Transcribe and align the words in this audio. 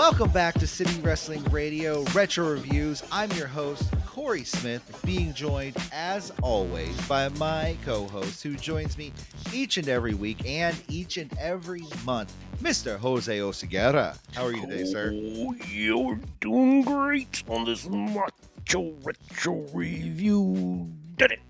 Welcome 0.00 0.30
back 0.30 0.54
to 0.54 0.66
City 0.66 0.98
Wrestling 1.02 1.44
Radio 1.50 2.04
Retro 2.14 2.52
Reviews. 2.52 3.02
I'm 3.12 3.30
your 3.32 3.46
host, 3.46 3.92
Corey 4.06 4.44
Smith, 4.44 4.98
being 5.04 5.34
joined, 5.34 5.76
as 5.92 6.32
always, 6.40 6.98
by 7.06 7.28
my 7.28 7.76
co 7.84 8.08
host 8.08 8.42
who 8.42 8.54
joins 8.54 8.96
me 8.96 9.12
each 9.52 9.76
and 9.76 9.90
every 9.90 10.14
week 10.14 10.38
and 10.46 10.74
each 10.88 11.18
and 11.18 11.30
every 11.38 11.82
month, 12.06 12.34
Mr. 12.62 12.96
Jose 12.96 13.38
Oseguera. 13.40 14.18
How 14.32 14.46
are 14.46 14.54
you 14.54 14.62
today, 14.62 14.84
sir? 14.84 15.12
Oh, 15.14 15.54
you're 15.68 16.18
doing 16.40 16.80
great 16.80 17.42
on 17.46 17.66
this 17.66 17.86
macho 17.86 18.94
retro 19.04 19.66
review. 19.74 20.90
Did 21.18 21.32
it? 21.32 21.40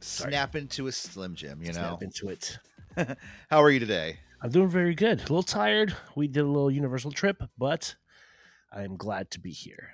Sorry. 0.00 0.30
Snap 0.30 0.56
into 0.56 0.88
a 0.88 0.92
Slim 0.92 1.34
Jim, 1.34 1.58
you 1.62 1.72
know? 1.72 1.96
Snap 1.98 2.02
into 2.02 2.28
it. 2.28 2.58
How 3.50 3.62
are 3.62 3.70
you 3.70 3.80
today? 3.80 4.18
I'm 4.44 4.50
doing 4.50 4.68
very 4.68 4.94
good. 4.94 5.20
A 5.20 5.22
little 5.22 5.42
tired. 5.42 5.96
We 6.16 6.28
did 6.28 6.40
a 6.40 6.46
little 6.46 6.70
Universal 6.70 7.12
trip, 7.12 7.42
but 7.56 7.96
I'm 8.70 8.94
glad 8.94 9.30
to 9.30 9.40
be 9.40 9.50
here. 9.50 9.88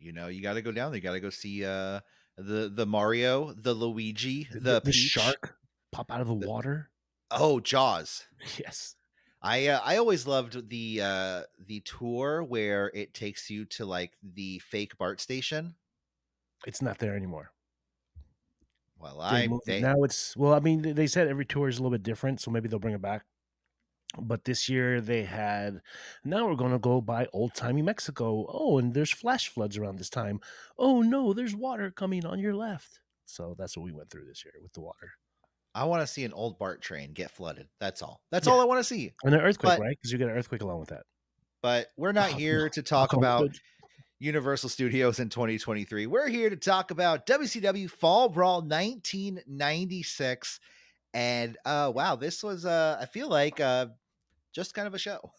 You 0.00 0.12
know, 0.12 0.26
you 0.26 0.42
got 0.42 0.54
to 0.54 0.62
go 0.62 0.72
down 0.72 0.90
there. 0.90 0.96
You 0.98 1.02
got 1.02 1.12
to 1.12 1.20
go 1.20 1.30
see 1.30 1.64
uh, 1.64 2.00
the 2.36 2.72
the 2.74 2.86
Mario, 2.86 3.52
the 3.52 3.72
Luigi, 3.72 4.48
the, 4.52 4.58
the, 4.58 4.80
the 4.86 4.92
shark 4.92 5.54
pop 5.92 6.10
out 6.10 6.20
of 6.20 6.26
the 6.26 6.34
The- 6.36 6.48
water. 6.48 6.90
Oh, 7.30 7.60
Jaws. 7.60 8.24
Yes. 8.58 8.96
I 9.40 9.68
uh, 9.68 9.80
I 9.84 9.98
always 9.98 10.26
loved 10.26 10.70
the 10.70 11.00
uh 11.02 11.42
the 11.66 11.80
tour 11.80 12.42
where 12.42 12.90
it 12.94 13.14
takes 13.14 13.48
you 13.50 13.64
to 13.66 13.84
like 13.84 14.12
the 14.22 14.58
fake 14.58 14.98
BART 14.98 15.20
station. 15.20 15.74
It's 16.66 16.82
not 16.82 16.98
there 16.98 17.14
anymore. 17.14 17.52
Well, 18.98 19.20
I 19.20 19.48
they, 19.66 19.80
now 19.82 20.02
it's 20.02 20.34
well. 20.36 20.52
I 20.54 20.60
mean, 20.60 20.82
they- 20.82 20.92
they 20.92 21.06
said 21.06 21.28
every 21.28 21.44
tour 21.44 21.68
is 21.68 21.78
a 21.78 21.82
little 21.82 21.90
bit 21.96 22.02
different, 22.02 22.40
so 22.40 22.50
maybe 22.50 22.68
they'll 22.68 22.78
bring 22.80 22.94
it 22.94 23.02
back. 23.02 23.24
But 24.18 24.44
this 24.44 24.68
year 24.68 25.00
they 25.00 25.24
had. 25.24 25.80
Now 26.24 26.46
we're 26.48 26.54
going 26.56 26.72
to 26.72 26.78
go 26.78 27.00
by 27.00 27.26
old 27.32 27.54
timey 27.54 27.82
Mexico. 27.82 28.46
Oh, 28.48 28.78
and 28.78 28.94
there's 28.94 29.10
flash 29.10 29.48
floods 29.48 29.76
around 29.76 29.98
this 29.98 30.10
time. 30.10 30.40
Oh 30.78 31.02
no, 31.02 31.32
there's 31.32 31.54
water 31.56 31.90
coming 31.90 32.24
on 32.24 32.38
your 32.38 32.54
left. 32.54 33.00
So 33.26 33.54
that's 33.58 33.76
what 33.76 33.84
we 33.84 33.92
went 33.92 34.10
through 34.10 34.26
this 34.26 34.44
year 34.44 34.54
with 34.62 34.72
the 34.74 34.80
water 34.82 35.10
I 35.76 35.84
want 35.84 36.02
to 36.02 36.06
see 36.06 36.22
an 36.24 36.32
old 36.32 36.56
BART 36.58 36.82
train 36.82 37.12
get 37.14 37.32
flooded. 37.32 37.66
That's 37.80 38.00
all. 38.02 38.20
That's 38.30 38.46
Yeah. 38.46 38.52
all 38.52 38.60
I 38.60 38.64
want 38.64 38.78
to 38.78 38.84
see. 38.84 39.12
and 39.24 39.34
an 39.34 39.40
earthquake, 39.40 39.78
But- 39.78 39.80
right? 39.80 39.96
Because 40.00 40.12
you 40.12 40.18
get 40.18 40.28
an 40.28 40.36
earthquake 40.36 40.62
along 40.62 40.78
with 40.78 40.90
that. 40.90 41.02
But 41.62 41.88
we're 41.96 42.12
not 42.12 42.34
Oh, 42.34 42.36
here 42.36 42.62
no. 42.64 42.68
to 42.68 42.82
talk 42.82 43.12
Oh, 43.14 43.18
about 43.18 43.40
good. 43.42 43.58
Universal 44.20 44.68
Studios 44.68 45.18
in 45.18 45.30
2023. 45.30 46.06
We're 46.06 46.28
here 46.28 46.48
to 46.48 46.56
talk 46.56 46.92
about 46.92 47.26
WCW 47.26 47.88
Fall 47.90 48.28
Brawl 48.28 48.62
1996. 48.62 50.60
And 51.12 51.56
uh 51.64 51.92
wow, 51.94 52.16
this 52.16 52.42
was 52.42 52.64
uh 52.66 52.98
I 53.00 53.06
feel 53.06 53.28
like 53.28 53.60
uh 53.60 53.86
just 54.54 54.72
kind 54.74 54.86
of 54.86 54.94
a 54.94 54.98
show. 54.98 55.32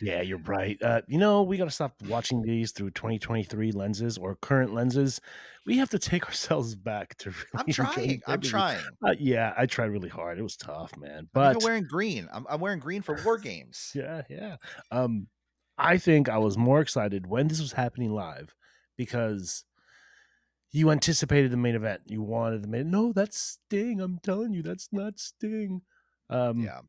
Yeah, 0.00 0.22
you're 0.22 0.38
right. 0.38 0.76
Uh, 0.88 1.00
you 1.06 1.18
know, 1.18 1.42
we 1.42 1.56
got 1.56 1.64
to 1.64 1.70
stop 1.70 1.94
watching 2.08 2.42
these 2.42 2.72
through 2.72 2.90
2023 2.90 3.72
lenses 3.72 4.16
or 4.16 4.36
current 4.36 4.72
lenses. 4.74 5.20
We 5.66 5.76
have 5.78 5.90
to 5.90 5.98
take 5.98 6.24
ourselves 6.28 6.74
back 6.74 7.16
to. 7.18 7.30
Really 7.54 7.64
I'm 7.66 7.72
trying. 7.72 8.22
I'm 8.26 8.40
trying. 8.40 8.84
Uh, 9.04 9.14
yeah, 9.18 9.52
I 9.56 9.66
tried 9.66 9.86
really 9.86 10.08
hard. 10.08 10.38
It 10.38 10.42
was 10.42 10.56
tough, 10.56 10.96
man. 10.96 11.28
But 11.32 11.56
I'm 11.56 11.64
wearing 11.64 11.84
green. 11.84 12.28
I'm, 12.32 12.46
I'm 12.48 12.60
wearing 12.60 12.78
green 12.78 13.02
for 13.02 13.18
war 13.24 13.38
games. 13.38 13.92
yeah, 13.94 14.22
yeah. 14.28 14.56
Um, 14.90 15.26
I 15.76 15.98
think 15.98 16.28
I 16.28 16.38
was 16.38 16.56
more 16.56 16.80
excited 16.80 17.26
when 17.26 17.48
this 17.48 17.60
was 17.60 17.72
happening 17.72 18.12
live 18.12 18.54
because 18.96 19.64
you 20.72 20.90
anticipated 20.90 21.50
the 21.50 21.56
main 21.56 21.74
event. 21.74 22.02
You 22.06 22.22
wanted 22.22 22.62
the 22.62 22.68
main. 22.68 22.90
No, 22.90 23.12
that's 23.12 23.58
Sting. 23.66 24.00
I'm 24.00 24.18
telling 24.22 24.52
you, 24.52 24.62
that's 24.62 24.88
not 24.92 25.18
Sting. 25.18 25.82
Um, 26.30 26.60
Yeah. 26.60 26.80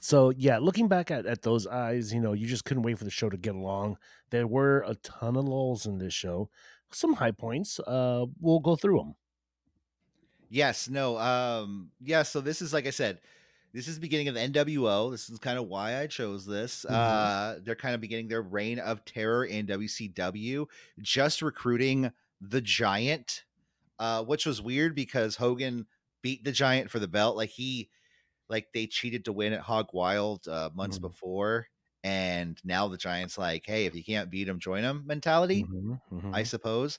So 0.00 0.30
yeah, 0.30 0.58
looking 0.58 0.88
back 0.88 1.10
at, 1.10 1.26
at 1.26 1.42
those 1.42 1.66
eyes, 1.66 2.12
you 2.12 2.20
know, 2.20 2.32
you 2.32 2.46
just 2.46 2.64
couldn't 2.64 2.82
wait 2.82 2.98
for 2.98 3.04
the 3.04 3.10
show 3.10 3.28
to 3.30 3.36
get 3.36 3.54
along. 3.54 3.96
There 4.30 4.46
were 4.46 4.84
a 4.86 4.94
ton 4.96 5.36
of 5.36 5.44
lulls 5.44 5.86
in 5.86 5.98
this 5.98 6.14
show, 6.14 6.50
some 6.90 7.14
high 7.14 7.30
points. 7.30 7.78
Uh, 7.80 8.26
we'll 8.40 8.60
go 8.60 8.76
through 8.76 8.98
them. 8.98 9.14
Yes, 10.50 10.88
no. 10.88 11.18
Um, 11.18 11.90
yeah, 12.00 12.22
so 12.22 12.40
this 12.40 12.62
is 12.62 12.72
like 12.72 12.86
I 12.86 12.90
said, 12.90 13.20
this 13.72 13.88
is 13.88 13.96
the 13.96 14.00
beginning 14.00 14.28
of 14.28 14.34
the 14.34 14.40
NWO. 14.40 15.10
This 15.10 15.28
is 15.28 15.38
kind 15.38 15.58
of 15.58 15.66
why 15.66 16.00
I 16.00 16.06
chose 16.06 16.46
this. 16.46 16.86
Mhm. 16.88 16.94
Uh, 16.94 17.58
they're 17.62 17.74
kind 17.74 17.94
of 17.94 18.00
beginning 18.00 18.28
their 18.28 18.42
reign 18.42 18.78
of 18.78 19.04
terror 19.04 19.44
in 19.44 19.66
WCW, 19.66 20.66
just 21.00 21.42
recruiting 21.42 22.12
the 22.40 22.60
giant, 22.60 23.44
uh, 23.98 24.22
which 24.24 24.46
was 24.46 24.62
weird 24.62 24.94
because 24.94 25.36
Hogan 25.36 25.86
beat 26.22 26.44
the 26.44 26.52
giant 26.52 26.90
for 26.90 27.00
the 27.00 27.08
belt. 27.08 27.36
Like 27.36 27.50
he 27.50 27.90
like 28.48 28.68
they 28.74 28.86
cheated 28.86 29.24
to 29.26 29.32
win 29.32 29.52
at 29.52 29.60
Hog 29.60 29.88
Wild 29.92 30.46
uh 30.48 30.70
months 30.74 30.98
Mhm. 30.98 31.02
before. 31.02 31.66
And 32.02 32.60
now 32.64 32.88
the 32.88 32.98
Giants 32.98 33.38
like, 33.38 33.64
hey, 33.66 33.86
if 33.86 33.94
you 33.94 34.04
can't 34.04 34.30
beat 34.30 34.46
him, 34.48 34.58
join 34.60 34.82
him 34.84 35.04
mentality. 35.06 35.64
Mhm, 35.64 36.00
mhm. 36.12 36.34
I 36.34 36.42
suppose. 36.42 36.98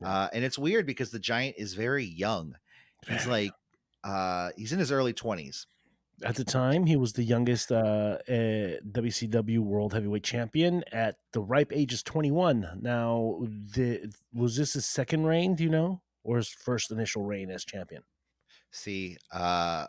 Yeah. 0.00 0.08
Uh, 0.08 0.28
and 0.32 0.44
it's 0.44 0.58
weird 0.58 0.86
because 0.86 1.10
the 1.10 1.18
giant 1.18 1.56
is 1.58 1.74
very 1.74 2.04
young. 2.04 2.56
He's 3.06 3.26
like, 3.26 3.52
uh, 4.04 4.50
he's 4.56 4.72
in 4.72 4.78
his 4.78 4.90
early 4.92 5.12
twenties. 5.12 5.66
At 6.22 6.36
the 6.36 6.44
time, 6.44 6.86
he 6.86 6.96
was 6.96 7.12
the 7.12 7.22
youngest 7.24 7.70
uh, 7.70 8.16
uh, 8.26 8.80
WCW 8.90 9.58
World 9.60 9.92
Heavyweight 9.92 10.24
Champion 10.24 10.82
at 10.90 11.16
the 11.32 11.40
ripe 11.42 11.72
age 11.74 11.92
of 11.92 12.04
21. 12.04 12.78
Now, 12.80 13.38
the, 13.42 14.10
was 14.32 14.56
this 14.56 14.72
his 14.72 14.86
second 14.86 15.26
reign? 15.26 15.54
Do 15.56 15.64
you 15.64 15.68
know, 15.68 16.00
or 16.24 16.38
his 16.38 16.48
first 16.48 16.90
initial 16.90 17.22
reign 17.22 17.50
as 17.50 17.66
champion? 17.66 18.02
See, 18.70 19.18
uh, 19.30 19.88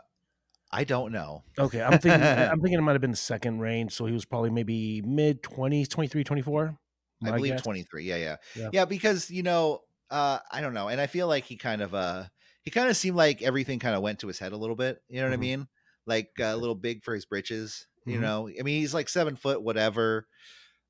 I 0.71 0.83
don't 0.83 1.11
know. 1.11 1.43
Okay, 1.59 1.81
I'm 1.81 1.97
thinking. 1.97 2.29
I'm 2.35 2.61
thinking 2.61 2.77
it 2.77 2.81
might 2.83 2.91
have 2.91 3.01
been 3.01 3.11
the 3.11 3.17
second 3.17 3.59
reign, 3.59 3.89
so 3.89 4.05
he 4.05 4.13
was 4.13 4.25
probably 4.25 4.51
maybe 4.51 5.01
mid 5.01 5.41
20s, 5.41 5.87
23, 5.87 6.23
24. 6.23 6.77
I 7.25 7.31
believe 7.31 7.55
guess. 7.55 7.61
23. 7.61 8.05
Yeah, 8.05 8.15
yeah, 8.17 8.35
Yeah. 8.55 8.71
yeah, 8.71 8.85
Because 8.85 9.29
you 9.29 9.43
know, 9.43 9.81
uh, 10.09 10.39
I 10.51 10.61
don't 10.61 10.73
know, 10.73 10.87
and 10.89 11.01
I 11.01 11.07
feel 11.07 11.27
like 11.27 11.45
he 11.45 11.57
kind 11.57 11.81
of, 11.81 11.93
uh, 11.93 12.25
he 12.63 12.71
kind 12.71 12.89
of 12.89 12.97
seemed 12.97 13.17
like 13.17 13.41
everything 13.41 13.79
kind 13.79 13.95
of 13.95 14.01
went 14.01 14.19
to 14.19 14.27
his 14.27 14.39
head 14.39 14.51
a 14.53 14.57
little 14.57 14.75
bit. 14.75 14.99
You 15.09 15.17
know 15.21 15.27
what 15.27 15.33
Mhm. 15.33 15.33
I 15.33 15.37
mean? 15.37 15.67
Like 16.05 16.31
uh, 16.39 16.45
a 16.45 16.57
little 16.57 16.75
big 16.75 17.03
for 17.03 17.13
his 17.13 17.25
britches. 17.25 17.87
You 18.05 18.19
Mhm. 18.19 18.19
know, 18.19 18.47
I 18.47 18.63
mean, 18.63 18.79
he's 18.79 18.93
like 18.93 19.09
seven 19.09 19.35
foot, 19.35 19.61
whatever. 19.63 20.27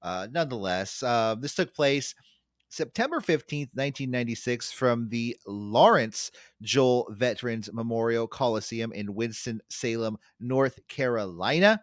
Uh, 0.01 0.27
nonetheless, 0.31 1.03
uh, 1.03 1.35
this 1.39 1.55
took 1.55 1.73
place 1.75 2.15
September 2.69 3.19
15th, 3.19 3.71
1996, 3.73 4.71
from 4.71 5.09
the 5.09 5.37
Lawrence 5.45 6.31
Joel 6.61 7.07
Veterans 7.11 7.69
Memorial 7.71 8.27
Coliseum 8.27 8.91
in 8.91 9.13
Winston-Salem, 9.13 10.17
North 10.39 10.79
Carolina. 10.87 11.81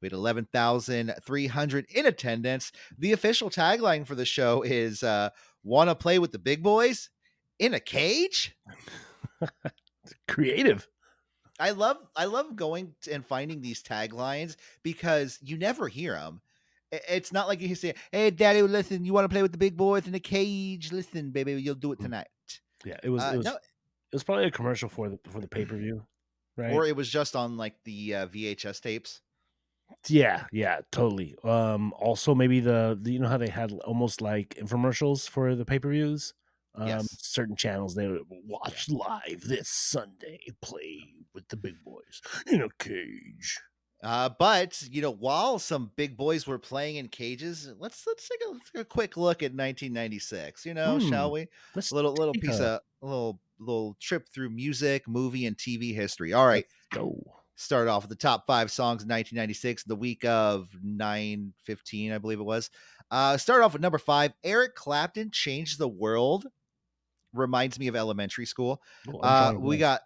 We 0.00 0.06
had 0.06 0.12
11,300 0.12 1.86
in 1.94 2.06
attendance. 2.06 2.72
The 2.98 3.12
official 3.12 3.48
tagline 3.48 4.06
for 4.06 4.14
the 4.14 4.24
show 4.24 4.62
is 4.62 5.02
uh, 5.02 5.30
Want 5.64 5.88
to 5.88 5.94
play 5.94 6.18
with 6.18 6.30
the 6.30 6.38
big 6.38 6.62
boys 6.62 7.08
in 7.58 7.72
a 7.72 7.80
cage? 7.80 8.54
Creative. 10.28 10.86
I 11.58 11.70
love 11.70 11.96
I 12.14 12.26
love 12.26 12.54
going 12.54 12.94
and 13.10 13.24
finding 13.24 13.62
these 13.62 13.82
taglines 13.82 14.56
because 14.82 15.38
you 15.40 15.56
never 15.56 15.88
hear 15.88 16.14
them. 16.14 16.42
It's 17.08 17.32
not 17.32 17.48
like 17.48 17.60
you 17.60 17.74
say, 17.74 17.94
"Hey, 18.12 18.30
Daddy, 18.30 18.62
listen, 18.62 19.04
you 19.04 19.12
want 19.12 19.24
to 19.24 19.28
play 19.28 19.42
with 19.42 19.52
the 19.52 19.58
big 19.58 19.76
boys 19.76 20.06
in 20.06 20.12
the 20.12 20.20
cage? 20.20 20.92
Listen, 20.92 21.30
baby, 21.30 21.52
you'll 21.60 21.74
do 21.74 21.92
it 21.92 21.98
Mm. 21.98 22.04
tonight." 22.04 22.28
Yeah, 22.84 22.98
it 23.02 23.08
was. 23.10 23.22
Uh, 23.22 23.30
it 23.34 23.36
was. 23.38 23.44
no, 23.46 23.52
It 23.54 23.60
was 24.12 24.24
probably 24.24 24.44
a 24.46 24.50
commercial 24.50 24.88
for 24.88 25.08
the 25.08 25.18
for 25.30 25.40
the 25.40 25.48
pay 25.48 25.64
per 25.64 25.76
view, 25.76 26.06
right? 26.56 26.72
or 26.72 26.86
it 26.86 26.94
was 26.96 27.08
just 27.08 27.34
on 27.36 27.56
like 27.56 27.74
the 27.84 28.14
uh, 28.14 28.26
VHS 28.26 28.80
tapes. 28.80 29.20
Yeah, 30.08 30.46
yeah, 30.50 30.80
totally. 30.90 31.36
Um, 31.44 31.92
also 31.94 32.34
maybe 32.34 32.60
the, 32.60 32.98
the 33.00 33.12
you 33.12 33.18
know 33.18 33.28
how 33.28 33.36
they 33.38 33.48
had 33.48 33.72
almost 33.84 34.20
like 34.20 34.54
infomercials 34.58 35.28
for 35.28 35.54
the 35.54 35.64
pay 35.64 35.78
per 35.78 35.90
views. 35.90 36.34
Um, 36.76 36.88
Yes. 36.88 37.08
certain 37.20 37.54
channels 37.54 37.94
they 37.94 38.08
would 38.08 38.22
watch 38.28 38.88
live 38.88 39.42
this 39.46 39.68
Sunday. 39.68 40.40
Play 40.60 41.14
with 41.32 41.46
the 41.48 41.56
big 41.56 41.82
boys 41.84 42.20
in 42.46 42.62
a 42.62 42.68
cage. 42.78 43.58
Uh, 44.04 44.28
but 44.38 44.80
you 44.90 45.00
know, 45.00 45.10
while 45.10 45.58
some 45.58 45.90
big 45.96 46.16
boys 46.16 46.46
were 46.46 46.58
playing 46.58 46.96
in 46.96 47.08
cages, 47.08 47.72
let's 47.78 48.06
let's 48.06 48.28
take 48.28 48.38
a, 48.46 48.52
let's 48.52 48.70
take 48.70 48.82
a 48.82 48.84
quick 48.84 49.16
look 49.16 49.42
at 49.42 49.52
1996. 49.54 50.66
You 50.66 50.74
know, 50.74 50.98
shall 50.98 51.28
Hmm. 51.28 51.34
we? 51.34 51.46
Let's 51.74 51.90
little 51.90 52.12
little 52.12 52.34
piece 52.34 52.60
a- 52.60 52.64
of 52.64 52.80
a 53.02 53.06
little 53.06 53.40
little 53.58 53.96
trip 54.00 54.28
through 54.28 54.50
music, 54.50 55.08
movie, 55.08 55.46
and 55.46 55.56
TV 55.56 55.94
history. 55.94 56.32
All 56.34 56.46
right. 56.46 56.66
go. 56.92 57.18
start 57.56 57.86
off 57.88 58.02
with 58.02 58.10
the 58.10 58.16
top 58.16 58.46
five 58.48 58.68
songs 58.70 59.02
in 59.04 59.08
1996, 59.08 59.84
the 59.84 59.94
week 59.96 60.24
of 60.24 60.68
9:15, 60.82 62.12
I 62.12 62.18
believe 62.18 62.40
it 62.40 62.44
was. 62.44 62.68
Uh, 63.10 63.36
start 63.36 63.62
off 63.62 63.72
with 63.74 63.82
number 63.82 63.98
five 63.98 64.32
Eric 64.42 64.74
Clapton 64.74 65.30
Changed 65.30 65.78
the 65.78 65.88
World. 65.88 66.46
Reminds 67.32 67.78
me 67.78 67.86
of 67.88 67.96
elementary 67.96 68.46
school. 68.46 68.82
Oh, 69.08 69.18
Uh, 69.20 69.54
we 69.58 69.76
got 69.78 70.02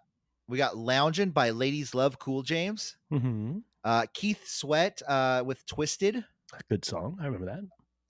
we 0.47 0.57
got 0.57 0.77
lounging 0.77 1.29
by 1.31 1.49
Ladies 1.51 1.93
Love 1.93 2.17
Cool 2.19 2.43
James. 2.43 2.97
hmm 3.09 3.59
Uh, 3.89 4.05
Keith 4.13 4.47
Sweat 4.47 5.01
uh, 5.07 5.41
with 5.43 5.65
Twisted. 5.65 6.23
good 6.69 6.85
song. 6.85 7.17
I 7.19 7.25
remember 7.25 7.47
that. 7.47 7.63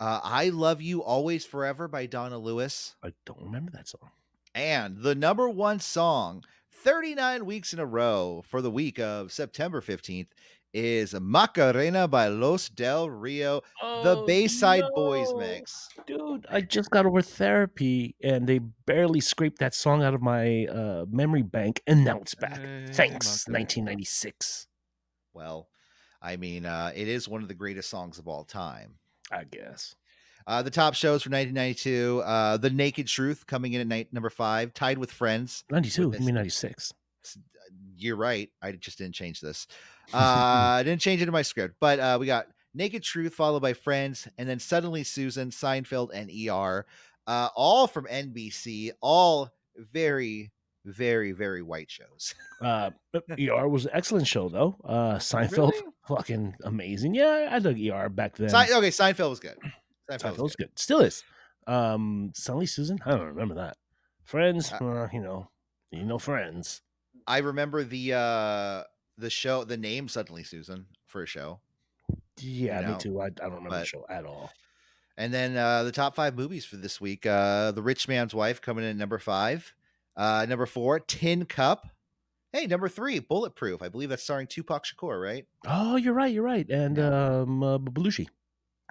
Uh, 0.06 0.20
I 0.22 0.50
Love 0.50 0.82
You 0.82 1.02
Always 1.02 1.46
Forever 1.46 1.88
by 1.88 2.06
Donna 2.06 2.38
Lewis. 2.38 2.96
I 3.02 3.14
don't 3.26 3.42
remember 3.42 3.72
that 3.72 3.88
song. 3.88 4.10
And 4.54 4.98
the 5.02 5.16
number 5.16 5.48
one 5.48 5.80
song, 5.80 6.44
39 6.84 7.46
weeks 7.46 7.72
in 7.72 7.80
a 7.80 7.86
row 7.86 8.44
for 8.50 8.62
the 8.62 8.70
week 8.70 9.00
of 9.00 9.32
September 9.32 9.80
15th, 9.80 10.28
is 10.74 11.16
Macarena 11.18 12.10
by 12.10 12.28
Los 12.28 12.68
Del 12.68 13.10
Rio, 13.10 13.62
the 13.82 14.18
Oh, 14.18 14.26
Bayside 14.26 14.84
Boys 14.94 15.34
mix. 15.38 15.88
Dude, 16.06 16.46
I 16.50 16.60
just 16.60 16.90
got 16.92 17.06
over 17.06 17.22
therapy 17.22 18.16
and 18.22 18.46
they 18.46 18.60
barely 18.86 19.22
scraped 19.22 19.60
that 19.60 19.74
song 19.74 20.04
out 20.04 20.14
of 20.14 20.22
my 20.22 20.66
uh, 20.66 21.06
memory 21.10 21.42
bank 21.42 21.82
and 21.88 22.04
now 22.04 22.18
it's 22.20 22.36
back. 22.36 22.60
Hey, 22.60 22.86
Thanks, 22.92 23.48
Macarena. 23.48 23.64
1996. 23.64 24.68
Well, 25.34 25.70
I 26.22 26.38
mean, 26.38 26.66
uh, 26.66 26.92
it 26.96 27.08
is 27.08 27.28
one 27.28 27.42
of 27.42 27.48
the 27.48 27.54
greatest 27.54 27.90
songs 27.90 28.20
of 28.20 28.28
all 28.28 28.44
time. 28.44 28.96
I 29.32 29.44
guess. 29.44 29.96
Uh, 30.48 30.64
the 30.64 30.72
top 30.72 30.96
shows 30.96 31.22
for 31.22 31.30
1992, 31.30 32.24
uh, 32.26 32.58
The 32.58 32.72
Naked 32.72 33.06
Truth 33.08 33.46
coming 33.46 33.74
in 33.74 33.82
at 33.82 33.88
night 33.88 34.12
number 34.12 34.32
five, 34.32 34.74
tied 34.74 34.98
with 34.98 35.12
Friends. 35.12 35.64
92, 35.70 36.10
With 36.10 36.22
I 36.22 36.26
mean 36.26 36.36
96. 36.36 36.94
You're 37.96 38.16
right. 38.16 38.50
I 38.62 38.72
just 38.72 38.98
didn't 38.98 39.14
change 39.14 39.42
this. 39.42 39.68
Uh, 40.14 40.18
I 40.18 40.84
didn't 40.84 41.02
change 41.02 41.22
it 41.22 41.28
in 41.28 41.34
my 41.34 41.44
script, 41.44 41.76
but 41.80 42.00
uh, 42.00 42.18
we 42.20 42.26
got 42.26 42.48
Naked 42.74 43.04
Truth 43.04 43.36
followed 43.36 43.62
by 43.62 43.74
Friends, 43.74 44.28
and 44.38 44.50
then 44.50 44.60
Suddenly 44.60 45.04
Susan, 45.04 45.52
Seinfeld, 45.52 46.10
and 46.14 46.32
ER, 46.32 46.86
uh, 47.28 47.50
all 47.56 47.86
from 47.86 48.06
NBC, 48.06 48.92
all 49.02 49.52
very, 49.76 50.50
very, 50.90 51.32
very 51.32 51.62
white 51.62 51.90
shows. 51.92 52.34
Uh, 52.62 52.90
but 53.14 53.24
ER 53.40 53.70
was 53.70 53.86
an 53.86 53.92
excellent 53.94 54.28
show 54.28 54.50
though. 54.50 54.76
Uh, 54.84 55.16
Seinfeld, 55.16 55.72
Really? 55.72 55.84
fucking 56.10 56.56
amazing. 56.66 57.16
Yeah, 57.16 57.48
I 57.50 57.60
dug 57.60 57.80
ER 57.80 58.10
back 58.10 58.36
then. 58.36 58.50
Se- 58.50 58.74
okay, 58.76 58.90
Seinfeld 58.90 59.30
was 59.30 59.40
good. 59.40 59.56
Seinfeld, 60.12 60.20
Seinfeld 60.20 60.32
was 60.32 60.38
was 60.40 60.56
good. 60.58 60.68
good. 60.68 60.78
Still 60.80 61.00
is. 61.00 61.24
Um, 61.68 62.32
Suddenly 62.36 62.66
Susan, 62.66 63.00
I 63.06 63.12
don't 63.12 63.28
remember 63.28 63.56
that. 63.56 63.78
Friends, 64.26 64.74
Uh, 64.74 64.84
uh, 64.86 65.08
you 65.14 65.22
know, 65.22 65.48
you 65.92 66.04
know, 66.04 66.20
Friends. 66.20 66.82
I 67.26 67.38
remember 67.38 67.86
the 67.86 68.14
uh, 68.14 68.84
the 69.18 69.30
show, 69.30 69.64
the 69.64 69.78
name 69.78 70.10
Suddenly 70.10 70.44
Susan 70.44 70.86
for 71.06 71.24
a 71.24 71.26
show. 71.26 71.62
Yeah, 72.42 72.82
know, 72.82 72.92
me 72.92 72.98
too. 73.00 73.22
I, 73.22 73.28
I 73.28 73.30
don't 73.30 73.54
remember 73.54 73.80
the 73.80 73.86
show 73.86 74.06
at 74.10 74.26
all. 74.26 74.52
And 75.16 75.34
then 75.34 75.56
uh, 75.56 75.84
the 75.84 75.94
top 75.94 76.14
five 76.16 76.36
movies 76.36 76.66
for 76.66 76.76
this 76.76 77.00
week: 77.00 77.26
uh, 77.26 77.72
The 77.72 77.82
Rich 77.82 78.10
Man's 78.10 78.36
Wife 78.36 78.62
coming 78.62 78.84
in 78.84 78.90
at 78.92 78.96
number 78.98 79.18
five. 79.20 79.74
Uh, 80.20 80.46
number 80.50 80.66
four, 80.66 81.00
Tin 81.00 81.46
Cup. 81.46 81.88
Hey, 82.52 82.66
number 82.68 82.90
three, 82.90 83.20
Bulletproof. 83.20 83.82
I 83.82 83.88
believe 83.90 84.10
that's 84.10 84.24
starring 84.24 84.48
Tupac 84.48 84.84
Shakur, 84.84 85.22
right? 85.22 85.46
Oh, 85.66 85.96
you're 85.96 86.14
right. 86.14 86.34
You're 86.34 86.44
right. 86.44 86.68
And 86.70 87.00
um, 87.00 87.64
uh, 87.64 87.78
Belushi, 87.78 88.28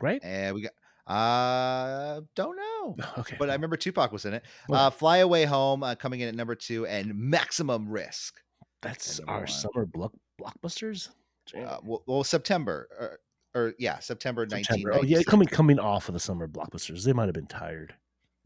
right? 0.00 0.20
And 0.22 0.54
we 0.54 0.62
got 0.62 0.72
uh, 1.12 2.20
don't 2.34 2.56
know, 2.56 2.96
Okay. 3.18 3.36
but 3.38 3.50
I 3.50 3.52
remember 3.54 3.76
Tupac 3.76 4.10
was 4.12 4.24
in 4.24 4.34
it. 4.34 4.44
Well- 4.68 4.86
Uh, 4.86 4.90
Fly 4.90 5.18
Away 5.18 5.44
Home 5.44 5.82
uh, 5.82 5.94
coming 5.96 6.20
in 6.20 6.28
at 6.28 6.34
number 6.34 6.54
two, 6.54 6.86
and 6.86 7.14
Maximum 7.14 7.88
Risk. 7.88 8.34
that's 8.82 9.20
our 9.20 9.38
one. 9.40 9.46
summer 9.48 9.86
block 9.86 10.12
blockbusters. 10.40 11.08
Uh, 11.56 11.78
well, 11.82 12.02
well, 12.06 12.24
September, 12.24 12.88
or, 12.98 13.18
or 13.54 13.74
yeah, 13.78 13.98
September, 13.98 14.42
September. 14.48 14.90
1996. 14.92 14.98
Oh 15.02 15.04
yeah, 15.04 15.22
coming 15.24 15.48
coming 15.48 15.78
off 15.78 16.08
of 16.08 16.12
the 16.14 16.20
summer 16.20 16.46
blockbusters. 16.46 17.04
They 17.04 17.12
might 17.12 17.26
have 17.26 17.34
been 17.34 17.46
tired. 17.46 17.94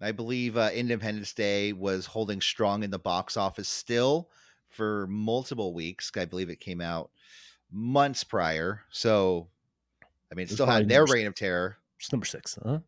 I 0.03 0.13
believe 0.13 0.57
uh, 0.57 0.71
Independence 0.75 1.33
Day 1.33 1.73
was 1.73 2.07
holding 2.07 2.41
strong 2.41 2.83
in 2.83 2.91
the 2.91 2.99
box 2.99 3.37
office 3.37 3.69
still 3.69 4.29
for 4.69 5.07
multiple 5.09 5.75
weeks. 5.75 6.11
I 6.17 6.25
believe 6.25 6.51
it 6.51 6.61
came 6.61 6.81
out 6.81 7.11
months 7.71 8.25
prior. 8.25 8.83
So, 8.91 9.49
I 10.31 10.35
mean, 10.35 10.45
it 10.45 10.51
still 10.51 10.67
had 10.67 10.89
their 10.89 11.05
reign 11.07 11.27
of 11.27 11.35
terror. 11.35 11.79
It's 11.99 12.13
number 12.13 12.27
six, 12.27 12.59
huh? 12.63 12.81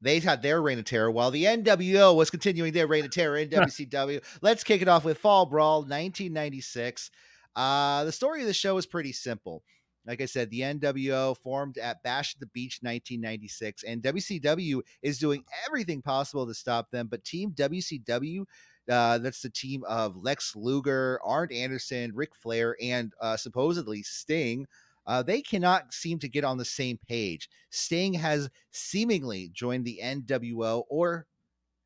They 0.00 0.18
had 0.18 0.42
their 0.42 0.60
reign 0.60 0.78
of 0.78 0.84
terror 0.84 1.10
while 1.10 1.30
the 1.30 1.44
NWO 1.44 2.14
was 2.14 2.30
continuing 2.30 2.72
their 2.72 2.86
reign 2.86 3.04
of 3.04 3.10
terror 3.10 3.36
in 3.36 3.48
WCW. 3.50 4.22
Let's 4.40 4.64
kick 4.64 4.82
it 4.82 4.88
off 4.88 5.04
with 5.04 5.18
Fall 5.18 5.46
Brawl 5.46 5.80
1996. 5.80 7.10
Uh, 7.54 8.04
the 8.04 8.12
story 8.12 8.40
of 8.40 8.46
the 8.46 8.54
show 8.54 8.76
is 8.78 8.86
pretty 8.86 9.12
simple. 9.12 9.62
Like 10.06 10.20
I 10.20 10.26
said, 10.26 10.50
the 10.50 10.60
NWO 10.60 11.36
formed 11.38 11.78
at 11.78 12.02
Bash 12.02 12.34
at 12.34 12.40
the 12.40 12.46
Beach 12.46 12.80
1996, 12.82 13.84
and 13.84 14.02
WCW 14.02 14.82
is 15.02 15.18
doing 15.18 15.44
everything 15.66 16.02
possible 16.02 16.46
to 16.46 16.54
stop 16.54 16.90
them. 16.90 17.06
But 17.06 17.24
Team 17.24 17.52
WCW, 17.52 18.44
uh, 18.88 19.18
that's 19.18 19.42
the 19.42 19.50
team 19.50 19.84
of 19.84 20.16
Lex 20.16 20.56
Luger, 20.56 21.20
Arn 21.24 21.52
Anderson, 21.52 22.12
Ric 22.14 22.34
Flair, 22.34 22.76
and 22.82 23.12
uh, 23.20 23.36
supposedly 23.36 24.02
Sting, 24.02 24.66
uh, 25.06 25.22
they 25.22 25.40
cannot 25.40 25.92
seem 25.94 26.18
to 26.18 26.28
get 26.28 26.44
on 26.44 26.58
the 26.58 26.64
same 26.64 26.98
page. 27.08 27.48
Sting 27.70 28.14
has 28.14 28.50
seemingly 28.72 29.50
joined 29.52 29.84
the 29.84 30.00
NWO, 30.02 30.84
or 30.88 31.26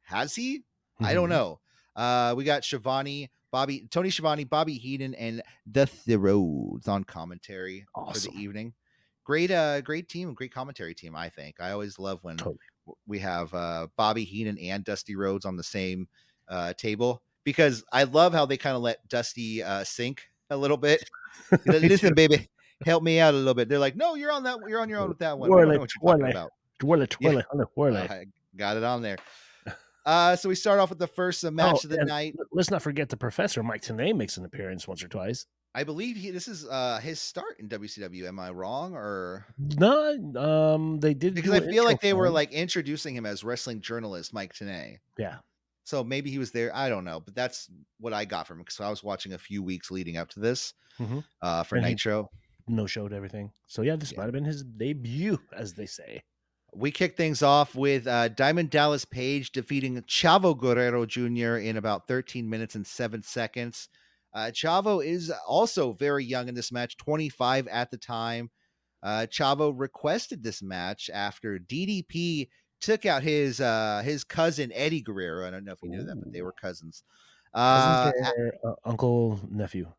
has 0.02 0.34
he? 0.34 0.62
I 1.00 1.14
don't 1.14 1.26
Mhm. 1.26 1.30
know. 1.30 1.60
Uh, 1.94 2.34
we 2.36 2.44
got 2.44 2.64
Schiavone, 2.64 3.30
Bobby, 3.50 3.86
Tony 3.90 4.10
Schiavone, 4.10 4.44
Bobby 4.44 4.74
Heenan, 4.74 5.14
and 5.14 5.42
the 5.66 5.86
Thoros 5.86 6.88
on 6.88 7.04
commentary 7.04 7.86
for 7.94 8.18
the 8.18 8.30
evening. 8.36 8.72
Great, 9.24 9.50
uh, 9.50 9.80
great 9.80 10.08
team, 10.08 10.34
great 10.34 10.52
commentary 10.52 10.94
team. 10.94 11.16
I 11.16 11.28
think 11.28 11.56
I 11.60 11.72
always 11.72 11.98
love 11.98 12.20
when 12.22 12.36
Totally. 12.36 12.58
we 13.06 13.18
have 13.18 13.52
uh, 13.54 13.88
Bobby 13.96 14.24
Heenan 14.24 14.58
and 14.58 14.84
Dusty 14.84 15.16
Rhodes 15.16 15.44
on 15.44 15.56
the 15.56 15.64
same 15.64 16.06
uh, 16.48 16.72
table 16.74 17.22
because 17.44 17.84
I 17.92 18.04
love 18.04 18.32
how 18.32 18.46
they 18.46 18.56
kind 18.56 18.76
of 18.76 18.82
let 18.82 19.06
Dusty 19.08 19.62
uh, 19.62 19.84
sink 19.84 20.22
a 20.50 20.56
little 20.56 20.76
bit. 20.76 21.08
Listen, 21.66 22.14
baby, 22.16 22.48
help 22.84 23.02
me 23.02 23.18
out 23.20 23.34
a 23.34 23.36
little 23.36 23.54
bit. 23.54 23.68
They're 23.68 23.78
like, 23.78 23.96
no, 23.96 24.14
you're 24.14 24.32
on 24.32 24.42
that. 24.44 24.58
You're 24.68 24.80
on 24.80 24.88
your 24.88 25.00
own 25.00 25.08
with 25.08 25.18
that 25.18 25.38
one. 25.38 25.50
We 25.50 25.56
don't 25.56 25.68
know 25.68 25.74
Twirly, 25.74 25.78
what 25.78 25.90
you're 25.94 26.12
talking 26.12 26.18
twirly. 26.20 26.30
about. 26.32 26.50
Twirly, 26.78 27.06
twirly, 27.06 27.42
twirly, 27.50 27.66
twirly. 27.74 27.96
Uh, 27.98 28.14
I 28.14 28.24
got 28.56 28.76
it 28.76 28.84
on 28.84 29.02
there. 29.02 29.16
Uh, 30.06 30.36
so 30.36 30.48
we 30.48 30.54
start 30.54 30.78
off 30.78 30.88
with 30.88 30.98
the 31.00 31.06
first 31.06 31.44
uh, 31.44 31.50
match 31.50 31.78
Oh, 31.84 31.84
of 31.84 31.90
the 31.90 32.04
night. 32.04 32.34
Let's 32.52 32.70
not 32.70 32.80
forget 32.80 33.08
the 33.08 33.16
professor 33.16 33.62
Mike 33.62 33.82
Tenay 33.82 34.16
makes 34.16 34.36
an 34.36 34.44
appearance 34.44 34.86
once 34.86 35.02
or 35.02 35.08
twice. 35.08 35.46
I 35.74 35.84
believe 35.84 36.16
he, 36.16 36.30
this 36.30 36.48
is 36.48 36.64
uh, 36.66 36.98
his 37.02 37.20
start 37.20 37.58
in 37.58 37.68
WCW. 37.68 38.26
Am 38.26 38.38
I 38.38 38.50
wrong? 38.50 38.94
Or 38.94 39.44
No, 39.58 40.16
um, 40.36 41.00
they 41.00 41.12
did 41.12 41.34
because 41.34 41.52
I 41.52 41.60
feel 41.60 41.84
like 41.84 42.00
they 42.00 42.14
were 42.14 42.30
like 42.30 42.52
introducing 42.52 43.14
him 43.14 43.26
as 43.26 43.44
wrestling 43.44 43.80
journalist 43.82 44.32
Mike 44.32 44.54
Tenay. 44.54 44.98
yeah. 45.18 45.36
So 45.84 46.02
maybe 46.02 46.30
he 46.30 46.38
was 46.38 46.50
there. 46.50 46.74
I 46.74 46.88
don't 46.88 47.04
know, 47.04 47.20
but 47.20 47.34
that's 47.36 47.68
what 48.00 48.12
I 48.12 48.24
got 48.24 48.46
from 48.48 48.58
him 48.58 48.62
because 48.64 48.80
I 48.80 48.88
was 48.90 49.04
watching 49.04 49.34
a 49.34 49.38
few 49.38 49.62
weeks 49.62 49.90
leading 49.90 50.16
up 50.16 50.28
to 50.30 50.40
this 50.40 50.72
Mhm. 50.98 51.22
uh, 51.42 51.62
for 51.62 51.76
And 51.76 51.84
Nitro. 51.86 52.28
no 52.66 52.86
showed 52.86 53.12
everything. 53.12 53.52
So 53.68 53.82
yeah, 53.82 53.94
this 53.96 54.10
Yeah. 54.12 54.18
might 54.18 54.24
have 54.24 54.32
been 54.32 54.44
his 54.44 54.64
debut, 54.64 55.38
as 55.52 55.74
they 55.74 55.86
say. 55.86 56.22
We 56.76 56.90
kick 56.90 57.16
things 57.16 57.42
off 57.42 57.74
with 57.74 58.06
uh, 58.06 58.28
Diamond 58.28 58.68
Dallas 58.68 59.06
Page 59.06 59.52
defeating 59.52 60.00
Chavo 60.02 60.56
Guerrero 60.56 61.06
Jr. 61.06 61.56
in 61.56 61.78
about 61.78 62.06
13 62.06 62.48
minutes 62.48 62.74
and 62.74 62.86
seven 62.86 63.22
seconds. 63.22 63.88
Uh, 64.34 64.50
Chavo 64.52 65.02
is 65.02 65.32
also 65.48 65.94
very 65.94 66.22
young 66.22 66.48
in 66.48 66.54
this 66.54 66.70
match, 66.70 66.98
25 66.98 67.66
at 67.68 67.90
the 67.90 67.96
time. 67.96 68.50
Uh, 69.02 69.26
Chavo 69.30 69.72
requested 69.74 70.42
this 70.42 70.62
match 70.62 71.08
after 71.12 71.58
DDP 71.58 72.48
took 72.80 73.06
out 73.06 73.22
his 73.22 73.60
uh, 73.60 74.02
his 74.04 74.22
cousin 74.24 74.70
Eddie 74.74 75.00
Guerrero. 75.00 75.46
I 75.46 75.50
don't 75.50 75.64
know 75.64 75.72
if 75.72 75.82
you 75.82 75.88
knew 75.88 76.04
that, 76.04 76.20
but 76.20 76.30
they 76.30 76.42
were 76.42 76.52
cousins. 76.52 77.04
Uh, 77.54 78.12
Cousins 78.12 78.52
uh, 78.64 78.72
uncle 78.84 79.40
nephew. 79.50 79.90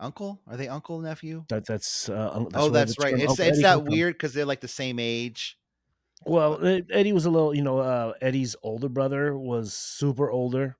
Uncle? 0.00 0.40
Are 0.46 0.56
they 0.56 0.68
uncle 0.68 0.98
nephew? 1.00 1.44
That 1.48 1.66
that's, 1.66 2.08
uh, 2.08 2.30
un- 2.32 2.48
oh, 2.54 2.68
that's 2.70 2.98
right. 2.98 3.14
It's 3.18 3.38
it's 3.38 3.62
that 3.62 3.84
weird 3.84 4.14
because 4.14 4.32
they're 4.34 4.44
like 4.44 4.60
the 4.60 4.68
same 4.68 4.98
age. 4.98 5.58
Well, 6.26 6.64
Ed- 6.64 6.88
Eddie 6.90 7.12
was 7.12 7.26
a 7.26 7.30
little, 7.30 7.54
you 7.54 7.62
know, 7.62 7.78
uh, 7.78 8.12
Eddie's 8.20 8.56
older 8.62 8.88
brother 8.88 9.38
was 9.38 9.72
super 9.72 10.30
older, 10.30 10.76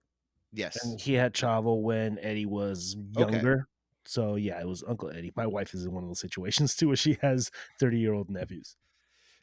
Yes. 0.53 0.83
and 0.85 1.01
he 1.01 1.15
had 1.15 1.33
Chavo 1.33 1.81
when 1.81 2.19
Eddie 2.19 2.47
was 2.47 2.97
Okay. 3.17 3.33
younger. 3.33 3.69
So 4.05 4.35
yeah, 4.37 4.61
it 4.61 4.67
was 4.67 4.83
Uncle 4.87 5.11
Eddie. 5.11 5.33
My 5.37 5.47
wife 5.47 5.75
is 5.75 5.85
in 5.85 5.93
one 5.93 6.03
of 6.03 6.09
those 6.09 6.21
situations 6.21 6.75
too, 6.75 6.89
where 6.89 6.97
she 6.97 7.19
has 7.23 7.51
thirty 7.79 7.99
year 7.99 8.15
old 8.15 8.31
nephews. 8.31 8.77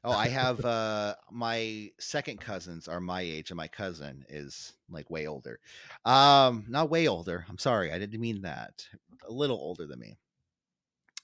Oh, 0.06 0.12
I 0.12 0.28
have 0.28 0.64
uh 0.64 1.16
my 1.32 1.90
second 2.00 2.40
cousins 2.40 2.88
are 2.88 3.00
my 3.00 3.22
age, 3.22 3.50
and 3.50 3.58
my 3.58 3.68
cousin 3.68 4.24
is 4.30 4.74
like 4.90 5.10
way 5.10 5.26
older. 5.26 5.60
Um, 6.06 6.66
not 6.68 6.92
way 6.92 7.08
older. 7.08 7.44
I'm 7.50 7.58
sorry, 7.58 7.92
I 7.92 7.98
didn't 7.98 8.22
mean 8.22 8.44
that. 8.44 8.86
A 9.28 9.32
little 9.32 9.58
older 9.58 9.88
than 9.88 10.00
me. 10.00 10.18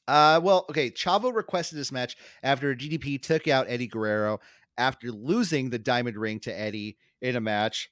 Uh, 0.08 0.42
well, 0.44 0.66
okay. 0.70 0.90
Chavo 0.90 1.34
requested 1.34 1.78
this 1.78 1.92
match 1.92 2.18
after 2.42 2.76
DDP 2.76 3.22
took 3.22 3.48
out 3.48 3.68
Eddie 3.70 3.88
Guerrero 3.88 4.40
after 4.78 5.12
losing 5.12 5.70
the 5.70 5.80
diamond 5.80 6.18
ring 6.18 6.40
to 6.42 6.60
Eddie 6.60 6.98
in 7.22 7.36
a 7.36 7.42
match. 7.42 7.92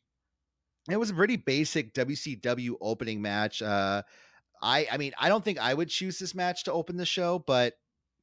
It 0.90 0.98
was 0.98 1.12
a 1.12 1.14
pretty 1.14 1.36
basic 1.36 1.94
WCW 1.94 2.76
opening 2.82 3.22
match. 3.22 3.62
Uh, 3.62 4.02
I, 4.62 4.88
I 4.92 4.98
mean, 4.98 5.14
I 5.20 5.30
don't 5.30 5.46
think 5.46 5.60
I 5.60 5.74
would 5.74 5.90
choose 5.90 6.18
this 6.18 6.34
match 6.34 6.64
to 6.64 6.74
open 6.74 6.98
the 6.98 7.06
show, 7.06 7.40
but 7.46 7.76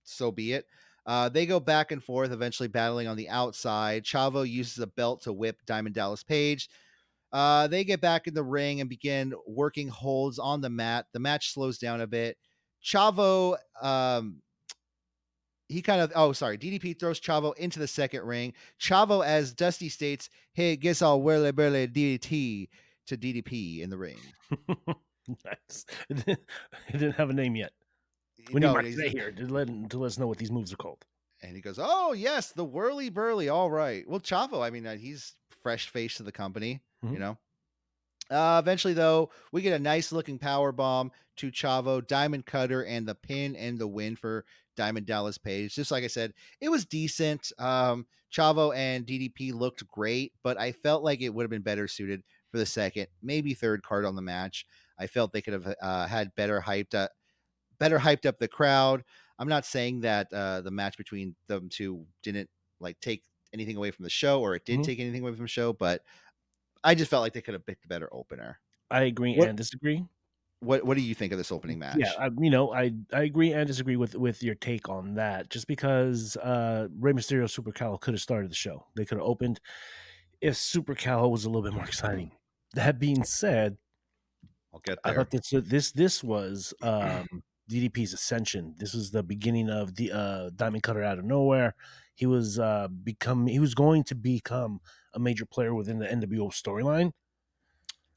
so 0.02 0.32
be 0.32 0.52
it. 0.52 0.66
Uh, 1.06 1.28
they 1.28 1.46
go 1.46 1.60
back 1.60 1.92
and 1.92 2.02
forth, 2.02 2.32
eventually 2.32 2.68
battling 2.68 3.06
on 3.06 3.16
the 3.16 3.28
outside. 3.28 4.04
Chavo 4.04 4.48
uses 4.48 4.80
a 4.80 4.88
belt 4.88 5.22
to 5.22 5.32
whip 5.32 5.56
Diamond 5.64 5.94
Dallas 5.94 6.24
Page. 6.24 6.68
Uh, 7.32 7.68
they 7.68 7.84
get 7.84 8.00
back 8.00 8.26
in 8.26 8.34
the 8.34 8.42
ring 8.42 8.80
and 8.80 8.90
begin 8.90 9.32
working 9.46 9.88
holds 9.88 10.38
on 10.38 10.60
the 10.60 10.70
mat. 10.70 11.06
The 11.12 11.20
match 11.20 11.52
slows 11.52 11.78
down 11.78 12.00
a 12.00 12.06
bit. 12.06 12.36
Chavo, 12.84 13.56
um, 13.80 14.40
he 15.68 15.82
kind 15.82 16.00
of, 16.00 16.12
oh, 16.14 16.32
sorry. 16.32 16.58
DDP 16.58 16.98
throws 16.98 17.20
Chavo 17.20 17.56
into 17.56 17.78
the 17.78 17.88
second 17.88 18.22
ring. 18.22 18.54
Chavo, 18.80 19.24
as 19.24 19.52
Dusty 19.52 19.88
states, 19.88 20.28
hey, 20.54 20.76
guess 20.76 21.02
I'll 21.02 21.20
whirly 21.20 21.52
burly 21.52 21.86
DDT 21.88 22.68
to 23.08 23.16
DDP 23.16 23.82
in 23.82 23.90
the 23.90 23.98
ring. 23.98 24.18
nice. 25.44 25.84
Didn't 26.92 27.16
have 27.16 27.30
a 27.30 27.34
name 27.34 27.56
yet. 27.56 27.72
We 28.48 28.54
need 28.54 28.66
no, 28.66 28.72
Mark 28.72 28.84
he's- 28.86 29.12
here 29.12 29.32
to 29.32 29.46
let 29.46 29.66
to 29.90 29.98
let 29.98 30.06
us 30.06 30.18
know 30.18 30.26
what 30.26 30.38
these 30.38 30.50
moves 30.52 30.72
are 30.72 30.76
called. 30.76 31.04
And 31.42 31.54
he 31.54 31.60
goes, 31.60 31.78
"Oh 31.80 32.12
yes, 32.12 32.52
the 32.52 32.64
whirly 32.64 33.10
burly. 33.10 33.48
All 33.48 33.70
right. 33.70 34.08
Well, 34.08 34.20
Chavo. 34.20 34.64
I 34.64 34.70
mean, 34.70 34.86
uh, 34.86 34.96
he's 34.96 35.34
fresh 35.62 35.88
face 35.88 36.16
to 36.16 36.22
the 36.22 36.32
company. 36.32 36.80
You 37.02 37.10
Mhm. 37.10 37.18
know. 37.18 37.38
Uh, 38.30 38.60
eventually, 38.62 38.94
though, 38.94 39.30
we 39.52 39.62
get 39.62 39.72
a 39.74 39.78
nice 39.78 40.10
looking 40.10 40.38
power 40.38 40.72
bomb 40.72 41.12
to 41.36 41.50
Chavo, 41.52 42.04
Diamond 42.06 42.46
Cutter, 42.46 42.84
and 42.84 43.06
the 43.06 43.14
pin 43.14 43.54
and 43.54 43.78
the 43.78 43.86
win 43.86 44.16
for 44.16 44.44
Diamond 44.76 45.06
Dallas 45.06 45.38
Page. 45.38 45.74
Just 45.74 45.90
like 45.92 46.02
I 46.02 46.08
said, 46.08 46.32
it 46.60 46.68
was 46.68 46.84
decent. 46.84 47.52
Um, 47.58 48.06
Chavo 48.32 48.74
and 48.74 49.06
DDP 49.06 49.52
looked 49.52 49.86
great, 49.86 50.32
but 50.42 50.58
I 50.58 50.72
felt 50.72 51.04
like 51.04 51.20
it 51.20 51.28
would 51.32 51.44
have 51.44 51.50
been 51.50 51.62
better 51.62 51.86
suited 51.86 52.24
for 52.50 52.58
the 52.58 52.66
second, 52.66 53.06
maybe 53.22 53.54
third 53.54 53.82
card 53.84 54.04
on 54.04 54.16
the 54.16 54.22
match. 54.22 54.66
I 54.98 55.06
felt 55.06 55.32
they 55.32 55.42
could 55.42 55.52
have 55.52 55.74
uh, 55.80 56.06
had 56.08 56.34
better 56.34 56.60
hyped 56.60 56.94
up, 56.94 57.12
better 57.78 57.98
hyped 57.98 58.26
up 58.26 58.38
the 58.38 58.48
crowd. 58.48 59.04
I'm 59.38 59.48
not 59.48 59.64
saying 59.66 60.00
that 60.00 60.32
uh, 60.32 60.60
the 60.62 60.70
match 60.70 60.96
between 60.96 61.34
them 61.46 61.68
two 61.68 62.06
didn't 62.22 62.48
like 62.80 62.98
take 63.00 63.22
anything 63.52 63.76
away 63.76 63.90
from 63.90 64.02
the 64.04 64.10
show, 64.10 64.40
or 64.40 64.54
it 64.54 64.64
did 64.64 64.80
Mhm. 64.80 64.84
take 64.84 64.98
anything 65.00 65.22
away 65.22 65.32
from 65.32 65.42
the 65.44 65.48
show, 65.48 65.72
but 65.72 66.02
I 66.84 66.94
just 66.94 67.10
felt 67.10 67.22
like 67.22 67.32
they 67.32 67.42
could 67.42 67.54
have 67.54 67.66
picked 67.66 67.84
a 67.84 67.88
better 67.88 68.08
opener. 68.12 68.60
I 68.90 69.02
agree 69.02 69.34
What- 69.36 69.48
and 69.48 69.56
disagree. 69.58 70.04
What 70.60 70.84
What 70.84 70.96
do 70.96 71.02
you 71.02 71.14
think 71.14 71.32
of 71.32 71.38
this 71.38 71.52
opening 71.52 71.78
match? 71.78 71.98
Yeah, 71.98 72.12
I, 72.18 72.30
you 72.38 72.48
know, 72.48 72.72
I 72.72 72.92
I 73.12 73.22
agree 73.24 73.52
and 73.52 73.66
disagree 73.66 73.96
with 73.96 74.14
with 74.14 74.42
your 74.42 74.54
take 74.54 74.88
on 74.88 75.14
that. 75.14 75.50
Just 75.50 75.66
because 75.66 76.34
uh 76.38 76.88
Rey 76.98 77.12
Mysterio 77.12 77.48
Super 77.48 77.72
Cal 77.72 77.98
could 77.98 78.14
have 78.14 78.22
started 78.22 78.50
the 78.50 78.54
show, 78.54 78.86
they 78.96 79.04
could 79.04 79.18
have 79.18 79.26
opened 79.26 79.60
if 80.40 80.56
Super 80.56 80.94
Cal 80.94 81.30
was 81.30 81.44
a 81.44 81.50
little 81.50 81.62
bit 81.62 81.74
more 81.74 81.84
exciting. 81.84 82.32
That 82.72 82.98
being 82.98 83.22
said, 83.22 83.76
I'll 84.72 84.80
get 84.80 84.98
there. 85.04 85.12
I 85.12 85.16
thought 85.16 85.30
this 85.30 85.50
this 85.50 85.92
this 85.92 86.24
was 86.24 86.72
um 86.80 87.26
DDP's 87.70 88.12
ascension. 88.12 88.74
This 88.78 88.94
was 88.94 89.10
the 89.10 89.22
beginning 89.22 89.70
of 89.70 89.94
the 89.96 90.12
uh 90.12 90.50
Diamond 90.54 90.82
Cutter 90.82 91.02
out 91.02 91.18
of 91.18 91.24
nowhere. 91.24 91.74
He 92.14 92.26
was 92.26 92.58
uh 92.58 92.88
become 92.88 93.46
he 93.46 93.58
was 93.58 93.74
going 93.74 94.04
to 94.04 94.14
become 94.14 94.80
a 95.14 95.18
major 95.18 95.46
player 95.46 95.74
within 95.74 95.98
the 95.98 96.06
NWO 96.06 96.50
storyline. 96.52 97.12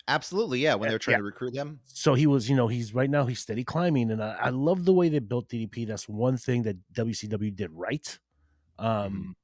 Absolutely, 0.08 0.60
yeah. 0.60 0.76
When 0.76 0.88
Yeah, 0.88 0.90
they 0.90 0.96
were 0.96 1.00
trying 1.00 1.14
yeah. 1.14 1.18
to 1.18 1.24
recruit 1.24 1.54
them, 1.54 1.82
so 1.86 2.16
he 2.16 2.26
was, 2.26 2.50
you 2.50 2.56
know, 2.56 2.68
he's 2.68 2.94
right 2.96 3.10
now 3.10 3.26
he's 3.26 3.40
steady 3.42 3.64
climbing, 3.64 4.10
and 4.12 4.24
I, 4.24 4.32
I 4.42 4.50
love 4.50 4.86
the 4.86 4.94
way 4.94 5.08
they 5.10 5.20
built 5.20 5.50
DDP. 5.50 5.86
That's 5.86 6.10
one 6.10 6.36
thing 6.38 6.64
that 6.64 6.78
WCW 6.94 7.56
did 7.56 7.72
right. 7.72 8.18
Um, 8.80 9.36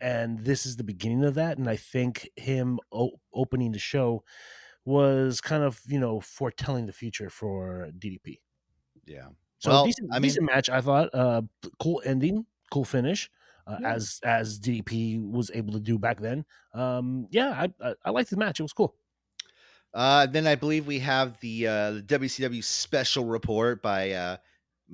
and 0.00 0.40
this 0.40 0.66
is 0.66 0.76
the 0.76 0.84
beginning 0.84 1.24
of 1.24 1.34
that, 1.34 1.58
and 1.58 1.68
I 1.68 1.76
think 1.76 2.28
him 2.36 2.80
o- 2.92 3.20
opening 3.32 3.72
the 3.72 3.78
show 3.78 4.24
was 4.84 5.40
kind 5.40 5.62
of 5.62 5.80
you 5.86 6.00
know 6.00 6.20
foretelling 6.20 6.86
the 6.86 6.92
future 6.92 7.30
for 7.30 7.90
DDP. 7.98 8.40
yeah. 9.06 9.28
So 9.62 9.70
Well, 9.70 9.84
decent, 9.86 10.08
I 10.12 10.16
mean- 10.16 10.22
decent 10.22 10.46
match, 10.46 10.68
I 10.68 10.80
thought. 10.80 11.08
Uh, 11.14 11.42
cool 11.80 12.02
ending, 12.04 12.44
cool 12.72 12.84
finish, 12.84 13.30
uh, 13.68 13.76
Yeah. 13.80 13.94
as 13.94 14.18
as 14.24 14.58
DDP 14.58 15.18
was 15.20 15.52
able 15.54 15.72
to 15.74 15.78
do 15.80 15.98
back 15.98 16.18
then. 16.20 16.44
Um, 16.74 17.28
yeah, 17.30 17.50
I 17.50 17.72
I, 17.88 17.94
I 18.06 18.10
liked 18.10 18.30
the 18.30 18.36
match. 18.36 18.58
It 18.58 18.64
was 18.64 18.72
cool. 18.72 18.96
Uh, 19.94 20.26
then 20.26 20.46
I 20.48 20.56
believe 20.56 20.86
we 20.86 20.98
have 20.98 21.38
the 21.40 21.68
uh, 21.68 21.90
the 21.92 22.02
WCW 22.02 22.64
special 22.64 23.24
report 23.26 23.82
by 23.82 24.10
uh, 24.12 24.36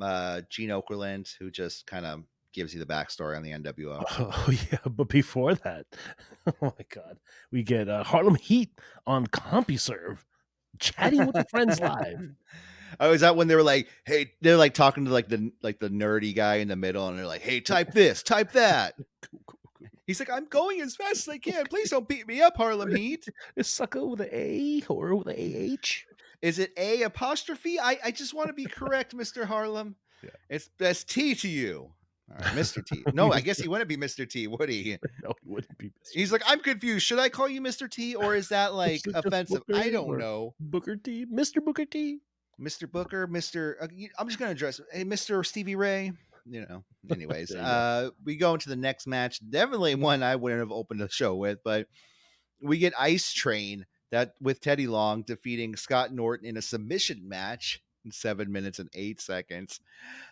uh, 0.02 0.42
Gene 0.50 0.68
Okerlund, 0.70 1.32
who 1.38 1.50
just 1.50 1.86
kind 1.86 2.04
of 2.04 2.24
gives 2.52 2.74
you 2.74 2.80
the 2.80 2.86
backstory 2.86 3.36
on 3.38 3.42
the 3.42 3.52
NWO. 3.52 4.04
Oh 4.18 4.50
yeah, 4.70 4.78
but 4.84 5.08
before 5.08 5.54
that, 5.54 5.86
oh 6.46 6.74
my 6.78 6.84
god, 6.94 7.18
we 7.50 7.62
get 7.62 7.88
uh, 7.88 8.04
Harlem 8.04 8.34
Heat 8.34 8.70
on 9.06 9.26
CompuServe, 9.28 10.18
chatting 10.78 11.24
with 11.24 11.36
the 11.36 11.46
friends 11.48 11.80
live. 11.80 12.34
Oh, 13.00 13.12
is 13.12 13.20
that 13.22 13.36
when 13.36 13.48
they 13.48 13.54
were 13.56 13.62
like, 13.62 13.88
"Hey," 14.04 14.32
they're 14.40 14.56
like 14.56 14.74
talking 14.74 15.04
to 15.04 15.10
like 15.10 15.28
the 15.28 15.52
like 15.62 15.78
the 15.78 15.88
nerdy 15.90 16.34
guy 16.34 16.56
in 16.56 16.68
the 16.68 16.76
middle, 16.76 17.08
and 17.08 17.18
they're 17.18 17.26
like, 17.26 17.42
"Hey, 17.42 17.60
type 17.60 17.92
this, 17.92 18.22
type 18.22 18.52
that." 18.52 18.94
He's 20.06 20.20
like, 20.20 20.30
"I'm 20.30 20.46
going 20.46 20.80
as 20.80 20.96
fast 20.96 21.28
as 21.28 21.28
I 21.28 21.38
can. 21.38 21.66
Please 21.66 21.90
don't 21.90 22.08
beat 22.08 22.26
me 22.26 22.40
up, 22.40 22.56
Harlem 22.56 22.94
Heat." 22.96 23.28
Is 23.56 23.68
sucker 23.68 24.06
with 24.06 24.20
an 24.20 24.28
A 24.32 24.82
or 24.88 25.14
with 25.14 25.28
an 25.28 25.36
AH? 25.78 26.04
Is 26.40 26.58
it 26.58 26.72
a 26.76 27.02
apostrophe? 27.02 27.78
I 27.80 27.98
I 28.04 28.10
just 28.10 28.32
want 28.34 28.48
to 28.48 28.54
be 28.54 28.64
correct, 28.64 29.14
Mister 29.14 29.44
Harlem. 29.44 29.96
Yeah. 30.22 30.30
It's 30.48 30.70
that's 30.78 31.04
T 31.04 31.34
to 31.36 31.48
you, 31.48 31.90
All 32.30 32.36
right, 32.44 32.54
Mister 32.54 32.80
T. 32.82 33.04
No, 33.12 33.32
I 33.32 33.40
guess 33.40 33.58
he 33.58 33.68
wouldn't 33.68 33.88
be 33.88 33.96
Mister 33.96 34.24
T, 34.24 34.46
would 34.46 34.68
he? 34.68 34.98
No, 35.22 35.30
it 35.30 35.36
wouldn't 35.44 35.76
be 35.78 35.88
Mr. 35.88 36.12
He's 36.14 36.32
like, 36.32 36.42
I'm 36.46 36.60
confused. 36.60 37.04
Should 37.04 37.18
I 37.18 37.28
call 37.28 37.48
you 37.48 37.60
Mister 37.60 37.86
T, 37.86 38.14
or 38.14 38.34
is 38.34 38.48
that 38.48 38.74
like 38.74 39.02
offensive? 39.14 39.62
I 39.74 39.90
don't 39.90 40.06
or- 40.08 40.18
know. 40.18 40.54
Booker 40.58 40.96
T, 40.96 41.26
Mr. 41.26 41.62
Booker 41.64 41.84
T. 41.84 42.20
Mr. 42.60 42.90
Booker, 42.90 43.26
Mr. 43.28 43.74
Uh, 43.80 43.86
I'm 44.18 44.26
just 44.26 44.38
gonna 44.38 44.52
address 44.52 44.80
hey, 44.92 45.04
Mr. 45.04 45.44
Stevie 45.44 45.76
Ray. 45.76 46.12
You 46.46 46.66
know. 46.68 46.84
Anyways, 47.10 47.50
you 47.50 47.58
uh, 47.58 48.10
we 48.24 48.36
go 48.36 48.54
into 48.54 48.68
the 48.68 48.76
next 48.76 49.06
match. 49.06 49.40
Definitely 49.48 49.94
one 49.94 50.22
I 50.22 50.36
wouldn't 50.36 50.60
have 50.60 50.72
opened 50.72 51.00
the 51.00 51.08
show 51.08 51.34
with, 51.34 51.58
but 51.62 51.86
we 52.60 52.78
get 52.78 52.92
Ice 52.98 53.32
Train 53.32 53.86
that 54.10 54.34
with 54.40 54.60
Teddy 54.60 54.86
Long 54.86 55.22
defeating 55.22 55.76
Scott 55.76 56.12
Norton 56.12 56.46
in 56.46 56.56
a 56.56 56.62
submission 56.62 57.28
match 57.28 57.82
in 58.04 58.10
seven 58.10 58.50
minutes 58.50 58.78
and 58.78 58.88
eight 58.94 59.20
seconds. 59.20 59.80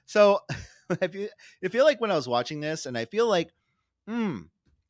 So 0.06 0.40
I 1.02 1.08
feel, 1.08 1.28
I 1.64 1.68
feel 1.68 1.84
like 1.84 2.00
when 2.00 2.10
I 2.10 2.16
was 2.16 2.28
watching 2.28 2.60
this, 2.60 2.86
and 2.86 2.96
I 2.96 3.04
feel 3.04 3.28
like, 3.28 3.52
hmm, 4.08 4.42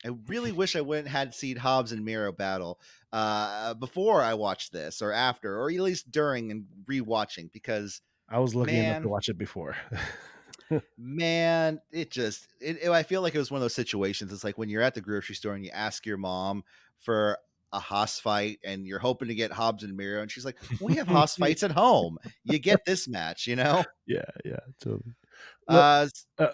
I 0.07 0.11
really 0.29 0.53
wish 0.53 0.77
I 0.77 0.81
wouldn't 0.83 1.09
had 1.09 1.35
seen 1.35 1.57
Hobbs 1.57 1.91
and 1.93 2.05
Miro 2.05 2.31
battle 2.31 2.79
uh, 3.13 3.75
before 3.75 4.23
I 4.23 4.35
watched 4.35 4.73
this, 4.73 5.03
or 5.03 5.11
after, 5.13 5.59
or 5.61 5.69
at 5.71 5.81
least 5.81 6.11
during 6.13 6.51
and 6.53 6.65
rewatching, 6.89 7.51
because 7.53 8.01
I 8.29 8.39
was 8.39 8.55
lucky 8.55 8.77
enough 8.77 9.03
to 9.03 9.09
watch 9.09 9.29
it 9.29 9.37
before. 9.39 9.77
man, 10.99 11.81
it 11.93 12.11
just 12.11 12.47
it, 12.61 12.79
it- 12.83 12.91
I 12.91 13.03
feel 13.03 13.23
like 13.23 13.35
it 13.35 13.39
was 13.39 13.51
one 13.51 13.59
of 13.59 13.63
those 13.63 13.75
situations. 13.75 14.33
It's 14.33 14.45
like 14.45 14.59
when 14.59 14.69
you're 14.69 14.83
at 14.83 14.95
the 14.95 15.01
grocery 15.01 15.35
store 15.35 15.55
and 15.55 15.65
you 15.65 15.71
ask 15.73 16.07
your 16.07 16.17
mom 16.19 16.63
for 17.01 17.39
a 17.73 17.79
Hoss 17.81 18.21
fight 18.21 18.59
and 18.65 18.87
you're 18.87 18.99
hoping 19.01 19.29
to 19.29 19.35
get 19.35 19.51
Hobbs 19.53 19.83
and 19.83 19.97
Miro, 19.97 20.23
and 20.23 20.31
she's 20.31 20.45
like, 20.45 20.57
"We 20.81 20.95
have 20.95 21.09
Hoss 21.09 21.37
fights 21.39 21.63
at 21.63 21.73
home. 21.73 22.19
You 22.45 22.59
get 22.59 22.85
this 22.85 23.09
match, 23.09 23.47
you 23.47 23.57
know." 23.57 23.85
yeah, 24.07 24.23
yeah, 24.45 24.61
totally. 24.81 25.15
Well- 25.69 26.09
Uh, 26.39 26.49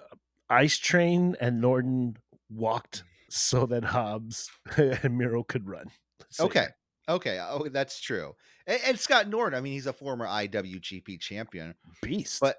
Ice 0.50 0.76
Train 0.76 1.36
and 1.40 1.60
Norton 1.62 2.16
walked 2.50 3.04
so 3.32 3.66
that 3.66 3.84
Hobbs 3.84 4.50
and 4.76 5.16
Miro 5.16 5.42
could 5.42 5.66
run. 5.66 5.90
Okay, 6.38 6.66
okay, 7.08 7.40
oh, 7.42 7.68
that's 7.68 8.00
true. 8.00 8.34
And, 8.66 8.80
and 8.86 8.98
Scott 8.98 9.28
Norton, 9.28 9.58
I 9.58 9.60
mean, 9.60 9.72
he's 9.72 9.86
a 9.86 9.92
former 9.92 10.26
IWGP 10.26 11.20
champion, 11.20 11.74
beast. 12.02 12.40
but 12.40 12.58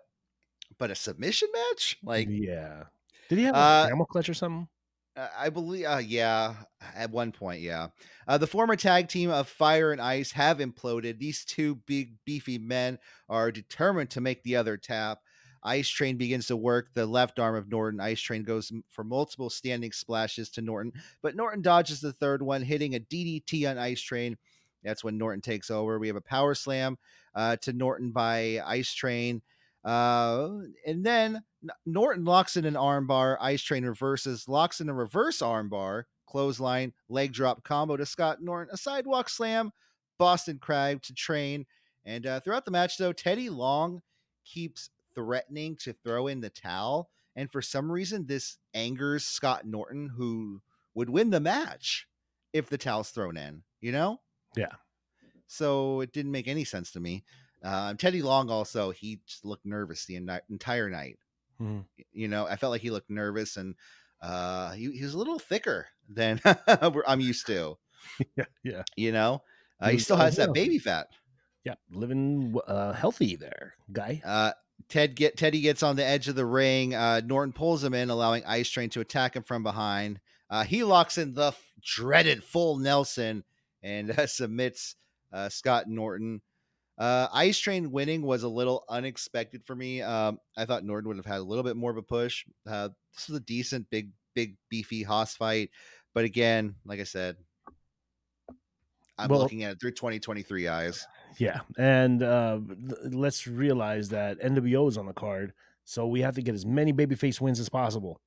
but 0.80 0.92
a 0.92 0.96
submission 0.96 1.50
match, 1.54 1.98
like 2.04 2.28
yeah, 2.30 2.84
did 3.30 3.38
he 3.38 3.44
have 3.46 3.56
Uh, 3.56 3.84
a 3.86 3.90
camel 3.90 4.06
clutch 4.06 4.30
or 4.30 4.34
something? 4.34 4.68
Uh, 5.16 5.28
I 5.38 5.50
believe, 5.50 5.86
uh, 5.86 6.02
yeah, 6.04 6.56
at 6.96 7.12
one 7.12 7.32
point, 7.32 7.62
yeah. 7.62 7.90
Uh, 8.28 8.40
the 8.40 8.48
former 8.48 8.76
tag 8.76 9.08
team 9.10 9.30
of 9.30 9.48
Fire 9.48 9.92
and 9.92 10.02
Ice 10.02 10.32
have 10.32 10.58
imploded. 10.58 11.20
These 11.20 11.46
two 11.46 11.76
big, 11.86 12.16
beefy 12.26 12.58
men 12.58 12.98
are 13.30 13.52
determined 13.52 14.10
to 14.12 14.22
make 14.22 14.42
the 14.42 14.56
other 14.56 14.76
tap. 14.76 15.20
Ice 15.64 15.90
Train 15.90 16.18
begins 16.18 16.48
to 16.48 16.58
work 16.58 16.90
the 16.94 17.06
left 17.06 17.40
arm 17.40 17.56
of 17.56 17.70
Norton. 17.70 18.00
Ice 18.00 18.22
Train 18.22 18.44
goes 18.44 18.72
for 18.90 19.04
multiple 19.04 19.50
standing 19.50 19.92
splashes 19.92 20.50
to 20.52 20.62
Norton, 20.62 20.94
but 21.22 21.36
Norton 21.36 21.62
dodges 21.62 22.02
the 22.02 22.14
third 22.14 22.42
one, 22.42 22.62
hitting 22.62 22.96
a 22.96 23.00
DDT 23.00 23.70
on 23.70 23.78
Ice 23.78 24.02
Train. 24.02 24.38
That's 24.84 25.04
when 25.04 25.18
Norton 25.18 25.42
takes 25.42 25.72
over. 25.72 25.98
We 26.00 26.08
have 26.08 26.18
a 26.18 26.22
power 26.22 26.54
slam 26.54 26.98
uh, 27.36 27.56
to 27.58 27.74
Norton 27.74 28.12
by 28.12 28.62
Ice 28.66 28.94
Train. 28.94 29.42
Uh, 29.84 30.50
and 30.86 31.06
then 31.06 31.42
Norton 31.86 32.26
locks 32.26 32.58
in 32.58 32.66
an 32.66 32.76
armbar. 32.76 33.38
Ice 33.40 33.62
Train 33.62 33.86
reverses, 33.86 34.48
locks 34.48 34.82
in 34.82 34.90
a 34.90 34.94
reverse 34.94 35.40
armbar, 35.40 36.04
clothesline, 36.28 36.94
leg 37.10 37.34
drop 37.34 37.64
combo 37.64 37.98
to 37.98 38.06
Scott 38.06 38.42
Norton, 38.42 38.74
a 38.74 38.78
sidewalk 38.78 39.30
slam, 39.30 39.72
Boston 40.18 40.58
Crab 40.60 41.02
to 41.04 41.14
Train. 41.14 41.66
And 42.06 42.26
uh, 42.26 42.40
throughout 42.42 42.66
the 42.66 42.72
match, 42.72 42.98
though, 42.98 43.14
Teddy 43.14 43.50
Long 43.50 44.02
keeps 44.46 44.90
threatening 45.16 45.76
to 45.78 45.94
throw 46.04 46.28
in 46.28 46.42
the 46.42 46.50
towel. 46.50 47.10
And 47.36 47.52
for 47.52 47.62
some 47.62 47.92
reason, 47.92 48.26
this 48.28 48.58
angers 48.74 49.26
Scott 49.26 49.66
Norton, 49.66 50.10
who 50.16 50.62
would 50.96 51.10
win 51.10 51.30
the 51.32 51.40
match 51.40 52.08
if 52.54 52.70
the 52.70 52.78
towel's 52.78 53.10
thrown 53.10 53.38
in, 53.38 53.64
you 53.82 53.92
know? 53.92 54.20
Yeah. 54.56 54.74
So 55.48 56.02
it 56.02 56.12
didn't 56.14 56.32
make 56.32 56.48
any 56.48 56.64
sense 56.64 56.92
to 56.92 57.00
me. 57.00 57.24
Um, 57.64 57.98
Teddy 57.98 58.22
Long 58.22 58.50
also, 58.50 58.92
he 58.92 59.20
just 59.26 59.46
looked 59.46 59.66
nervous 59.66 60.06
the 60.06 60.16
en- 60.18 60.42
entire 60.50 60.90
night 60.90 61.18
Mhm. 61.62 61.86
you 62.12 62.28
know 62.28 62.48
i 62.48 62.56
felt 62.56 62.72
like 62.72 62.82
he 62.82 62.90
looked 62.90 63.12
nervous 63.12 63.58
and 63.58 63.76
uh 64.24 64.72
he, 64.72 64.92
he 64.92 65.04
was 65.04 65.14
a 65.14 65.18
little 65.20 65.38
thicker 65.38 65.86
than 66.10 66.42
i'm 67.08 67.20
used 67.20 67.46
to 67.46 67.78
Yeah, 68.36 68.46
yeah, 68.64 68.82
you 68.98 69.12
know 69.12 69.44
uh, 69.80 69.90
He 69.90 69.94
he 69.94 70.00
still 70.00 70.18
has 70.18 70.36
that 70.38 70.52
baby 70.52 70.80
fat 70.80 71.08
yeah. 71.64 71.76
Living 71.92 72.56
uh, 72.68 72.92
healthy 72.94 73.36
there, 73.36 73.76
guy. 73.92 74.20
uh 74.26 74.54
ted 74.90 75.16
get 75.16 75.38
teddy 75.38 75.62
gets 75.62 75.84
on 75.84 75.96
the 75.96 76.06
edge 76.06 76.28
of 76.28 76.36
the 76.36 76.46
ring 76.46 76.94
uh 76.96 77.22
norton 77.26 77.54
pulls 77.54 77.84
him 77.84 77.94
in 77.94 78.10
allowing 78.10 78.44
ice 78.46 78.70
train 78.70 78.90
to 78.90 79.00
attack 79.02 79.36
him 79.36 79.44
from 79.44 79.64
behind 79.64 80.20
uh 80.50 80.64
he 80.64 80.84
locks 80.84 81.18
in 81.18 81.34
the 81.34 81.48
f- 81.48 81.74
dreaded 81.82 82.44
full 82.44 82.78
nelson 82.78 83.44
and 83.82 84.12
uh, 84.12 84.26
submits 84.28 84.96
uh 85.32 85.50
scott 85.50 85.88
norton 85.88 86.42
Uh, 86.96 87.28
Ice 87.34 87.58
Train 87.58 87.90
winning 87.92 88.22
was 88.22 88.44
a 88.44 88.48
little 88.48 88.86
unexpected 88.88 89.64
for 89.66 89.76
me. 89.76 90.00
Um, 90.04 90.38
I 90.56 90.66
thought 90.66 90.84
Norton 90.86 91.08
would 91.08 91.18
have 91.18 91.26
had 91.26 91.40
a 91.40 91.44
little 91.50 91.64
bit 91.64 91.76
more 91.76 91.90
of 91.90 91.98
a 91.98 92.04
push. 92.04 92.46
Uh, 92.70 92.90
this 93.16 93.28
was 93.28 93.38
a 93.38 93.44
decent, 93.50 93.90
big, 93.90 94.12
big, 94.36 94.58
beefy 94.70 95.02
Hoss 95.02 95.36
fight, 95.36 95.72
but 96.14 96.24
again, 96.24 96.76
like 96.86 97.00
I 97.00 97.04
said, 97.04 97.36
I'm 99.18 99.30
Well- 99.30 99.40
looking 99.40 99.64
at 99.64 99.72
it 99.74 99.80
through 99.80 99.94
2023 99.98 100.68
eyes. 100.68 101.08
Yeah, 101.38 101.62
and 101.78 102.22
uh, 102.24 102.60
let's 103.04 103.48
realize 103.48 104.10
that 104.10 104.40
NWO 104.40 104.88
is 104.88 104.98
on 104.98 105.06
the 105.06 105.14
card, 105.14 105.54
so 105.84 106.08
we 106.08 106.22
have 106.22 106.36
to 106.36 106.42
get 106.42 106.56
as 106.56 106.66
many 106.66 106.94
babyface 106.94 107.40
wins 107.42 107.60
as 107.60 107.70
possible. 107.70 108.20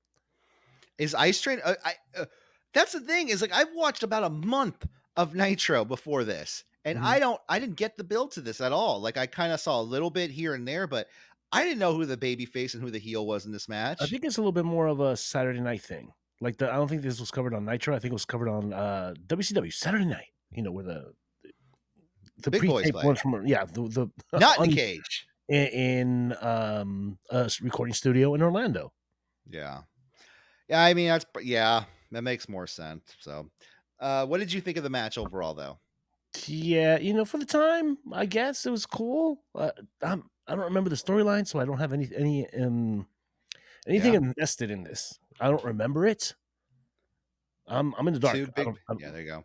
Is 0.99 1.15
Ice 1.15 1.41
Train? 1.41 1.61
Uh, 1.65 1.75
I 1.85 1.95
uh, 2.19 2.25
that's 2.73 2.93
the 2.93 3.01
thing 3.01 3.29
is 3.29 3.41
like 3.43 3.53
I've 3.55 3.73
watched 3.75 4.03
about 4.03 4.25
a 4.25 4.31
month 4.31 4.87
of 5.17 5.35
Nitro 5.35 5.85
before 5.85 6.25
this, 6.25 6.65
and 6.85 6.99
Mhm. 6.99 7.03
I 7.05 7.19
don't, 7.19 7.41
I 7.49 7.59
didn't 7.59 7.77
get 7.77 7.97
the 7.97 8.05
build 8.05 8.33
to 8.33 8.41
this 8.41 8.61
at 8.61 8.73
all. 8.73 9.01
Like 9.01 9.17
I 9.17 9.27
kind 9.27 9.53
of 9.53 9.61
saw 9.61 9.81
a 9.81 9.83
little 9.83 10.11
bit 10.11 10.31
here 10.31 10.55
and 10.55 10.67
there, 10.67 10.87
but 10.87 11.09
I 11.53 11.65
didn't 11.65 11.79
know 11.79 11.95
who 11.95 12.05
the 12.07 12.17
baby 12.17 12.45
face 12.45 12.75
and 12.75 12.83
who 12.83 12.91
the 12.91 12.99
heel 12.99 13.27
was 13.27 13.47
in 13.47 13.53
this 13.53 13.69
match. 13.69 13.99
I 14.01 14.07
think 14.07 14.25
it's 14.25 14.37
a 14.37 14.41
little 14.41 14.53
bit 14.53 14.65
more 14.65 14.87
of 14.89 15.01
a 15.01 15.17
Saturday 15.17 15.61
night 15.61 15.81
thing. 15.83 16.13
Like 16.41 16.59
the, 16.59 16.71
I 16.71 16.77
don't 16.77 16.89
think 16.89 17.03
this 17.03 17.19
was 17.21 17.31
covered 17.31 17.55
on 17.55 17.65
Nitro. 17.65 17.95
I 17.95 17.99
think 17.99 18.11
it 18.11 18.15
was 18.15 18.27
covered 18.27 18.49
on 18.49 18.73
uh, 18.75 19.15
WCW 19.27 19.73
Saturday 19.73 20.05
night. 20.05 20.27
You 20.53 20.63
know 20.63 20.73
where 20.73 20.85
the 20.85 21.13
the 22.43 22.51
Big 22.51 22.63
boys 22.63 22.83
pre-tape 22.83 22.95
play. 22.95 23.05
ones 23.07 23.21
from 23.21 23.47
yeah 23.47 23.65
the 23.65 23.83
the 23.89 24.09
Not 24.39 24.59
in 24.63 24.71
the 24.71 24.77
cage. 24.77 25.27
in, 25.49 25.67
in 25.67 26.37
um 26.41 27.19
a 27.31 27.51
recording 27.63 27.95
studio 27.95 28.35
in 28.35 28.43
Orlando. 28.43 28.93
Yeah, 29.49 29.83
yeah. 30.69 30.83
I 30.83 30.95
mean, 30.95 31.09
that's 31.09 31.25
yeah, 31.43 31.85
that 32.13 32.23
makes 32.23 32.49
more 32.49 32.67
sense. 32.67 33.05
So, 33.21 33.51
uh, 34.01 34.27
what 34.27 34.39
did 34.41 34.53
you 34.53 34.61
think 34.61 34.77
of 34.77 34.83
the 34.83 34.91
match 34.91 35.19
overall, 35.19 35.55
though? 35.55 35.79
Yeah, 36.47 36.99
you 36.99 37.15
know, 37.15 37.25
for 37.25 37.39
the 37.39 37.47
time, 37.47 37.97
I 38.13 38.27
guess 38.27 38.67
it 38.67 38.71
was 38.71 38.85
cool. 38.85 39.43
Uh, 39.55 39.71
I'm, 40.03 40.25
I 40.47 40.55
don't 40.55 40.65
remember 40.65 40.91
the 40.91 40.97
storyline, 40.97 41.47
so 41.47 41.59
I 41.61 41.65
don't 41.65 41.79
have 41.79 41.93
any 41.93 42.11
any 42.15 42.47
um 42.55 43.07
anything 43.87 44.13
Yeah. 44.15 44.19
invested 44.19 44.71
in 44.71 44.83
this. 44.83 45.19
I 45.41 45.49
don't 45.49 45.65
remember 45.65 46.07
it. 46.07 46.35
I'm 47.69 47.95
I'm 47.99 48.07
in 48.09 48.15
the 48.15 48.21
dark. 48.21 48.35
Big, 48.55 48.69
yeah, 48.99 49.11
there 49.11 49.21
you 49.21 49.27
go. 49.29 49.45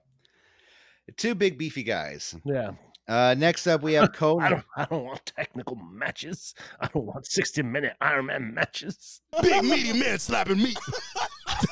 Two 1.17 1.35
big 1.35 1.57
beefy 1.57 1.83
guys. 1.83 2.35
yeah. 2.45 2.71
Uh, 3.07 3.35
next 3.37 3.67
up, 3.67 3.81
we 3.81 3.93
have 3.95 4.05
I 4.05 4.07
Konnan. 4.15 4.49
don't 4.49 4.63
I 4.77 4.85
don't 4.85 5.03
want 5.05 5.25
technical 5.25 5.75
matches. 5.75 6.53
I 6.79 6.87
don't 6.87 7.05
want 7.05 7.25
60 7.25 7.63
minute 7.63 7.93
Iron 7.99 8.27
Man 8.27 8.53
matches. 8.53 9.21
Big 9.41 9.63
meaty 9.63 9.91
man 9.99 10.17
slapping 10.19 10.57
meat. 10.59 10.77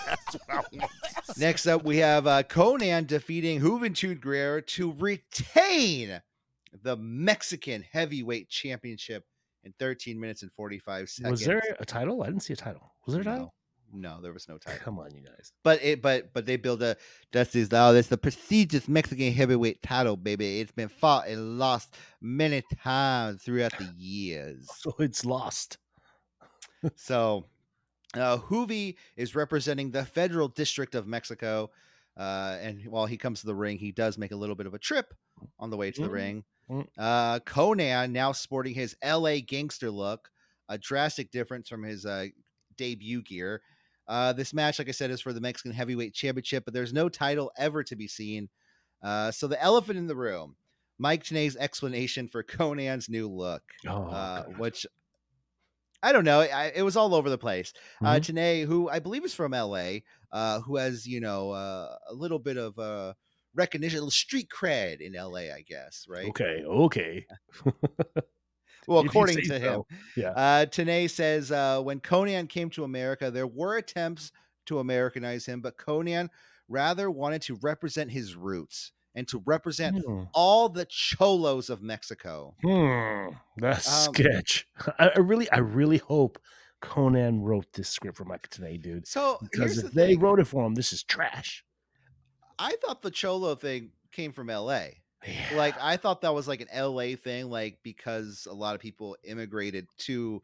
That's 0.06 0.34
what 0.34 0.50
I 0.50 0.56
want. 0.74 0.92
Next 1.38 1.68
up, 1.68 1.84
we 1.86 1.98
have 1.98 2.28
uh, 2.28 2.44
Konnan 2.44 3.08
defeating 3.08 3.62
Juventud 3.62 4.20
Guerrero 4.20 4.60
to 4.62 4.94
retain 4.98 6.20
the 6.84 6.98
Mexican 6.98 7.86
Heavyweight 7.92 8.50
Championship 8.50 9.24
in 9.64 9.74
13 9.80 10.20
minutes 10.20 10.42
and 10.42 10.52
45 10.52 11.10
seconds. 11.10 11.32
Was 11.32 11.46
there 11.46 11.62
a 11.80 11.86
title? 11.86 12.22
I 12.24 12.26
didn't 12.28 12.42
see 12.42 12.54
a 12.54 12.58
title. 12.58 12.92
Was 13.06 13.14
there 13.14 13.22
a 13.22 13.26
title? 13.26 13.54
No, 13.94 14.22
there 14.22 14.34
was 14.34 14.48
no 14.48 14.58
title. 14.58 14.80
Come 14.84 15.00
on, 15.00 15.14
you 15.14 15.22
guys. 15.22 15.52
But 15.64 15.84
it, 15.84 16.02
but, 16.02 16.34
but 16.34 16.46
they 16.46 16.58
build 16.58 16.82
a 16.84 16.96
is 17.34 17.70
oh, 17.72 17.94
that's 17.94 18.08
the 18.08 18.18
prestigious 18.18 18.88
Mexican 18.88 19.32
heavyweight 19.32 19.82
title, 19.82 20.18
baby. 20.18 20.60
It's 20.60 20.72
been 20.72 20.90
fought 20.90 21.28
and 21.28 21.58
lost 21.60 21.96
many 22.22 22.64
times 22.84 23.44
throughout 23.44 23.74
the 23.78 23.86
years. 23.86 24.70
So 24.82 24.96
it's 25.00 25.26
lost. 25.26 25.78
So, 26.96 27.46
uh, 28.16 28.38
Hoovy 28.38 28.96
is 29.16 29.36
representing 29.36 29.92
the 29.92 30.06
Federal 30.06 30.48
District 30.48 30.96
of 30.96 31.08
Mexico. 31.08 31.70
Uh, 32.18 32.58
and 32.62 32.86
while 32.88 33.06
he 33.06 33.18
comes 33.18 33.42
to 33.42 33.48
the 33.48 33.56
ring, 33.56 33.78
he 33.78 33.92
does 33.92 34.18
make 34.18 34.32
a 34.32 34.36
little 34.36 34.56
bit 34.56 34.66
of 34.68 34.74
a 34.74 34.80
trip 34.80 35.14
on 35.60 35.70
the 35.70 35.78
way 35.78 35.92
to 35.92 36.02
the 36.02 36.08
Mm, 36.08 36.12
ring. 36.12 36.44
mm. 36.70 36.88
Uh, 36.98 37.40
Konnan 37.40 38.12
now 38.12 38.32
sporting 38.32 38.74
his 38.74 38.96
LA 39.04 39.38
gangster 39.46 39.90
look, 39.90 40.30
a 40.68 40.78
drastic 40.78 41.32
difference 41.32 41.70
from 41.70 41.84
his 41.84 42.06
uh, 42.06 42.28
debut 42.78 43.22
gear. 43.24 43.62
Uh, 44.10 44.34
this 44.34 44.54
match, 44.54 44.80
like 44.80 44.90
I 44.90 44.92
said, 44.92 45.12
is 45.12 45.22
for 45.22 45.34
the 45.34 45.40
Mexican 45.40 45.72
Heavyweight 45.72 46.16
Championship, 46.16 46.66
but 46.66 46.74
there's 46.74 46.92
no 46.92 47.08
title 47.10 47.52
ever 47.58 47.84
to 47.84 47.96
be 47.96 48.08
seen. 48.08 48.50
Uh, 49.04 49.32
so 49.32 49.48
the 49.48 49.62
elephant 49.62 50.00
in 50.00 50.08
the 50.08 50.16
room, 50.16 50.56
Mike 50.98 51.24
Tenay's 51.24 51.56
explanation 51.56 52.28
for 52.28 52.44
Konnan's 52.58 53.08
new 53.08 53.30
look 53.30 53.64
Oh, 53.88 54.10
uh, 54.10 54.44
which 54.58 54.86
I 56.02 56.12
don't 56.12 56.24
know. 56.24 56.40
I, 56.42 56.72
it 56.74 56.82
was 56.82 56.96
all 56.96 57.14
over 57.14 57.30
the 57.30 57.38
place. 57.38 57.74
Uh, 58.02 58.16
Mhm. 58.16 58.22
Tenay, 58.22 58.66
who 58.66 58.90
I 58.90 59.00
believe 59.00 59.26
is 59.26 59.34
from 59.34 59.54
LA, 59.54 60.02
uh, 60.32 60.62
who 60.62 60.78
has 60.78 61.06
you 61.06 61.20
know 61.20 61.52
uh, 61.52 61.96
a 62.10 62.14
little 62.14 62.40
bit 62.40 62.58
of 62.58 62.80
uh, 62.80 63.14
recognition, 63.54 64.10
street 64.10 64.50
cred 64.50 65.02
in 65.02 65.14
LA, 65.14 65.54
I 65.54 65.64
guess, 65.68 66.06
right? 66.10 66.28
Okay, 66.30 66.64
okay. 66.66 67.26
Well, 68.90 69.06
according 69.06 69.42
to 69.44 69.60
him, 69.60 69.74
so. 69.74 69.88
Yeah. 70.16 70.30
uh, 70.32 70.66
Tenay 70.66 71.10
says 71.10 71.52
uh, 71.52 71.82
when 71.82 72.00
Konnan 72.00 72.48
came 72.50 72.70
to 72.72 72.84
America, 72.84 73.32
there 73.32 73.48
were 73.48 73.78
attempts 73.78 74.32
to 74.66 74.80
Americanize 74.80 75.46
him, 75.46 75.62
but 75.62 75.78
Konnan 75.78 76.30
rather 76.68 77.10
wanted 77.10 77.42
to 77.44 77.56
represent 77.62 78.12
his 78.12 78.36
roots 78.36 78.92
and 79.16 79.28
to 79.28 79.42
represent 79.46 80.04
Hmm. 80.06 80.24
all 80.34 80.70
the 80.70 80.86
cholos 80.86 81.70
of 81.70 81.82
Mexico. 81.82 82.56
Hmm, 82.64 83.36
that's 83.58 84.08
Um, 84.08 84.14
sketch. 84.14 84.68
I, 85.00 85.10
I 85.16 85.20
really, 85.20 85.50
I 85.52 85.58
really 85.60 85.98
hope 85.98 86.40
Konnan 86.82 87.40
wrote 87.42 87.74
this 87.74 87.90
script 87.90 88.18
for 88.18 88.26
Mike 88.26 88.50
Tenay, 88.50 88.82
dude. 88.82 89.08
So 89.08 89.40
Because 89.42 89.78
if 89.80 89.86
the 89.86 89.90
they 89.90 90.08
thing. 90.14 90.20
wrote 90.20 90.40
it 90.40 90.46
for 90.46 90.66
him, 90.66 90.76
this 90.76 90.94
is 90.94 91.04
trash. 91.04 91.64
I 92.58 92.76
thought 92.86 93.02
the 93.02 93.12
cholo 93.12 93.56
thing 93.56 93.92
came 94.12 94.32
from 94.32 94.48
LA. 94.48 94.82
Like 95.56 95.76
I 95.82 95.98
thought 95.98 96.22
that 96.22 96.34
was 96.34 96.48
like 96.48 96.62
an 96.62 96.70
LA 96.74 97.16
thing, 97.16 97.50
like 97.50 97.80
because 97.84 98.48
a 98.50 98.54
lot 98.54 98.76
of 98.76 98.82
people 98.82 99.18
immigrated 99.24 99.88
to, 100.00 100.42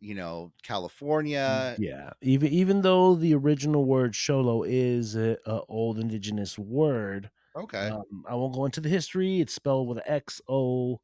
you 0.00 0.14
know, 0.14 0.52
California. 0.62 1.76
yeah, 1.78 2.10
even 2.20 2.52
even 2.52 2.82
though 2.82 3.14
the 3.14 3.34
original 3.34 3.84
word 3.84 4.12
"sholo" 4.12 4.64
is 4.66 5.16
a, 5.16 5.36
a 5.46 5.60
old 5.68 5.98
indigenous 5.98 6.58
word, 6.58 7.30
Okay. 7.56 7.90
um, 7.90 8.24
I 8.28 8.34
won't 8.34 8.54
go 8.54 8.64
into 8.64 8.80
the 8.80 8.88
history. 8.88 9.40
It's 9.40 9.54
spelled 9.54 9.88
with 9.88 9.98
an 9.98 10.04
X 10.06 10.40
O. 10.48 11.00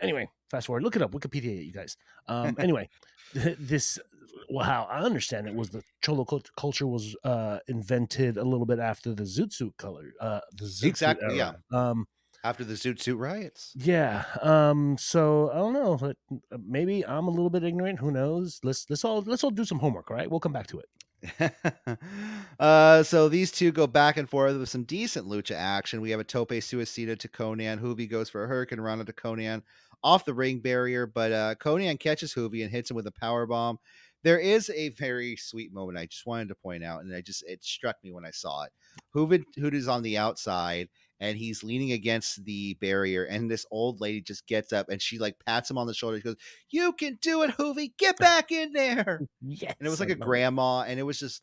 Anyway, 0.00 0.28
fast 0.50 0.66
forward. 0.66 0.82
Look 0.82 0.96
it 0.96 1.02
up. 1.02 1.12
Wikipedia, 1.12 1.64
you 1.64 1.72
guys. 1.72 1.96
Um, 2.28 2.56
anyway, 2.60 2.88
this 3.34 3.98
well, 4.50 4.64
how 4.64 4.86
I 4.90 5.00
understand 5.00 5.46
it 5.46 5.54
was 5.54 5.70
the 5.70 5.82
cholo 6.02 6.24
cult- 6.24 6.50
culture 6.56 6.86
was 6.86 7.14
uh, 7.24 7.58
invented 7.68 8.36
a 8.36 8.44
little 8.44 8.66
bit 8.66 8.78
after 8.78 9.14
the 9.14 9.24
zoot 9.24 9.52
suit 9.52 9.74
color. 9.76 10.12
Uh, 10.20 10.40
the 10.56 10.64
zoot 10.64 10.84
Exactly, 10.84 11.36
yeah. 11.36 11.52
Um, 11.72 12.06
After 12.42 12.64
the 12.64 12.74
Zoot 12.74 13.00
Suit 13.00 13.16
riots. 13.18 13.72
yeah. 13.76 14.24
Um. 14.42 14.96
So 14.98 15.50
I 15.52 15.56
don't 15.56 15.74
know. 15.74 15.98
uh, 16.50 16.58
Maybe 16.66 17.04
I'm 17.06 17.26
a 17.28 17.30
little 17.30 17.50
bit 17.50 17.64
ignorant. 17.64 17.98
Who 18.00 18.10
knows? 18.10 18.60
Let's 18.62 18.86
let's 18.88 19.04
all 19.04 19.20
let's 19.22 19.44
all 19.44 19.50
do 19.50 19.64
some 19.66 19.78
homework. 19.78 20.10
All 20.10 20.16
right. 20.16 20.30
We'll 20.30 20.40
come 20.40 20.52
back 20.54 20.66
to 20.68 20.80
it. 20.80 20.88
uh, 22.58 23.02
so 23.02 23.28
these 23.28 23.50
two 23.52 23.72
go 23.72 23.86
back 23.86 24.16
and 24.16 24.28
forth 24.28 24.56
with 24.56 24.68
some 24.70 24.84
decent 24.84 25.26
lucha 25.28 25.54
action. 25.54 26.00
We 26.00 26.10
have 26.10 26.20
a 26.20 26.24
tope 26.24 26.50
suicida 26.50 27.18
to 27.18 27.28
Konnan. 27.28 27.78
Hoovy 27.80 28.08
goes 28.10 28.28
for 28.30 28.44
a 28.44 28.48
hurricanrana 28.48 29.04
to 29.06 29.12
Konnan 29.12 29.62
off 30.02 30.24
the 30.24 30.32
ring 30.32 30.60
barrier, 30.60 31.06
but 31.06 31.32
uh, 31.32 31.54
Konnan 31.56 32.00
catches 32.00 32.32
Hoovy 32.34 32.62
and 32.62 32.70
hits 32.70 32.90
him 32.90 32.96
with 32.96 33.06
a 33.06 33.12
power 33.12 33.46
bomb. 33.46 33.78
There 34.22 34.38
is 34.38 34.70
a 34.70 34.90
very 34.90 35.36
sweet 35.36 35.72
moment 35.72 35.98
I 35.98 36.06
just 36.06 36.26
wanted 36.26 36.48
to 36.48 36.54
point 36.54 36.84
out, 36.84 37.02
and 37.02 37.14
I 37.14 37.20
just 37.20 37.42
it 37.46 37.64
struck 37.64 37.96
me 38.04 38.12
when 38.12 38.24
I 38.24 38.30
saw 38.30 38.64
it. 38.64 38.72
Hoovy 39.14 39.42
Hoovy 39.58 39.74
is 39.74 39.88
on 39.88 40.02
the 40.02 40.18
outside 40.18 40.88
and 41.20 41.36
he's 41.36 41.62
leaning 41.62 41.92
against 41.92 42.44
the 42.44 42.74
barrier, 42.80 43.24
and 43.24 43.50
this 43.50 43.66
old 43.70 44.00
lady 44.00 44.20
just 44.22 44.46
gets 44.46 44.72
up 44.72 44.88
and 44.88 45.00
she 45.00 45.18
like 45.18 45.36
pats 45.46 45.70
him 45.70 45.78
on 45.78 45.86
the 45.86 45.94
shoulder. 45.94 46.16
She 46.18 46.22
goes, 46.22 46.36
"You 46.70 46.92
can 46.92 47.18
do 47.20 47.42
it, 47.42 47.50
Hoovy. 47.52 47.92
Get 47.98 48.16
back 48.18 48.50
in 48.52 48.72
there." 48.72 49.20
Yes. 49.42 49.74
and 49.78 49.86
it 49.86 49.90
was 49.90 50.00
like 50.00 50.10
a 50.10 50.12
a 50.12 50.16
grandma, 50.16 50.82
and 50.82 50.98
it 50.98 51.02
was 51.04 51.18
just 51.18 51.42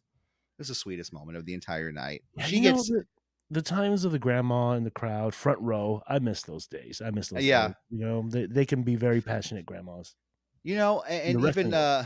it 0.58 0.62
was 0.62 0.68
the 0.70 0.76
sweetest 0.76 1.14
moment 1.14 1.38
of 1.38 1.46
the 1.46 1.54
entire 1.54 1.92
night. 1.92 2.24
Yeah, 2.36 2.46
She 2.46 2.60
know, 2.60 2.72
gets 2.74 2.90
the, 2.90 3.04
the 3.52 3.62
times 3.62 4.06
of 4.06 4.12
the 4.12 4.20
grandma 4.20 4.72
in 4.72 4.84
the 4.84 4.92
crowd, 4.92 5.34
front 5.34 5.60
row. 5.62 6.02
I 6.08 6.20
miss 6.20 6.42
those 6.44 6.68
days. 6.68 7.02
I 7.04 7.12
miss 7.12 7.30
those. 7.30 7.44
Yeah. 7.44 7.68
days. 7.68 7.76
you 7.92 8.06
know, 8.06 8.26
they, 8.28 8.46
they 8.48 8.66
can 8.66 8.84
be 8.84 8.96
very 8.96 9.22
passionate 9.22 9.66
grandmas. 9.66 10.16
you 10.64 10.76
know, 10.76 11.04
a- 11.08 11.28
and, 11.30 11.44
even 11.46 11.74
uh 11.74 12.06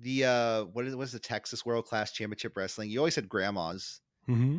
the 0.00 0.24
uh 0.24 0.64
what 0.64 0.86
is 0.86 0.96
what's 0.96 1.12
the 1.12 1.18
Texas 1.18 1.64
World 1.66 1.84
Class 1.86 2.12
Championship 2.12 2.56
Wrestling? 2.56 2.90
You 2.90 2.98
always 2.98 3.14
had 3.14 3.28
grandmas. 3.28 4.00
Mm-hmm. 4.28 4.58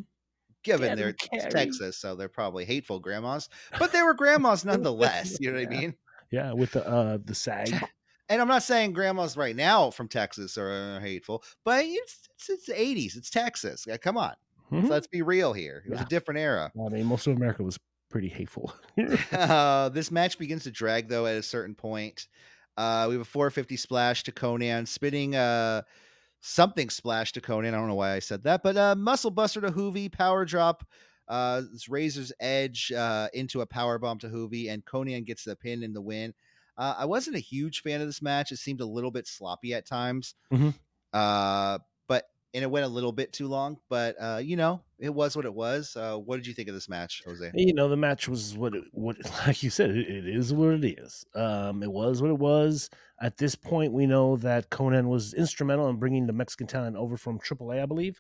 Given 0.64 0.82
Get 0.88 0.92
'em, 0.92 0.98
they're 0.98 1.10
it's 1.10 1.28
Carrie. 1.28 1.52
Texas, 1.52 1.98
so 1.98 2.16
they're 2.16 2.30
probably 2.30 2.64
hateful 2.66 3.00
grandmas, 3.00 3.50
but 3.80 3.92
they 3.92 4.02
were 4.04 4.14
grandmas 4.24 4.64
nonetheless. 4.64 5.38
You 5.40 5.52
know 5.52 5.60
what 5.60 5.68
I 5.68 5.70
mean? 5.70 5.96
Yeah, 6.32 6.54
with 6.54 6.72
the 6.72 6.88
uh 6.88 7.18
the 7.24 7.36
sag. 7.36 7.74
And 8.30 8.42
I'm 8.42 8.48
not 8.48 8.64
saying 8.64 8.94
grandmas 8.94 9.36
right 9.36 9.56
now 9.56 9.92
from 9.92 10.08
Texas 10.08 10.58
are 10.58 10.98
hateful, 11.02 11.44
but 11.66 11.84
it's 11.86 12.30
it's, 12.36 12.50
it's 12.50 12.66
the 12.68 12.74
80s. 12.74 13.18
It's 13.18 13.30
Texas. 13.30 13.84
Yeah, 13.86 13.98
Come 13.98 14.18
on, 14.18 14.34
Mhm. 14.72 14.90
let's 14.90 15.08
be 15.08 15.22
real 15.22 15.52
here. 15.52 15.84
It 15.86 15.92
was 15.92 16.00
a 16.02 16.06
different 16.06 16.40
era. 16.40 16.72
I 16.74 16.90
mean, 16.90 17.06
most 17.06 17.28
of 17.28 17.36
America 17.36 17.64
was 17.64 17.78
pretty 18.10 18.30
hateful. 18.30 18.74
uh, 19.34 19.90
this 19.90 20.10
match 20.10 20.38
begins 20.38 20.64
to 20.64 20.72
drag 20.72 21.10
though 21.10 21.26
at 21.28 21.36
a 21.36 21.44
certain 21.44 21.76
point. 21.76 22.28
Uh, 22.78 23.06
we 23.10 23.14
have 23.16 23.22
a 23.22 23.26
450 23.26 23.78
splash 23.78 24.24
to 24.24 24.32
Konnan, 24.32 24.88
spinning 24.88 25.36
uh 25.36 25.84
something 26.42 26.90
splash 26.90 27.32
to 27.34 27.42
Konnan. 27.42 27.70
I 27.70 27.72
don't 27.72 27.88
know 27.88 27.96
why 27.96 28.14
I 28.14 28.20
said 28.20 28.44
that, 28.44 28.64
but 28.64 28.78
uh 28.78 28.96
muscle 28.96 29.32
buster 29.32 29.62
to 29.62 29.72
Hoovy, 29.72 30.12
power 30.12 30.46
drop 30.46 30.84
uh, 31.28 31.62
Razor's 31.88 32.34
Edge 32.40 32.92
uh, 32.92 33.30
into 33.34 33.62
a 33.62 33.66
power 33.66 33.98
bomb 33.98 34.20
to 34.20 34.28
Hoovy, 34.28 34.70
and 34.70 34.84
Konnan 34.86 35.26
gets 35.26 35.46
the 35.46 35.56
pin 35.56 35.84
in 35.84 35.94
the 35.94 36.02
win. 36.02 36.34
Uh, 36.78 36.96
I 36.98 37.06
wasn't 37.06 37.38
a 37.38 37.40
huge 37.40 37.82
fan 37.82 38.02
of 38.02 38.08
this 38.08 38.22
match. 38.22 38.52
It 38.52 38.58
seemed 38.58 38.82
a 38.82 38.86
little 38.86 39.12
bit 39.12 39.26
sloppy 39.28 39.74
at 39.74 39.86
times. 39.86 40.36
Mhm. 40.52 40.74
Uh, 41.14 41.80
but 42.08 42.26
and 42.54 42.64
it 42.64 42.70
went 42.70 42.86
a 42.86 42.90
little 42.90 43.12
bit 43.12 43.34
too 43.34 43.48
long. 43.48 43.78
But 43.90 44.16
uh, 44.20 44.40
you 44.44 44.56
know, 44.56 44.82
it 45.00 45.14
was 45.14 45.36
what 45.36 45.46
it 45.46 45.54
was. 45.54 45.96
Uh, 45.96 46.18
what 46.18 46.38
did 46.38 46.48
you 46.48 46.54
think 46.54 46.68
of 46.70 46.76
this 46.76 46.88
match, 46.90 47.24
Jose? 47.26 47.52
You 47.54 47.74
know, 47.74 47.90
the 47.90 47.98
match 47.98 48.28
was 48.28 48.56
what 48.58 48.76
it, 48.76 48.84
what 48.92 49.18
like 49.48 49.64
you 49.64 49.70
said, 49.70 49.92
it, 49.92 50.08
it 50.08 50.28
is 50.28 50.54
what 50.54 50.74
it 50.76 50.86
is. 51.00 51.26
Um, 51.36 51.84
it 51.84 51.92
was 51.92 52.22
what 52.22 52.30
it 52.32 52.38
was. 52.40 52.90
At 53.22 53.38
this 53.38 53.56
point, 53.56 53.94
we 53.94 54.06
know 54.06 54.38
that 54.38 54.70
Konnan 54.70 55.08
was 55.08 55.34
instrumental 55.34 55.90
in 55.90 55.98
bringing 55.98 56.28
the 56.28 56.34
Mexican 56.34 56.68
talent 56.68 56.98
over 56.98 57.18
from 57.18 57.40
AAA, 57.40 57.82
I 57.82 57.86
believe. 57.86 58.20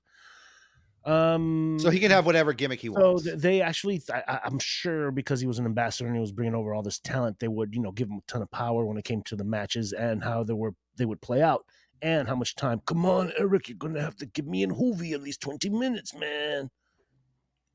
Um, 1.06 1.78
So 1.82 1.90
he 1.90 2.00
can 2.00 2.12
have 2.12 2.26
whatever 2.26 2.54
gimmick 2.54 2.80
he 2.80 2.88
so 2.88 2.94
wants. 2.94 3.24
th- 3.24 3.38
they 3.38 3.62
actually, 3.62 4.02
I, 4.14 4.24
I- 4.28 4.40
I'm 4.46 4.60
sure, 4.60 5.12
because 5.12 5.42
he 5.42 5.48
was 5.48 5.60
an 5.60 5.66
ambassador 5.66 6.08
and 6.08 6.16
he 6.16 6.22
was 6.22 6.32
bringing 6.32 6.56
over 6.56 6.74
all 6.74 6.82
this 6.82 7.00
talent, 7.00 7.40
they 7.40 7.50
would, 7.50 7.74
you 7.76 7.82
know, 7.82 7.92
give 7.92 8.08
him 8.08 8.18
a 8.20 8.32
ton 8.32 8.42
of 8.42 8.50
power 8.52 8.86
when 8.86 8.98
it 8.98 9.04
came 9.04 9.22
to 9.24 9.36
the 9.36 9.44
matches 9.44 9.92
and 9.92 10.24
how 10.24 10.44
they 10.44 10.54
were 10.54 10.74
they 10.96 11.06
would 11.06 11.20
play 11.22 11.42
out 11.42 11.66
and 12.04 12.28
how 12.28 12.36
much 12.36 12.56
time. 12.56 12.82
Come 12.86 13.06
on, 13.06 13.32
Eric, 13.40 13.70
you're 13.70 13.78
gonna 13.78 14.02
have 14.02 14.18
to 14.18 14.26
give 14.26 14.46
me 14.46 14.62
and 14.62 14.74
Hoovy 14.74 15.14
at 15.14 15.24
least 15.24 15.42
20 15.42 15.70
minutes, 15.70 16.14
man. 16.14 16.70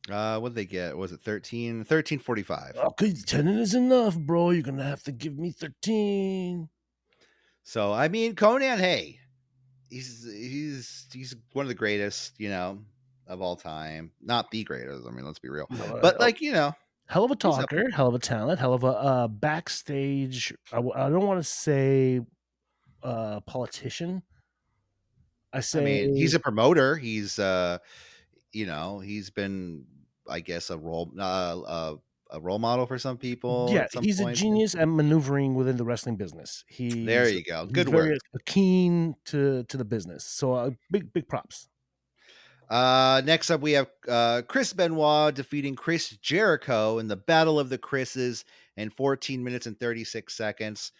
Uh, 0.08 0.38
what 0.38 0.50
did 0.50 0.56
they 0.56 0.64
get? 0.64 0.96
Was 0.96 1.12
it 1.12 1.20
13? 1.22 1.78
1345. 1.78 2.76
Okay, 2.76 3.12
10 3.12 3.48
is 3.48 3.74
enough, 3.74 4.16
bro. 4.16 4.50
You're 4.50 4.62
gonna 4.62 4.84
have 4.84 5.02
to 5.04 5.12
give 5.12 5.36
me 5.38 5.50
13. 5.50 6.68
So 7.62 7.92
I 7.92 8.08
mean, 8.08 8.34
Konnan, 8.34 8.78
hey, 8.78 9.18
he's 9.90 10.24
he's 10.24 11.06
he's 11.12 11.36
one 11.52 11.64
of 11.64 11.68
the 11.68 11.74
greatest, 11.74 12.38
you 12.38 12.48
know, 12.48 12.78
of 13.26 13.42
all 13.42 13.56
time. 13.56 14.12
Not 14.22 14.50
the 14.50 14.64
greatest. 14.64 15.06
I 15.06 15.10
mean, 15.10 15.24
let's 15.24 15.38
be 15.38 15.50
real. 15.50 15.66
But 15.70 16.14
Uh, 16.14 16.18
like, 16.20 16.40
you 16.40 16.52
know, 16.52 16.72
hell 17.06 17.24
of 17.24 17.30
a 17.30 17.36
talker, 17.36 17.90
hell 17.90 18.08
of 18.08 18.14
a 18.14 18.18
talent, 18.18 18.58
hell 18.60 18.72
of 18.72 18.84
a 18.84 18.86
uh, 18.86 19.28
backstage. 19.28 20.54
I 20.72 20.80
don't 20.80 21.26
want 21.26 21.40
to 21.40 21.44
say 21.44 22.20
uh, 23.02 23.40
politician. 23.40 24.22
I 25.52 25.60
say 25.60 25.80
I 25.80 25.84
mean, 25.84 26.16
he's 26.16 26.34
a 26.34 26.40
promoter. 26.40 26.96
He's 26.96 27.38
uh, 27.38 27.78
you 28.52 28.66
know, 28.66 28.98
he's 28.98 29.30
been, 29.30 29.84
I 30.28 30.40
guess, 30.40 30.70
a 30.70 30.78
role 30.78 31.10
uh, 31.18 31.60
uh 31.60 31.96
a 32.30 32.40
role 32.40 32.58
model 32.58 32.86
for 32.86 32.98
some 32.98 33.16
people. 33.16 33.68
yeah, 33.72 33.86
some 33.90 34.04
he's 34.04 34.20
a 34.20 34.32
genius 34.32 34.74
at 34.74 34.86
maneuvering 34.86 35.54
within 35.54 35.76
the 35.76 35.84
wrestling 35.84 36.16
business. 36.16 36.64
He 36.68 37.04
There 37.04 37.28
you 37.28 37.42
go. 37.42 37.66
Good 37.66 37.88
very 37.88 38.10
work. 38.10 38.44
Keen 38.44 39.14
to 39.26 39.64
to 39.64 39.76
the 39.76 39.84
business. 39.84 40.24
So 40.24 40.52
uh, 40.52 40.70
big 40.90 41.12
big 41.12 41.28
props. 41.28 41.68
Uh, 42.68 43.22
next 43.24 43.50
up, 43.50 43.62
we 43.62 43.72
have 43.72 43.88
uh, 44.06 44.42
Chris 44.46 44.74
Benoit 44.74 45.34
defeating 45.34 45.74
Chris 45.74 46.10
Jericho 46.10 46.98
in 46.98 47.08
the 47.08 47.16
Battle 47.16 47.58
of 47.58 47.70
the 47.70 47.78
Chris's 47.78 48.44
in 48.76 48.90
14 48.90 49.42
minutes 49.42 49.66
and 49.66 49.80
36 49.80 50.36
seconds. 50.36 50.92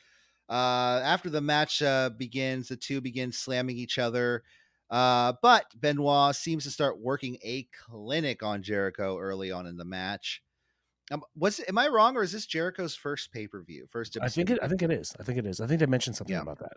Uh, 0.48 1.00
after 1.04 1.28
the 1.30 1.40
match 1.40 1.82
uh, 1.82 2.11
begins, 2.11 2.68
the 2.68 2.76
two 2.76 3.00
begin 3.00 3.30
slamming 3.32 3.76
each 3.76 3.98
other. 3.98 4.42
Uh, 4.90 5.34
but 5.42 5.66
Benoit 5.78 6.34
seems 6.34 6.64
to 6.64 6.70
start 6.70 6.98
working 7.00 7.37
a 7.42 7.68
clinic 7.87 8.42
on 8.42 8.62
Jericho 8.62 9.18
early 9.18 9.52
on 9.52 9.66
in 9.66 9.76
the 9.76 9.84
match. 9.84 10.42
Um, 11.11 11.22
was 11.37 11.61
am 11.68 11.78
I 11.78 11.88
wrong, 11.88 12.16
or 12.16 12.22
is 12.22 12.32
this 12.32 12.46
Jericho's 12.46 12.94
first 12.94 13.32
pay 13.32 13.46
per 13.46 13.62
view? 13.62 13.87
First, 13.90 14.16
I 14.20 14.28
think 14.28 14.50
it. 14.50 14.58
I 14.62 14.68
think 14.68 14.82
it 14.82 14.90
is. 14.90 15.14
I 15.18 15.22
think 15.22 15.38
it 15.38 15.46
is. 15.46 15.61
I 15.61 15.66
think 15.66 15.80
they 15.80 15.87
mentioned 15.87 16.16
something 16.16 16.34
Yeah. 16.34 16.42
about 16.42 16.58
that. 16.58 16.76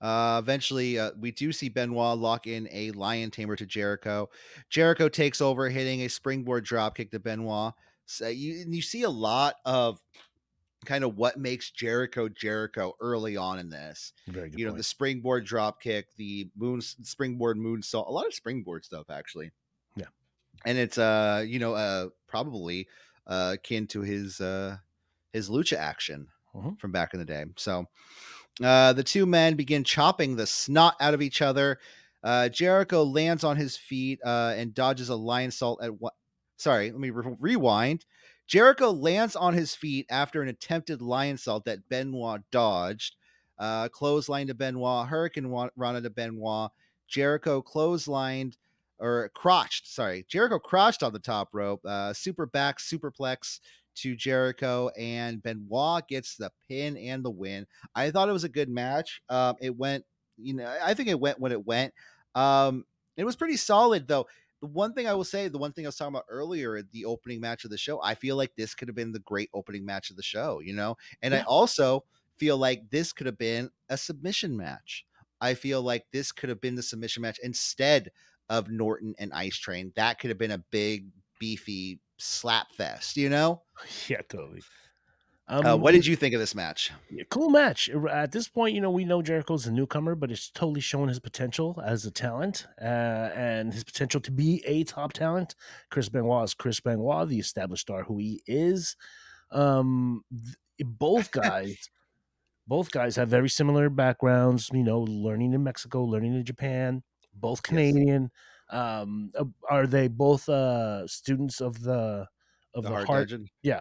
Uh, 0.00 0.38
eventually, 0.38 0.98
uh, 0.98 1.12
we 1.18 1.30
do 1.30 1.52
see 1.52 1.68
Benoit 1.68 2.18
lock 2.18 2.46
in 2.46 2.68
a 2.70 2.90
lion 2.92 3.30
tamer 3.30 3.56
to 3.56 3.66
Jericho. 3.66 4.28
Jericho 4.68 5.08
takes 5.08 5.40
over, 5.40 5.68
hitting 5.68 6.02
a 6.02 6.08
springboard 6.08 6.66
dropkick 6.66 7.10
to 7.12 7.18
Benoit. 7.18 7.72
So 8.04 8.28
you 8.28 8.60
and 8.60 8.74
you 8.74 8.82
see 8.82 9.02
a 9.02 9.10
lot 9.10 9.56
of 9.64 10.00
kind 10.86 11.04
of 11.04 11.16
what 11.16 11.38
makes 11.38 11.70
Jericho 11.70 12.28
Jericho 12.28 12.94
early 13.00 13.36
on 13.36 13.58
in 13.58 13.68
this. 13.68 14.12
Very 14.28 14.48
good. 14.50 14.58
You 14.58 14.64
know, 14.66 14.70
point. 14.72 14.78
the 14.78 14.84
springboard 14.84 15.46
dropkick, 15.46 16.04
the 16.16 16.48
moon 16.56 16.80
springboard 16.80 17.58
moonsault, 17.58 18.08
a 18.08 18.12
lot 18.12 18.26
of 18.26 18.32
springboard 18.34 18.84
stuff 18.84 19.10
actually. 19.10 19.50
Yeah. 19.96 20.06
and 20.64 20.78
it's 20.78 20.96
uh 20.98 21.44
you 21.46 21.58
know 21.58 21.74
uh 21.74 22.08
probably 22.26 22.88
uh 23.26 23.52
akin 23.54 23.86
to 23.88 24.00
his 24.02 24.40
uh 24.40 24.76
his 25.32 25.50
lucha 25.50 25.76
action 25.76 26.28
Mhm. 26.54 26.78
from 26.80 26.90
back 26.92 27.12
in 27.12 27.18
the 27.20 27.26
day. 27.26 27.44
So 27.56 27.86
uh 28.64 28.92
the 28.94 29.04
two 29.04 29.26
men 29.26 29.54
begin 29.56 29.84
chopping 29.84 30.36
the 30.36 30.46
snot 30.46 30.94
out 31.00 31.12
of 31.14 31.20
each 31.22 31.42
other. 31.42 31.78
Uh 32.22 32.48
Jericho 32.48 33.02
lands 33.02 33.44
on 33.44 33.56
his 33.56 33.76
feet 33.76 34.20
uh 34.24 34.54
and 34.56 34.72
dodges 34.74 35.10
a 35.10 35.14
lionsault 35.14 35.78
at 35.82 36.00
what 36.00 36.14
sorry, 36.56 36.90
let 36.90 37.00
me 37.00 37.10
re- 37.10 37.36
rewind. 37.38 38.06
Jericho 38.46 38.90
lands 38.90 39.34
on 39.36 39.54
his 39.54 39.74
feet 39.74 40.06
after 40.10 40.42
an 40.42 40.48
attempted 40.48 41.00
lionsault 41.00 41.64
that 41.64 41.88
Benoit 41.88 42.42
dodged. 42.50 43.16
Uh, 43.58 43.88
clothesline 43.88 44.46
to 44.48 44.54
Benoit, 44.54 45.08
Hurricane 45.08 45.52
Rana 45.76 46.00
to 46.02 46.10
Benoit. 46.10 46.70
Jericho 47.08 47.62
clotheslined 47.62 48.54
or 48.98 49.30
crotched, 49.34 49.88
sorry. 49.88 50.24
Jericho 50.28 50.58
crotched 50.58 51.02
on 51.02 51.12
the 51.12 51.18
top 51.18 51.48
rope. 51.52 51.80
Uh, 51.84 52.12
super 52.12 52.46
back, 52.46 52.78
superplex 52.78 53.60
to 53.96 54.14
Jericho, 54.14 54.90
and 54.98 55.42
Benoit 55.42 56.06
gets 56.08 56.36
the 56.36 56.50
pin 56.68 56.96
and 56.96 57.24
the 57.24 57.30
win. 57.30 57.66
I 57.94 58.10
thought 58.10 58.28
it 58.28 58.32
was 58.32 58.44
a 58.44 58.48
good 58.48 58.68
match. 58.68 59.22
Um, 59.28 59.56
it 59.60 59.76
went, 59.76 60.04
you 60.36 60.54
know, 60.54 60.72
I 60.82 60.94
think 60.94 61.08
it 61.08 61.18
went 61.18 61.40
when 61.40 61.52
it 61.52 61.66
went. 61.66 61.94
Um, 62.34 62.84
it 63.16 63.24
was 63.24 63.36
pretty 63.36 63.56
solid 63.56 64.06
though. 64.06 64.26
The 64.60 64.66
one 64.68 64.94
thing 64.94 65.06
I 65.06 65.14
will 65.14 65.24
say, 65.24 65.48
the 65.48 65.58
one 65.58 65.72
thing 65.72 65.84
I 65.86 65.88
was 65.88 65.96
talking 65.96 66.14
about 66.14 66.24
earlier, 66.28 66.82
the 66.82 67.04
opening 67.04 67.40
match 67.40 67.64
of 67.64 67.70
the 67.70 67.78
show, 67.78 68.00
I 68.02 68.14
feel 68.14 68.36
like 68.36 68.54
this 68.56 68.74
could 68.74 68.88
have 68.88 68.94
been 68.94 69.12
the 69.12 69.18
great 69.20 69.50
opening 69.52 69.84
match 69.84 70.10
of 70.10 70.16
the 70.16 70.22
show, 70.22 70.60
you 70.60 70.72
know? 70.72 70.96
And 71.22 71.34
I 71.34 71.40
also 71.40 72.04
feel 72.36 72.56
like 72.56 72.88
this 72.90 73.12
could 73.12 73.26
have 73.26 73.38
been 73.38 73.70
a 73.88 73.96
submission 73.98 74.56
match. 74.56 75.04
I 75.40 75.54
feel 75.54 75.82
like 75.82 76.06
this 76.12 76.32
could 76.32 76.48
have 76.48 76.60
been 76.60 76.74
the 76.74 76.82
submission 76.82 77.20
match 77.22 77.38
instead 77.42 78.10
of 78.48 78.70
Norton 78.70 79.14
and 79.18 79.32
Ice 79.32 79.56
Train. 79.58 79.92
That 79.96 80.18
could 80.18 80.30
have 80.30 80.38
been 80.38 80.50
a 80.50 80.58
big, 80.70 81.10
beefy 81.38 82.00
slap 82.18 82.72
fest, 82.72 83.16
you 83.16 83.28
know? 83.28 83.62
Yeah, 84.08 84.22
totally. 84.22 84.62
Uh, 85.48 85.62
Um, 85.64 85.80
what 85.80 85.92
did 85.92 86.04
you 86.06 86.16
think 86.16 86.34
of 86.34 86.40
this 86.40 86.54
match? 86.54 86.90
Cool 87.30 87.50
match. 87.50 87.88
Uh, 87.88 88.06
At 88.08 88.32
this 88.32 88.48
point, 88.48 88.74
you 88.74 88.80
know, 88.80 88.90
we 88.90 89.04
know 89.04 89.22
Jericho's 89.22 89.66
a 89.66 89.72
newcomer, 89.72 90.14
but 90.16 90.30
it's 90.32 90.50
totally 90.50 90.80
shown 90.80 91.08
his 91.08 91.20
potential 91.20 91.80
as 91.84 92.04
a 92.04 92.10
talent 92.10 92.66
uh, 92.80 92.84
and 93.34 93.72
his 93.72 93.84
potential 93.84 94.20
to 94.22 94.30
be 94.32 94.62
a 94.66 94.82
top 94.84 95.12
talent. 95.12 95.54
Chris 95.90 96.08
Benoit 96.08 96.44
is 96.44 96.54
Chris 96.54 96.80
Benoit, 96.80 97.28
the 97.28 97.38
established 97.38 97.82
star 97.82 98.02
who 98.02 98.18
he 98.18 98.42
is. 98.46 98.96
Um, 99.52 100.24
th- 100.32 100.56
both 100.84 101.30
guys, 101.30 101.78
both 102.66 102.90
guys 102.90 103.14
have 103.14 103.28
very 103.28 103.48
similar 103.48 103.88
backgrounds. 103.88 104.68
You 104.72 104.82
know, 104.82 105.00
learning 105.02 105.52
in 105.52 105.62
Mexico, 105.62 106.02
learning 106.04 106.34
in 106.34 106.44
Japan, 106.44 107.02
both 107.34 107.58
Yes. 107.58 107.68
Canadian. 107.68 108.30
Um, 108.70 109.30
uh, 109.38 109.44
are 109.70 109.86
they 109.86 110.08
both 110.08 110.48
uh, 110.48 111.06
students 111.06 111.60
of 111.60 111.80
the 111.82 112.26
of 112.74 112.82
The 112.82 112.88
the, 112.88 112.88
Hard 112.88 113.06
heart? 113.06 113.32
Yeah. 113.62 113.80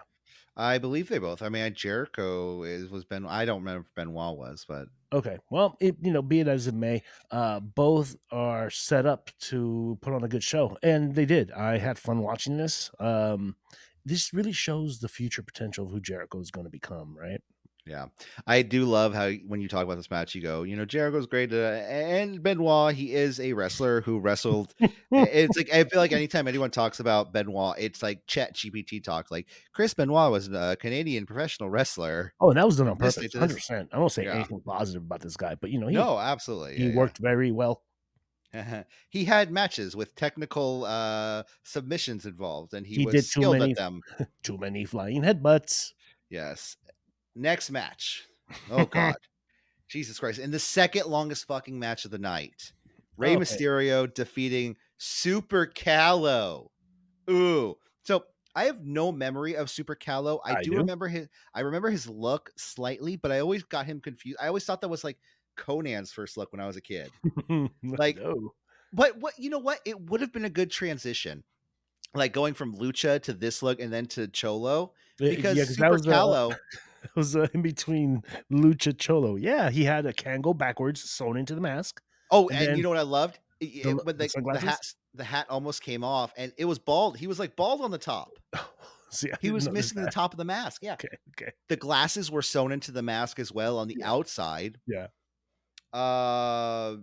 I 0.57 0.77
believe 0.77 1.09
they 1.09 1.17
both. 1.17 1.41
I 1.41 1.49
mean, 1.49 1.73
Jericho 1.73 2.63
is 2.63 2.89
was 2.89 3.03
Ben. 3.03 3.25
I 3.27 3.45
don't 3.45 3.59
remember 3.59 3.85
if 3.87 3.95
Benoit 3.95 4.37
was, 4.37 4.65
but 4.67 4.87
Okay. 5.13 5.37
Well, 5.49 5.77
it, 5.79 5.95
you 6.01 6.11
know, 6.11 6.21
be 6.21 6.41
it 6.41 6.47
as 6.47 6.67
it 6.67 6.73
may, 6.73 7.01
uh, 7.31 7.59
both 7.59 8.15
are 8.31 8.69
set 8.69 9.05
up 9.05 9.31
to 9.41 9.97
put 10.01 10.13
on 10.13 10.23
a 10.23 10.27
good 10.27 10.43
show, 10.43 10.77
and 10.83 11.15
they 11.15 11.25
did. 11.25 11.51
I 11.51 11.77
had 11.77 11.97
fun 11.97 12.19
watching 12.19 12.57
this. 12.57 12.91
Um, 12.99 13.55
this 14.03 14.33
really 14.33 14.51
shows 14.51 14.99
the 14.99 15.07
future 15.07 15.41
potential 15.41 15.85
of 15.85 15.91
who 15.91 15.99
Jericho 15.99 16.39
is 16.39 16.51
going 16.51 16.65
to 16.65 16.71
become, 16.71 17.17
right? 17.17 17.41
Yeah, 17.87 18.07
I 18.47 18.63
do 18.63 18.85
love 18.85 19.13
how 19.13 19.29
when 19.45 19.61
you 19.61 19.67
talk 19.67 19.83
about 19.83 19.97
this 19.97 20.09
match, 20.09 20.33
you 20.33 20.41
go, 20.41 20.63
you 20.63 20.75
know, 20.75 20.85
Jericho's 20.85 21.27
great, 21.27 21.53
uh, 21.53 21.57
and 21.87 22.41
Benoit, 22.41 22.95
he 22.95 23.13
is 23.13 23.39
a 23.39 23.53
wrestler 23.53 24.01
who 24.01 24.17
wrestled. 24.19 24.73
it's 25.11 25.55
like 25.55 25.71
I 25.71 25.83
feel 25.83 25.99
like 25.99 26.11
anytime 26.11 26.47
anyone 26.47 26.71
talks 26.71 26.99
about 26.99 27.31
Benoit, 27.31 27.75
it's 27.77 28.01
like 28.01 28.25
Chat 28.25 28.55
GPT 28.55 29.03
talk. 29.03 29.29
Like 29.29 29.45
Chris 29.71 29.93
Benoit 29.93 30.31
was 30.31 30.47
a 30.47 30.75
Canadian 30.79 31.27
professional 31.27 31.69
wrestler. 31.69 32.33
Oh, 32.41 32.49
and 32.49 32.57
that 32.57 32.65
was 32.65 32.77
done 32.77 32.87
on 32.87 32.97
purpose, 32.97 33.17
hundred 33.35 33.53
percent. 33.53 33.89
I 33.93 33.99
won't 33.99 34.11
say 34.11 34.23
Yeah. 34.23 34.33
anything 34.33 34.61
positive 34.61 35.03
about 35.03 35.21
this 35.21 35.37
guy, 35.37 35.53
but 35.53 35.69
you 35.69 35.79
know, 35.79 35.87
he 35.87 35.93
no, 35.93 36.17
absolutely, 36.17 36.77
he 36.77 36.87
yeah, 36.87 36.95
worked 36.95 37.19
very 37.19 37.51
well. 37.51 37.83
he 39.09 39.25
had 39.25 39.51
matches 39.51 39.95
with 39.95 40.15
technical 40.15 40.85
uh 40.85 41.43
submissions 41.63 42.25
involved, 42.25 42.73
and 42.73 42.87
he, 42.87 42.95
He 42.95 43.05
was 43.05 43.13
did 43.13 43.21
too 43.25 43.27
skilled 43.41 43.59
many- 43.59 43.71
at 43.73 43.77
them. 43.77 44.01
Too 44.43 44.57
many 44.57 44.85
flying 44.85 45.21
headbutts. 45.21 45.91
Yes. 46.31 46.77
Next 47.35 47.69
match. 47.71 48.23
Oh 48.71 48.85
God. 48.91 49.15
Jesus 49.87 50.19
Christ. 50.19 50.39
In 50.39 50.51
the 50.51 50.59
second 50.59 51.05
longest 51.07 51.45
fucking 51.47 51.77
match 51.77 52.05
of 52.05 52.11
the 52.11 52.17
night. 52.17 52.71
Rey 53.17 53.35
Okay. 53.35 53.41
Mysterio 53.43 54.13
defeating 54.13 54.75
Super 54.97 55.65
Calo. 55.67 56.67
Ooh. 57.29 57.75
So 58.03 58.23
I 58.55 58.65
have 58.65 58.83
no 58.83 59.11
memory 59.11 59.55
of 59.55 59.69
Super 59.69 59.95
Calo. 59.95 60.39
I, 60.45 60.55
I 60.57 60.61
do, 60.63 60.71
do. 60.71 60.77
remember 60.77 61.07
his 61.07 61.27
I 61.53 61.61
remember 61.61 61.89
his 61.89 62.07
look 62.09 62.51
slightly, 62.57 63.15
but 63.15 63.31
I 63.31 63.39
always 63.39 63.63
got 63.63 63.85
him 63.85 63.99
confused. 64.01 64.37
I 64.41 64.47
always 64.47 64.65
thought 64.65 64.81
that 64.81 64.89
was 64.89 65.03
like 65.03 65.17
Konnan's 65.57 66.11
first 66.11 66.35
look 66.37 66.51
when 66.51 66.59
I 66.61 66.67
was 66.67 66.77
a 66.77 66.81
kid. 66.81 67.09
Like- 67.83 68.17
no. 68.17 68.53
But 68.93 69.17
what 69.19 69.33
you 69.37 69.49
know 69.49 69.59
what? 69.59 69.79
It 69.85 69.99
would 70.09 70.21
have 70.21 70.31
been 70.31 70.45
a 70.45 70.49
good 70.49 70.71
transition. 70.71 71.43
like 72.13 72.31
going 72.31 72.53
from 72.53 72.75
lucha 72.75 73.21
to 73.23 73.33
this 73.33 73.61
look 73.61 73.79
and 73.81 73.91
then 73.91 74.05
to 74.07 74.27
cholo 74.29 74.93
Uh, 75.21 75.25
because 75.29 75.57
yeah, 75.57 75.65
Super 75.65 75.95
uh, 75.95 75.97
Calo, 75.99 76.55
it 77.15 77.15
was 77.15 77.35
uh, 77.35 77.47
in 77.53 77.61
between 77.61 78.23
Lucha 78.51 78.97
Cholo. 78.97 79.35
Yeah, 79.35 79.69
he 79.69 79.83
had 79.83 80.05
a 80.05 80.13
can 80.13 80.41
go 80.41 80.53
backwards 80.53 81.09
sewn 81.09 81.37
into 81.37 81.55
the 81.55 81.61
mask. 81.61 82.01
oh, 82.31 82.49
and 82.49 82.69
and, 82.69 82.77
you 82.77 82.83
know 82.83 82.89
what 82.89 82.97
I 82.97 83.03
loved? 83.03 83.39
The 83.61 83.83
I- 83.85 83.89
l- 83.89 84.01
when 84.03 84.17
the 84.17 84.27
the, 84.27 84.41
the 84.53 84.59
hat 84.59 84.79
the 85.13 85.23
hat 85.23 85.45
almost 85.49 85.81
came 85.81 86.03
off 86.03 86.33
and 86.35 86.51
it 86.57 86.65
was 86.65 86.77
bald. 86.79 87.17
He 87.17 87.27
was 87.27 87.39
like 87.39 87.55
bald 87.55 87.81
on 87.81 87.91
the 87.91 87.97
top. 87.97 88.31
See, 89.11 89.31
He 89.39 89.51
was 89.51 89.69
missing 89.69 90.03
the 90.03 90.11
top 90.11 90.33
of 90.33 90.37
the 90.37 90.43
mask. 90.43 90.81
Yeah. 90.83 90.93
Okay, 90.93 91.07
okay. 91.39 91.51
The 91.69 91.77
glasses 91.77 92.29
were 92.31 92.41
sewn 92.41 92.73
into 92.73 92.91
the 92.91 93.01
mask 93.01 93.39
as 93.39 93.49
well 93.53 93.77
on 93.77 93.87
the 93.87 93.95
Yeah. 93.99 94.11
outside. 94.11 94.77
Yeah. 94.87 95.07
Uh 95.93 96.97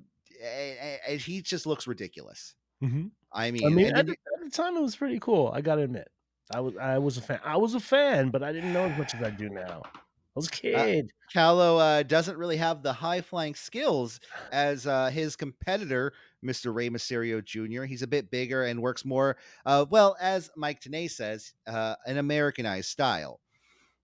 and, 0.44 0.98
and 1.08 1.20
he 1.20 1.40
just 1.40 1.66
looks 1.66 1.86
ridiculous. 1.86 2.54
hmm 2.80 3.06
I 3.32 3.50
mean, 3.50 3.64
I 3.64 3.68
mean, 3.70 3.86
at 3.94 4.06
you- 4.06 4.12
at 4.12 4.44
the 4.44 4.50
time, 4.50 4.76
it 4.76 4.82
was 4.82 4.94
pretty 4.96 5.18
cool. 5.20 5.50
I 5.54 5.62
gotta 5.62 5.82
admit, 5.82 6.08
I 6.50 6.60
was 6.60 6.76
I 6.76 6.98
was 6.98 7.16
a 7.16 7.22
fan. 7.22 7.40
I 7.44 7.56
was 7.56 7.74
a 7.74 7.80
fan, 7.80 8.30
but 8.30 8.42
I 8.42 8.52
didn't 8.52 8.72
know 8.72 8.84
as 8.84 8.98
much 8.98 9.14
as 9.14 9.22
I 9.22 9.30
do 9.30 9.48
now. 9.48 9.82
I 9.84 10.38
was 10.38 10.48
a 10.48 10.50
kid. 10.50 11.10
Calo 11.34 11.78
uh, 11.78 12.02
doesn't 12.02 12.38
really 12.38 12.56
have 12.56 12.82
the 12.82 12.92
high 12.92 13.20
flying 13.20 13.54
skills 13.54 14.18
as 14.50 14.86
uh, 14.86 15.08
his 15.10 15.36
competitor, 15.36 16.12
Mr. 16.44 16.74
Rey 16.74 16.88
Mysterio 16.88 17.44
Jr. 17.44 17.84
He's 17.84 18.02
a 18.02 18.06
bit 18.06 18.30
bigger 18.30 18.64
and 18.64 18.80
works 18.80 19.04
more, 19.04 19.36
uh, 19.66 19.84
well, 19.90 20.16
as 20.20 20.50
Mike 20.56 20.80
Tenay 20.80 21.10
says, 21.10 21.52
uh, 21.66 21.96
an 22.06 22.18
Americanized 22.18 22.88
style. 22.88 23.40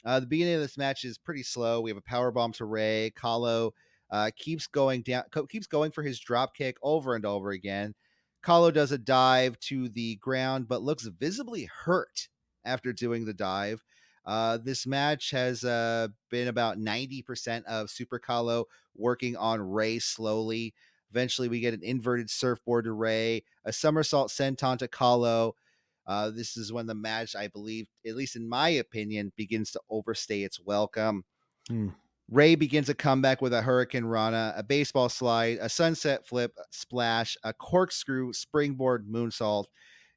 Uh, 0.05 0.21
the 0.21 0.27
beginning 0.27 0.55
of 0.55 0.61
this 0.61 0.79
match 0.79 1.05
is 1.05 1.19
pretty 1.19 1.43
slow. 1.43 1.81
We 1.81 1.91
have 1.91 1.97
a 1.97 2.03
power 2.03 2.31
bomb 2.31 2.53
to 2.53 2.65
Rey. 2.67 3.13
Calo 3.17 3.73
uh, 4.11 4.31
keeps 4.37 4.67
going 4.67 5.03
down, 5.03 5.25
keeps 5.49 5.67
going 5.67 5.91
for 5.91 6.03
his 6.03 6.19
drop 6.19 6.55
kick 6.55 6.77
over 6.83 7.15
and 7.15 7.27
over 7.27 7.51
again. 7.51 7.95
Calo 8.45 8.73
does 8.73 8.93
a 8.93 8.99
dive 8.99 9.59
to 9.61 9.89
the 9.89 10.17
ground, 10.17 10.69
but 10.69 10.83
looks 10.83 11.05
visibly 11.05 11.65
hurt 11.85 12.29
after 12.65 12.93
doing 12.93 13.25
the 13.25 13.35
dive. 13.35 13.85
Uh, 14.25 14.59
this 14.63 14.87
match 14.87 15.31
has 15.31 15.65
uh, 15.65 16.09
been 16.31 16.49
about 16.49 16.79
90% 16.79 17.65
of 17.65 17.91
Super 17.91 18.19
Calo 18.19 18.65
working 18.95 19.37
on 19.37 19.61
Rey 19.61 19.99
slowly. 19.99 20.75
Eventually, 21.11 21.49
we 21.49 21.61
get 21.61 21.73
an 21.73 21.83
inverted 21.83 22.29
surfboard 22.29 22.85
to 22.85 22.93
Rey, 22.93 23.43
a 23.65 23.73
somersault 23.73 24.31
senton 24.31 24.79
to 24.79 24.89
Calo. 24.89 25.53
Uh, 26.07 26.31
this 26.31 26.57
is 26.57 26.73
when 26.73 26.87
the 26.87 26.95
match, 26.95 27.35
I 27.35 27.49
believe, 27.49 27.87
at 28.07 28.17
least 28.17 28.37
in 28.37 28.49
my 28.49 28.69
opinion, 28.69 29.33
begins 29.37 29.71
to 29.73 29.81
overstay 29.89 30.43
its 30.43 30.61
welcome. 30.61 31.25
Hmm. 31.69 31.89
Rey 32.31 32.55
begins 32.55 32.91
a 32.91 32.95
comeback 32.95 33.41
with 33.41 33.55
a 33.55 33.63
Hurricane 33.63 34.05
Rana, 34.05 34.53
a 34.57 34.63
baseball 34.63 35.09
slide, 35.09 35.59
a 35.61 35.69
sunset 35.69 36.27
flip, 36.27 36.53
splash, 36.71 37.37
a 37.43 37.55
corkscrew, 37.55 38.33
springboard 38.35 39.09
moonsault. 39.09 39.65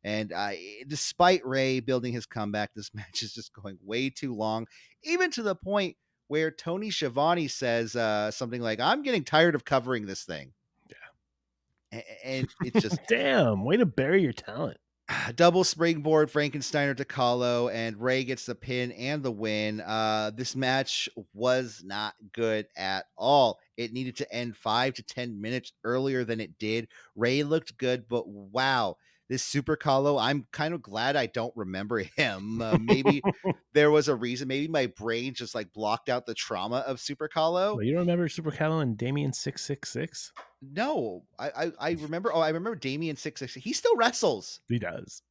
And 0.03 0.33
uh, 0.33 0.51
despite 0.87 1.45
Rey 1.45 1.79
building 1.79 2.11
his 2.11 2.25
comeback, 2.25 2.73
this 2.73 2.91
match 2.93 3.23
is 3.23 3.33
just 3.33 3.53
going 3.53 3.77
way 3.81 4.09
too 4.09 4.35
long, 4.35 4.67
even 5.03 5.31
to 5.31 5.43
the 5.43 5.55
point 5.55 5.95
where 6.27 6.51
Tony 6.51 6.91
Schiavone 6.91 7.47
says 7.47 7.95
uh, 7.95 8.31
something 8.31 8.61
like, 8.61 8.79
I'm 8.79 9.03
getting 9.03 9.23
tired 9.23 9.55
of 9.55 9.65
covering 9.65 10.05
this 10.05 10.23
thing. 10.23 10.51
Yeah. 10.89 12.01
And 12.25 12.47
it's 12.61 12.81
just 12.81 12.99
Damn, 13.09 13.63
way 13.63 13.77
to 13.77 13.85
bury 13.85 14.21
your 14.21 14.33
talent. 14.33 14.77
double 15.35 15.63
springboard 15.63 16.31
Frankensteiner 16.31 16.95
to 16.97 17.05
Calo, 17.05 17.73
and 17.73 17.99
Rey 17.99 18.23
gets 18.23 18.45
the 18.45 18.55
pin 18.55 18.91
and 18.93 19.23
the 19.23 19.31
win. 19.31 19.81
Uh, 19.81 20.31
this 20.33 20.55
match 20.55 21.09
was 21.33 21.81
not 21.85 22.13
good 22.33 22.67
at 22.75 23.05
all. 23.17 23.59
It 23.77 23.93
needed 23.93 24.15
to 24.17 24.33
end 24.33 24.55
five 24.55 24.93
to 24.95 25.03
10 25.03 25.39
minutes 25.39 25.73
earlier 25.83 26.23
than 26.23 26.39
it 26.39 26.57
did. 26.59 26.87
Ray 27.15 27.43
looked 27.43 27.77
good, 27.77 28.07
but 28.07 28.27
wow, 28.27 28.97
this 29.31 29.43
Super 29.43 29.77
Calo, 29.77 30.21
I'm 30.21 30.45
kind 30.51 30.73
of 30.73 30.81
glad 30.81 31.15
I 31.15 31.25
don't 31.25 31.55
remember 31.55 31.99
him. 32.17 32.61
Uh, 32.61 32.77
maybe 32.81 33.23
there 33.73 33.89
was 33.89 34.09
a 34.09 34.15
reason. 34.15 34.49
Maybe 34.49 34.67
my 34.67 34.87
brain 34.87 35.33
just 35.33 35.55
like 35.55 35.71
blocked 35.71 36.09
out 36.09 36.25
the 36.25 36.33
trauma 36.33 36.79
of 36.79 36.99
Super 36.99 37.29
Calo. 37.29 37.75
Well, 37.75 37.83
you 37.83 37.93
don't 37.93 38.01
remember 38.01 38.27
Super 38.27 38.51
Calo 38.51 38.81
and 38.81 38.97
Damien 38.97 39.31
six 39.31 39.63
six 39.63 39.89
six? 39.89 40.33
No, 40.61 41.23
I, 41.39 41.49
I, 41.49 41.71
I 41.79 41.91
remember. 41.91 42.33
Oh, 42.33 42.41
I 42.41 42.49
remember 42.49 42.75
Damien 42.75 43.15
six 43.15 43.39
six. 43.39 43.53
He 43.53 43.71
still 43.71 43.95
wrestles. 43.95 44.59
He 44.67 44.77
does. 44.77 45.21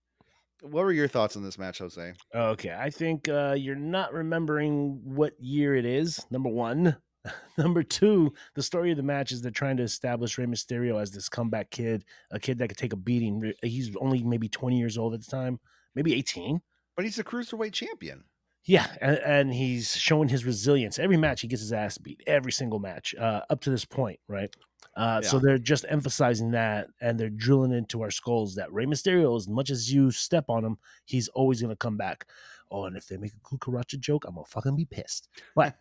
What 0.63 0.85
were 0.85 0.93
your 0.93 1.09
thoughts 1.09 1.37
on 1.37 1.43
this 1.43 1.59
match, 1.59 1.79
Jose? 1.79 2.15
Okay, 2.35 2.75
I 2.75 2.89
think 2.89 3.29
uh, 3.29 3.55
you're 3.57 3.75
not 3.77 4.15
remembering 4.15 5.01
what 5.05 5.35
year 5.39 5.75
it 5.75 5.85
is. 5.85 6.25
Number 6.31 6.49
one. 6.49 6.97
Number 7.59 7.83
two, 7.83 8.33
the 8.55 8.63
story 8.63 8.91
of 8.91 8.97
the 8.97 9.03
match 9.03 9.33
is 9.33 9.43
they're 9.43 9.51
trying 9.51 9.77
to 9.77 9.83
establish 9.83 10.39
Rey 10.39 10.47
Mysterio 10.47 11.01
as 11.01 11.11
this 11.11 11.29
comeback 11.29 11.71
kid, 11.71 12.05
a 12.31 12.41
kid 12.41 12.59
that 12.59 12.69
could 12.69 12.79
take 12.79 12.93
a 12.93 12.97
beating. 12.97 13.53
He's 13.63 13.95
only 14.01 14.23
maybe 14.23 14.49
20 14.49 14.79
years 14.79 14.97
old 14.97 15.15
at 15.15 15.21
the 15.21 15.31
time, 15.31 15.61
maybe 15.95 16.15
18. 16.15 16.61
But 16.97 17.05
he's 17.05 17.19
a 17.19 17.25
cruiserweight 17.25 17.73
champion. 17.73 18.25
Yeah, 18.65 18.87
and, 19.01 19.19
and 19.19 19.55
he's 19.55 19.97
showing 19.97 20.29
his 20.29 20.45
resilience. 20.45 20.99
Every 20.99 21.17
match, 21.17 21.41
he 21.41 21.49
gets 21.49 21.63
his 21.63 21.73
ass 21.73 21.97
beat. 21.97 22.23
Every 22.27 22.53
single 22.53 22.79
match, 22.79 23.15
uh, 23.19 23.41
up 23.49 23.61
to 23.63 23.71
this 23.71 23.87
point, 23.87 24.21
right? 24.29 24.55
Uh, 24.97 25.23
So 25.23 25.39
they're 25.39 25.59
just 25.59 25.87
emphasizing 25.89 26.51
that, 26.51 26.89
and 27.01 27.19
they're 27.19 27.31
drilling 27.31 27.73
into 27.73 28.03
our 28.03 28.11
skulls 28.11 28.55
that 28.57 28.71
Rey 28.73 28.85
Mysterio, 28.85 29.35
as 29.37 29.49
much 29.49 29.71
as 29.71 29.91
you 29.93 30.11
step 30.11 30.45
on 30.49 30.65
him, 30.65 30.77
he's 31.07 31.29
always 31.29 31.63
gonna 31.63 31.77
come 31.77 31.97
back. 31.97 32.27
Oh, 32.71 32.85
and 32.85 32.97
if 32.97 33.07
they 33.09 33.17
make 33.17 33.33
a 33.33 33.41
cucaracha 33.57 33.99
joke, 33.99 34.25
I'm 34.27 34.35
gonna 34.35 34.45
fucking 34.47 34.77
be 34.77 34.85
pissed. 34.85 35.29
But 35.57 35.77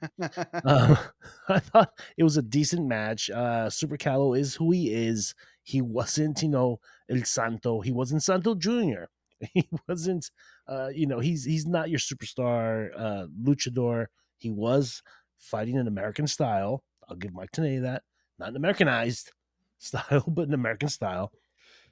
um, 0.66 0.98
I 1.50 1.60
thought 1.60 1.92
it 2.18 2.24
was 2.24 2.38
a 2.38 2.42
decent 2.42 2.88
match. 2.88 3.30
Uh, 3.30 3.70
Super 3.70 3.98
Calo 3.98 4.38
is 4.38 4.56
who 4.56 4.72
he 4.72 4.92
is. 4.94 5.36
He 5.64 5.82
wasn't, 5.82 6.42
you 6.42 6.50
know, 6.50 6.80
El 7.10 7.24
Santo. 7.24 7.82
He 7.82 7.92
wasn't 7.92 8.24
Santo 8.24 8.56
Junior. 8.56 9.10
He 9.54 9.70
wasn't, 9.88 10.30
uh, 10.68 10.90
you 10.94 11.08
know, 11.08 11.20
he's 11.20 11.46
he's 11.46 11.66
not 11.66 11.90
your 11.90 12.00
superstar 12.00 12.90
uh, 12.98 13.28
luchador. 13.42 14.08
He 14.38 14.50
was 14.50 15.02
fighting 15.38 15.76
in 15.78 15.88
American 15.88 16.28
style. 16.28 16.84
I'll 17.08 17.16
give 17.16 17.34
Mike 17.34 17.52
Tenay 17.54 17.82
that. 17.84 18.04
Not 18.38 18.50
an 18.50 18.58
Americanized 18.58 19.32
style, 19.78 20.26
but 20.28 20.48
an 20.50 20.54
American 20.54 20.90
style. 20.90 21.32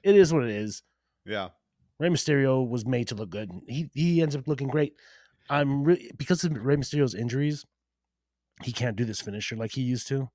It 0.02 0.14
is 0.14 0.32
what 0.32 0.44
it 0.44 0.50
is. 0.50 0.82
yeah. 1.24 1.48
Rey 2.00 2.08
Mysterio 2.08 2.68
was 2.68 2.86
made 2.86 3.08
to 3.08 3.14
look 3.14 3.30
good. 3.30 3.50
He 3.66 3.90
he 3.94 4.22
ends 4.22 4.36
up 4.36 4.46
looking 4.48 4.68
great. 4.68 4.94
I'm 5.50 5.82
really 5.84 6.10
because 6.16 6.44
of 6.44 6.52
Rey 6.64 6.76
Mysterio's 6.76 7.14
injuries, 7.14 7.64
he 8.62 8.72
can't 8.72 8.96
do 8.96 9.04
this 9.04 9.20
finisher 9.20 9.56
like 9.56 9.72
he 9.72 9.82
used 9.82 10.06
to, 10.08 10.28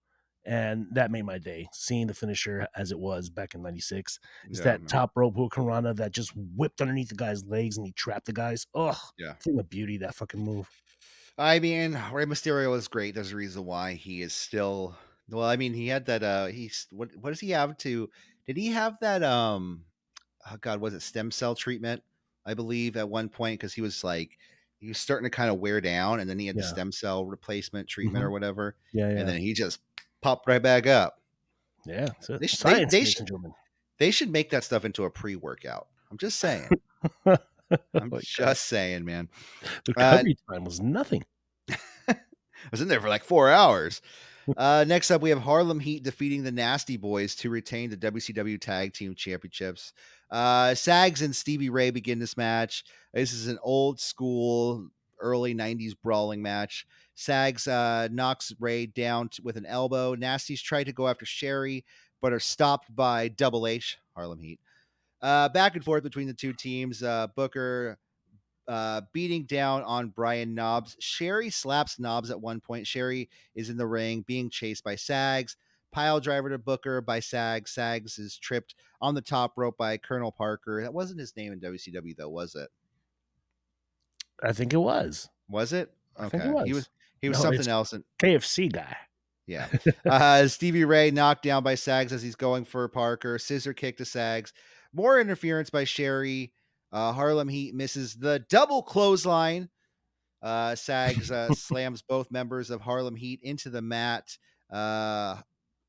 and 0.46 0.88
that 0.92 1.12
made 1.12 1.26
my 1.26 1.38
day. 1.38 1.68
Seeing 1.74 2.08
the 2.08 2.14
finisher 2.14 2.68
as 2.76 2.92
it 2.92 3.00
was 3.00 3.30
back 3.30 3.54
in 3.56 3.62
'96, 3.62 4.20
it's 4.50 4.60
Yeah, 4.60 4.64
that 4.66 4.80
man. 4.82 4.88
top 4.88 5.12
rope 5.16 5.36
Hurricanrana 5.36 5.96
that 5.98 6.12
just 6.12 6.32
whipped 6.36 6.82
underneath 6.82 7.10
the 7.10 7.16
guy's 7.16 7.46
legs 7.46 7.78
and 7.78 7.86
he 7.86 7.94
trapped 7.94 8.26
the 8.26 8.34
guys. 8.34 8.66
Ugh, 8.76 8.98
Yeah. 9.18 9.34
thing 9.36 9.60
of 9.60 9.70
beauty 9.70 9.98
that 10.00 10.16
fucking 10.16 10.40
move. 10.44 10.70
I 11.38 11.60
mean, 11.60 11.94
Rey 12.12 12.26
Mysterio 12.26 12.76
is 12.78 12.88
great. 12.88 13.16
There's 13.16 13.32
a 13.32 13.36
reason 13.36 13.66
why 13.66 13.94
he 13.94 14.22
is 14.22 14.34
still. 14.34 14.96
Well, 15.30 15.46
I 15.46 15.56
mean, 15.56 15.74
he 15.74 15.88
had 15.88 16.06
that. 16.08 16.22
Uh, 16.24 16.48
he's 16.48 16.88
what? 16.92 17.10
What 17.16 17.30
does 17.30 17.40
he 17.40 17.52
have 17.52 17.78
to? 17.78 18.10
Did 18.46 18.58
he 18.58 18.68
have 18.68 19.00
that? 19.00 19.24
Um, 19.24 19.86
oh 20.52 20.58
God, 20.62 20.80
was 20.82 20.94
it 20.94 21.02
stem 21.02 21.32
cell 21.32 21.56
treatment? 21.56 22.02
I 22.46 22.54
believe 22.54 22.98
at 22.98 23.08
one 23.10 23.30
point 23.30 23.60
because 23.60 23.74
he 23.74 23.82
was 23.82 24.04
like 24.04 24.32
he 24.80 24.88
was 24.90 24.98
starting 24.98 25.24
to 25.26 25.30
kind 25.36 25.50
of 25.50 25.60
wear 25.60 25.80
down, 25.80 26.20
and 26.20 26.30
then 26.30 26.38
he 26.40 26.48
had 26.48 26.58
the 26.58 26.64
stem 26.64 26.92
cell 26.92 27.26
replacement 27.26 27.88
treatment 27.88 28.24
or 28.26 28.32
whatever, 28.32 28.76
Yeah, 28.92 29.10
yeah, 29.10 29.20
and 29.20 29.30
then 29.30 29.38
he 29.38 29.54
just 29.54 29.80
popped 30.22 30.48
right 30.48 30.62
back 30.62 30.88
up. 30.88 31.22
yeah. 31.86 32.10
So 32.20 32.38
They 32.38 32.48
sh- 32.48 32.58
they- 32.58 32.74
they 32.74 32.86
ladies 32.86 33.12
sh- 33.12 33.20
and 33.20 33.28
gentlemen. 33.28 33.54
They 34.00 34.12
should 34.12 34.30
make 34.32 34.50
that 34.50 34.64
stuff 34.66 34.84
into 34.86 35.06
a 35.06 35.10
pre-workout. 35.10 35.88
I'm 36.12 36.18
just 36.18 36.40
saying. 36.40 36.70
Oh 37.72 37.78
I'm 37.96 38.10
God. 38.10 38.22
just 38.24 38.66
saying, 38.66 39.04
man. 39.04 39.30
the 39.86 39.94
uh, 39.98 40.12
recovery 40.12 40.38
time 40.48 40.64
was 40.64 40.80
nothing. 40.80 41.24
I 42.08 42.16
was 42.70 42.82
in 42.82 42.88
there 42.88 43.02
for 43.02 43.10
like 43.10 43.24
four 43.24 43.50
hours. 43.50 44.02
Uh, 44.58 44.84
next 44.88 45.12
up, 45.12 45.22
we 45.22 45.30
have 45.30 45.40
Harlem 45.40 45.80
Heat 45.80 46.04
defeating 46.04 46.44
the 46.44 46.52
Nasty 46.52 46.98
Boys 46.98 47.36
to 47.36 47.50
retain 47.50 47.90
the 47.90 47.98
WCW 47.98 48.60
Tag 48.60 48.94
Team 48.94 49.16
Championships. 49.16 49.94
Uh, 50.30 50.76
Sags 50.76 51.22
and 51.22 51.36
Stevie 51.36 51.70
Ray 51.70 51.92
begin 51.92 52.20
this 52.20 52.36
match. 52.36 52.84
This 53.14 53.34
is 53.34 53.48
an 53.48 53.60
old 53.64 54.00
school, 54.00 54.88
early 55.20 55.54
90s 55.54 55.94
brawling 56.02 56.42
match. 56.42 56.86
Sags 57.16 57.68
uh, 57.68 58.08
knocks 58.12 58.52
Ray 58.60 58.88
down 58.88 59.30
t- 59.30 59.42
with 59.44 59.56
an 59.56 59.66
elbow. 59.66 60.16
Nasties 60.16 60.62
try 60.62 60.84
to 60.84 60.92
go 60.92 61.08
after 61.08 61.26
Sherri, 61.26 61.86
but 62.22 62.34
are 62.34 62.40
stopped 62.40 62.94
by 62.96 63.28
Double 63.28 63.68
H, 63.68 63.98
Harlem 64.16 64.40
Heat. 64.40 64.60
Uh, 65.22 65.48
back 65.50 65.76
and 65.76 65.86
forth 65.86 66.04
between 66.04 66.28
the 66.28 66.34
two 66.34 66.52
teams. 66.52 67.02
Uh, 67.02 67.28
Booker 67.36 67.98
uh, 68.68 69.02
beating 69.12 69.44
down 69.46 69.84
on 69.84 70.10
Brian 70.10 70.54
Knobbs. 70.56 70.96
Sherri 71.00 71.50
slaps 71.50 72.00
Knobbs 72.00 72.32
at 72.32 72.40
one 72.42 72.60
point. 72.60 72.88
Sherri 72.88 73.30
is 73.56 73.70
in 73.70 73.78
the 73.78 73.88
ring 73.88 74.24
being 74.28 74.50
chased 74.50 74.84
by 74.84 74.96
Sags. 74.96 75.58
Pile 75.92 76.20
driver 76.20 76.50
to 76.50 76.58
Booker 76.58 77.02
by 77.02 77.20
Sags. 77.20 77.72
Sags 77.72 78.18
is 78.18 78.38
tripped 78.38 78.76
on 79.02 79.14
the 79.14 79.22
top 79.22 79.54
rope 79.58 79.78
by 79.78 79.98
Colonel 79.98 80.32
Parker. 80.32 80.82
That 80.82 80.94
wasn't 80.94 81.20
his 81.20 81.36
name 81.36 81.54
in 81.54 81.60
WCW, 81.60 82.16
though, 82.18 82.30
was 82.30 82.56
it? 82.56 82.70
I 84.42 84.52
think 84.54 84.74
it 84.74 84.78
was 84.78 85.30
Was 85.50 85.74
it? 85.74 85.92
Think 86.30 86.44
it 86.46 86.52
was. 86.52 86.66
He 86.66 86.74
was. 86.74 86.90
He 87.22 87.30
was 87.30 87.38
No, 87.38 87.44
something 87.44 87.68
else. 87.68 87.94
And 87.94 88.04
KFC 88.20 88.72
guy. 88.72 88.98
yeah. 89.48 89.68
uh, 90.06 90.48
Stevie 90.48 90.84
Ray 90.86 91.12
knocked 91.12 91.44
down 91.44 91.64
by 91.64 91.76
Sags 91.76 92.12
as 92.12 92.22
he's 92.22 92.36
going 92.36 92.66
for 92.66 92.88
Parker. 92.90 93.38
Scissor 93.40 93.74
kick 93.74 93.98
to 93.98 94.06
Sags. 94.06 94.52
More 94.94 95.20
interference 95.20 95.70
by 95.70 95.86
Sherri. 95.86 96.52
Uh, 96.94 97.12
Harlem 97.12 97.48
Heat 97.48 97.74
misses 97.74 98.14
the 98.14 98.46
double 98.50 98.84
clothesline. 98.84 99.68
Uh, 100.44 100.76
Sags 100.76 101.32
uh, 101.32 101.50
slams 101.54 102.04
both 102.04 102.30
members 102.30 102.70
of 102.70 102.82
Harlem 102.82 103.16
Heat 103.16 103.40
into 103.42 103.72
the 103.72 103.82
mat. 103.82 104.38
Uh, 104.72 105.38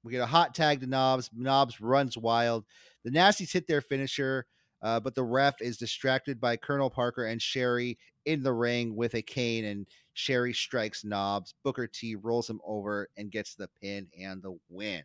we 0.02 0.12
get 0.12 0.22
a 0.22 0.26
hot 0.26 0.54
tag 0.54 0.80
to 0.80 0.86
Knobbs. 0.86 1.28
Knobbs 1.34 1.80
runs 1.80 2.16
wild. 2.16 2.64
The 3.04 3.10
Nasties 3.10 3.52
hit 3.52 3.66
their 3.66 3.82
finisher, 3.82 4.46
uh, 4.80 4.98
but 5.00 5.14
the 5.14 5.22
ref 5.22 5.60
is 5.60 5.76
distracted 5.76 6.40
by 6.40 6.56
Colonel 6.56 6.88
Parker 6.88 7.26
and 7.26 7.40
Sherri 7.40 7.98
in 8.24 8.42
the 8.42 8.52
ring 8.52 8.96
with 8.96 9.14
a 9.14 9.22
cane, 9.22 9.66
and 9.66 9.86
Sherri 10.14 10.54
strikes 10.54 11.04
Knobbs. 11.04 11.54
Booker 11.64 11.86
T 11.86 12.14
rolls 12.14 12.48
him 12.48 12.60
over 12.64 13.08
and 13.18 13.30
gets 13.30 13.54
the 13.54 13.68
pin 13.82 14.06
and 14.18 14.42
the 14.42 14.56
win. 14.70 15.02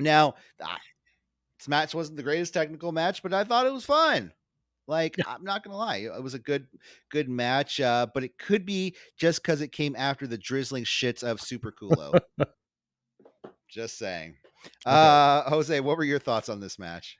Now, 0.00 0.34
ah, 0.60 0.78
this 1.58 1.68
match 1.68 1.94
wasn't 1.94 2.16
the 2.16 2.22
greatest 2.24 2.52
technical 2.54 2.90
match, 2.90 3.22
but 3.22 3.32
I 3.32 3.44
thought 3.44 3.66
it 3.66 3.72
was 3.72 3.84
fun. 3.84 4.32
Like 4.86 5.16
I'm 5.26 5.44
not 5.44 5.64
gonna 5.64 5.76
lie, 5.76 5.96
it 5.96 6.22
was 6.22 6.34
a 6.34 6.38
good, 6.38 6.66
good 7.10 7.28
match. 7.28 7.80
Uh, 7.80 8.06
but 8.12 8.24
it 8.24 8.38
could 8.38 8.64
be 8.64 8.94
just 9.18 9.42
because 9.42 9.60
it 9.60 9.72
came 9.72 9.94
after 9.96 10.26
the 10.26 10.38
drizzling 10.38 10.84
shits 10.84 11.22
of 11.22 11.40
Super 11.40 11.72
Calo. 11.72 12.20
just 13.68 13.98
saying. 13.98 14.36
Uh, 14.84 15.42
Jose, 15.48 15.80
what 15.80 15.96
were 15.96 16.04
your 16.04 16.18
thoughts 16.18 16.48
on 16.48 16.60
this 16.60 16.78
match? 16.78 17.16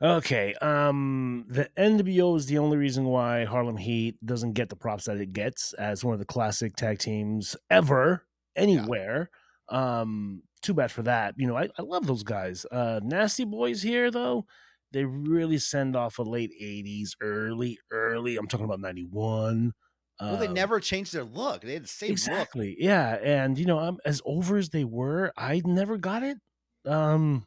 Okay. 0.00 0.54
Um, 0.62 1.44
the 1.48 1.68
NWO 1.76 2.36
is 2.36 2.46
the 2.46 2.58
only 2.58 2.76
reason 2.76 3.04
why 3.04 3.44
Harlem 3.44 3.76
Heat 3.76 4.16
doesn't 4.24 4.52
get 4.52 4.68
the 4.68 4.76
props 4.76 5.06
that 5.06 5.18
it 5.18 5.32
gets 5.32 5.72
as 5.72 6.04
one 6.04 6.14
of 6.14 6.20
the 6.20 6.26
classic 6.26 6.76
tag 6.76 6.98
teams 6.98 7.56
ever, 7.70 8.24
anywhere. 8.54 9.30
Um, 9.68 10.42
too 10.62 10.74
bad 10.74 10.90
for 10.92 11.02
that. 11.02 11.34
You 11.36 11.48
know, 11.48 11.56
I, 11.56 11.68
I 11.78 11.82
love 11.82 12.06
those 12.06 12.22
guys. 12.22 12.64
Uh, 12.70 13.00
Nasty 13.02 13.44
Boys 13.44 13.82
here 13.82 14.10
though, 14.10 14.46
they 14.92 15.04
really 15.04 15.58
send 15.58 15.96
off 15.96 16.18
a 16.18 16.22
late 16.22 16.52
'80s, 16.60 17.10
early, 17.20 17.78
early. 17.90 18.36
I'm 18.36 18.48
talking 18.48 18.64
about 18.66 18.80
'91. 18.80 19.72
Well, 20.20 20.36
they 20.36 20.48
um, 20.48 20.54
never 20.54 20.80
changed 20.80 21.12
their 21.12 21.22
look. 21.22 21.60
They 21.62 21.74
had 21.74 21.84
the 21.84 21.88
same 21.88 22.08
look. 22.08 22.12
exactly 22.14 22.76
yeah 22.80 23.18
and 23.22 23.56
you 23.56 23.66
know 23.66 23.78
um, 23.78 23.98
as 24.04 24.20
over 24.24 24.56
as 24.56 24.70
they 24.70 24.82
were 24.82 25.32
i 25.36 25.62
never 25.64 25.96
got 25.96 26.24
it 26.24 26.38
um 26.86 27.46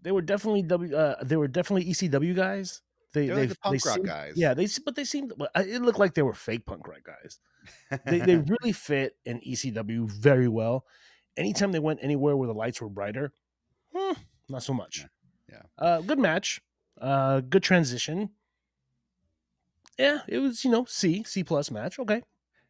they 0.00 0.10
were 0.10 0.22
definitely 0.22 0.62
w 0.62 0.94
uh, 0.96 1.16
they 1.22 1.36
were 1.36 1.48
definitely 1.48 1.84
ecw 1.84 2.34
guys 2.34 2.80
they 3.12 3.26
They're 3.26 3.36
like 3.36 3.48
the 3.50 3.56
punk 3.56 3.82
they 3.82 3.88
rock 3.88 3.96
seemed- 3.96 4.06
guys. 4.06 4.32
yeah 4.36 4.54
they 4.54 4.66
but 4.86 4.94
they 4.96 5.04
seemed 5.04 5.32
it 5.56 5.82
looked 5.82 5.98
like 5.98 6.14
they 6.14 6.22
were 6.22 6.32
fake 6.32 6.64
punk 6.64 6.88
rock 6.88 7.04
guys 7.04 7.40
they, 8.06 8.20
they 8.20 8.36
really 8.60 8.72
fit 8.72 9.16
in 9.26 9.40
ecw 9.40 10.10
very 10.10 10.48
well 10.48 10.86
anytime 11.36 11.72
they 11.72 11.78
went 11.78 12.00
anywhere 12.02 12.36
where 12.38 12.48
the 12.48 12.54
lights 12.54 12.80
were 12.80 12.88
brighter 12.88 13.32
hmm, 13.94 14.12
not 14.48 14.62
so 14.62 14.72
much 14.72 15.04
Yeah, 15.50 15.62
uh 15.78 16.00
good 16.02 16.18
match 16.18 16.60
uh 17.00 17.40
good 17.40 17.62
transition 17.62 18.30
yeah 19.98 20.20
it 20.28 20.38
was 20.38 20.64
you 20.64 20.70
know 20.70 20.84
c 20.86 21.22
c 21.24 21.42
plus 21.44 21.70
match 21.70 21.98
okay 21.98 22.22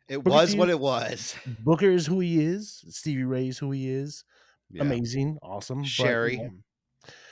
it 0.08 0.18
Booker 0.24 0.36
was 0.36 0.52
T- 0.52 0.58
what 0.58 0.70
it 0.70 0.80
was. 0.80 1.36
Booker 1.58 1.90
is 1.90 2.06
who 2.06 2.20
he 2.20 2.42
is. 2.42 2.82
Stevie 2.88 3.24
Ray 3.24 3.48
is 3.48 3.58
who 3.58 3.72
he 3.72 3.90
is. 3.90 4.24
Yeah. 4.70 4.80
Amazing, 4.80 5.36
awesome. 5.42 5.80
but, 5.80 5.86
Sherri, 5.86 6.50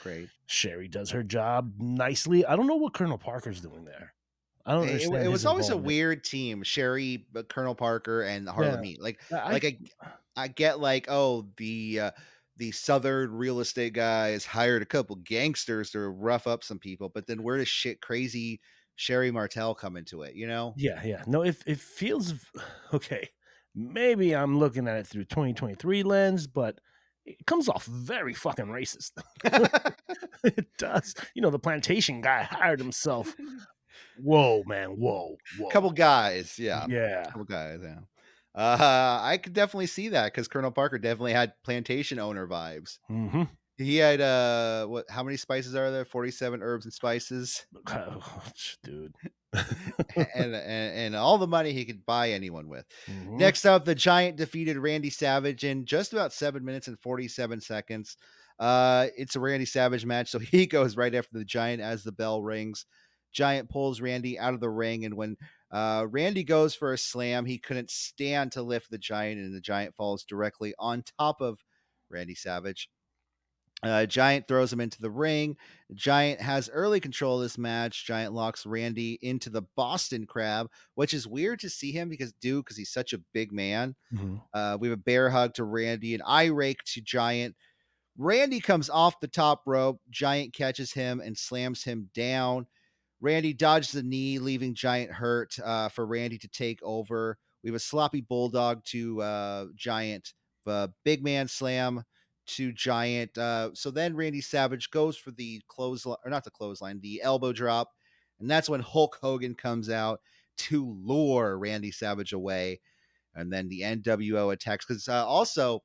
great. 0.03 0.29
Sherri 0.45 0.87
does 0.87 1.09
her 1.09 1.23
job 1.23 1.73
nicely. 1.79 2.45
I 2.45 2.55
don't 2.55 2.67
know 2.67 2.75
what 2.75 2.93
Colonel 2.93 3.17
Parker's 3.17 3.61
doing 3.61 3.83
there. 3.83 4.13
I 4.63 4.73
don't 4.73 4.83
It, 4.83 4.91
understand. 4.91 5.25
it 5.25 5.29
was 5.29 5.47
always 5.47 5.69
a 5.69 5.77
weird 5.77 6.23
team. 6.23 6.61
Sherri, 6.61 7.25
Colonel 7.49 7.73
Parker, 7.73 8.21
and 8.21 8.47
Harlem 8.47 8.83
Yeah. 8.83 8.89
Heat. 8.91 9.01
Like, 9.01 9.19
I- 9.31 9.51
like 9.53 9.65
I, 9.65 9.77
I 10.35 10.47
get 10.47 10.79
like, 10.79 11.07
oh, 11.09 11.47
the 11.57 11.99
uh, 11.99 12.11
the 12.57 12.71
Southern 12.71 13.31
real 13.31 13.59
estate 13.59 13.93
guys 13.93 14.45
hired 14.45 14.81
a 14.81 14.85
couple 14.85 15.15
gangsters 15.17 15.91
to 15.91 15.99
rough 15.99 16.47
up 16.47 16.63
some 16.63 16.79
people, 16.79 17.09
but 17.09 17.27
then 17.27 17.43
where 17.43 17.57
does 17.57 17.67
shit 17.67 18.01
crazy 18.01 18.59
Sherri 18.95 19.31
Martel 19.31 19.75
come 19.75 19.95
into 19.95 20.23
it? 20.23 20.35
You 20.35 20.47
know? 20.47 20.73
yeah, 20.77 21.01
yeah. 21.03 21.23
No, 21.27 21.43
it 21.43 21.57
it 21.65 21.79
feels 21.79 22.33
okay. 22.93 23.29
Maybe 23.75 24.35
I'm 24.35 24.57
looking 24.57 24.87
at 24.87 24.97
it 24.97 25.05
through 25.07 25.25
2023 25.25 26.01
lens, 26.01 26.47
but 26.47 26.79
it 27.25 27.45
comes 27.45 27.69
off 27.69 27.85
very 27.85 28.33
fucking 28.33 28.65
racist. 28.65 29.11
it 30.43 30.65
does. 30.79 31.13
You 31.35 31.41
know, 31.43 31.51
the 31.51 31.59
plantation 31.59 32.21
guy 32.21 32.43
hired 32.43 32.79
himself. 32.79 33.35
Whoa, 34.19 34.63
man. 34.65 34.89
Whoa, 34.91 35.37
whoa. 35.59 35.69
couple 35.69 35.91
guys, 35.91 36.57
yeah, 36.57 36.85
Yeah. 36.89 37.25
couple 37.25 37.43
guys, 37.43 37.79
yeah. 37.83 37.99
Uh, 38.55 39.19
I 39.21 39.37
could 39.37 39.53
definitely 39.53 39.87
see 39.87 40.09
that 40.09 40.33
because 40.33 40.47
Colonel 40.47 40.71
Parker 40.71 40.97
definitely 40.97 41.33
had 41.33 41.53
plantation 41.63 42.17
owner 42.19 42.47
vibes. 42.47 42.97
hmm 43.07 43.43
He 43.77 43.97
had 43.97 44.19
uh, 44.21 44.87
what? 44.87 45.05
How 45.09 45.21
many 45.23 45.37
spices 45.37 45.75
are 45.75 45.91
there? 45.91 46.05
Forty-seven 46.05 46.61
herbs 46.63 46.85
and 46.85 46.93
spices. 46.93 47.65
dude. 48.83 49.13
and, 49.53 50.25
and 50.35 50.55
and 50.55 51.15
all 51.15 51.37
the 51.37 51.47
money 51.47 51.71
he 51.73 51.85
could 51.85 52.05
buy 52.05 52.31
anyone 52.31 52.67
with. 52.67 52.85
Mhm. 53.07 53.37
Next 53.37 53.65
up, 53.65 53.85
the 53.85 53.95
Giant 53.95 54.35
defeated 54.37 54.77
Randy 54.77 55.09
Savage 55.09 55.63
in 55.63 55.85
just 55.85 56.13
about 56.13 56.33
seven 56.33 56.65
minutes 56.65 56.87
and 56.87 56.99
forty-seven 56.99 57.61
seconds. 57.61 58.17
Uh, 58.59 59.07
it's 59.15 59.35
a 59.35 59.39
Randy 59.39 59.65
Savage 59.65 60.05
match, 60.05 60.29
so 60.29 60.39
he 60.39 60.65
goes 60.65 60.97
right 60.97 61.13
after 61.13 61.37
the 61.37 61.45
Giant 61.45 61.81
as 61.81 62.03
the 62.03 62.11
bell 62.11 62.41
rings. 62.41 62.85
Giant 63.31 63.69
pulls 63.69 64.01
Randy 64.01 64.39
out 64.39 64.53
of 64.55 64.59
the 64.59 64.69
ring, 64.69 65.05
and 65.05 65.15
when 65.15 65.37
uh, 65.71 66.05
Randy 66.09 66.43
goes 66.43 66.75
for 66.75 66.93
a 66.93 66.97
slam, 66.97 67.45
he 67.45 67.57
couldn't 67.57 67.91
stand 67.91 68.51
to 68.53 68.61
lift 68.61 68.89
the 68.89 68.97
Giant, 68.97 69.39
and 69.39 69.53
the 69.55 69.61
Giant 69.61 69.95
falls 69.95 70.23
directly 70.23 70.73
on 70.79 71.03
top 71.19 71.41
of 71.41 71.63
Randy 72.09 72.35
Savage. 72.35 72.89
Uh, 73.83 74.07
Giant 74.07 74.47
throws 74.47 74.73
him 74.73 74.81
into 74.81 74.99
the 74.99 75.11
ring. 75.11 75.55
Giant 75.93 76.41
has 76.41 76.67
early 76.67 76.99
control 76.99 77.35
of 77.37 77.43
this 77.43 77.59
match. 77.59 78.07
Giant 78.07 78.33
locks 78.33 78.65
Randy 78.65 79.19
into 79.21 79.51
the 79.51 79.61
Boston 79.75 80.25
Crab, 80.25 80.71
which 80.95 81.13
is 81.13 81.27
weird 81.27 81.59
to 81.59 81.69
see 81.69 81.91
him 81.91 82.09
because 82.09 82.33
do 82.33 82.63
because 82.63 82.75
he's 82.75 82.89
such 82.89 83.13
a 83.13 83.19
big 83.33 83.51
man. 83.51 83.95
Mhm. 84.11 84.41
Uh, 84.51 84.77
we 84.81 84.87
have 84.89 84.97
a 84.97 85.01
bear 85.01 85.29
hug 85.29 85.53
to 85.55 85.63
Randy, 85.63 86.15
an 86.15 86.23
eye 86.25 86.45
rake 86.45 86.83
to 86.85 87.01
Giant. 87.01 87.55
Randy 88.17 88.59
comes 88.59 88.89
off 88.89 89.19
the 89.19 89.27
top 89.27 89.61
rope. 89.67 90.01
Giant 90.09 90.53
catches 90.53 90.93
him 90.93 91.19
and 91.19 91.37
slams 91.37 91.83
him 91.83 92.09
down. 92.15 92.67
Randy 93.19 93.53
dodges 93.53 93.91
the 93.91 94.03
knee, 94.03 94.39
leaving 94.39 94.75
Giant 94.75 95.11
hurt 95.11 95.57
uh, 95.63 95.89
for 95.89 96.05
Randy 96.05 96.37
to 96.37 96.47
take 96.47 96.79
over. 96.83 97.37
We 97.63 97.69
have 97.69 97.75
a 97.75 97.79
sloppy 97.79 98.21
bulldog 98.21 98.83
to 98.85 99.21
uh, 99.21 99.65
Giant, 99.75 100.33
uh, 100.67 100.89
big 101.03 101.23
man 101.23 101.47
slam 101.47 102.03
to 102.47 102.71
Giant. 102.71 103.37
Uh, 103.37 103.71
so 103.73 103.91
then 103.91 104.15
Randy 104.15 104.41
Savage 104.41 104.91
goes 104.91 105.17
for 105.17 105.31
the 105.31 105.61
clothesline, 105.67 106.17
or 106.23 106.29
not 106.29 106.43
the 106.43 106.51
clothesline, 106.51 106.99
the 107.01 107.21
elbow 107.21 107.51
drop. 107.51 107.91
And 108.39 108.49
that's 108.49 108.69
when 108.69 108.81
Hulk 108.81 109.17
Hogan 109.19 109.55
comes 109.55 109.89
out 109.89 110.21
to 110.57 110.85
lure 111.03 111.57
Randy 111.57 111.91
Savage 111.91 112.33
away. 112.33 112.79
And 113.35 113.51
then 113.51 113.67
the 113.67 113.81
NWO 113.81 114.53
attacks 114.53 114.85
because 114.85 115.07
uh, 115.07 115.25
also 115.25 115.83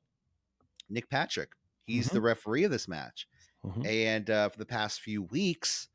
Nick 0.89 1.09
Patrick, 1.09 1.49
he's 1.85 2.09
the 2.09 2.21
referee 2.21 2.63
of 2.63 2.71
this 2.71 2.87
match. 2.87 3.27
Mhm. 3.65 3.85
And 3.85 4.29
uh, 4.29 4.49
for 4.49 4.57
the 4.57 4.65
past 4.65 5.01
few 5.01 5.23
weeks, 5.23 5.87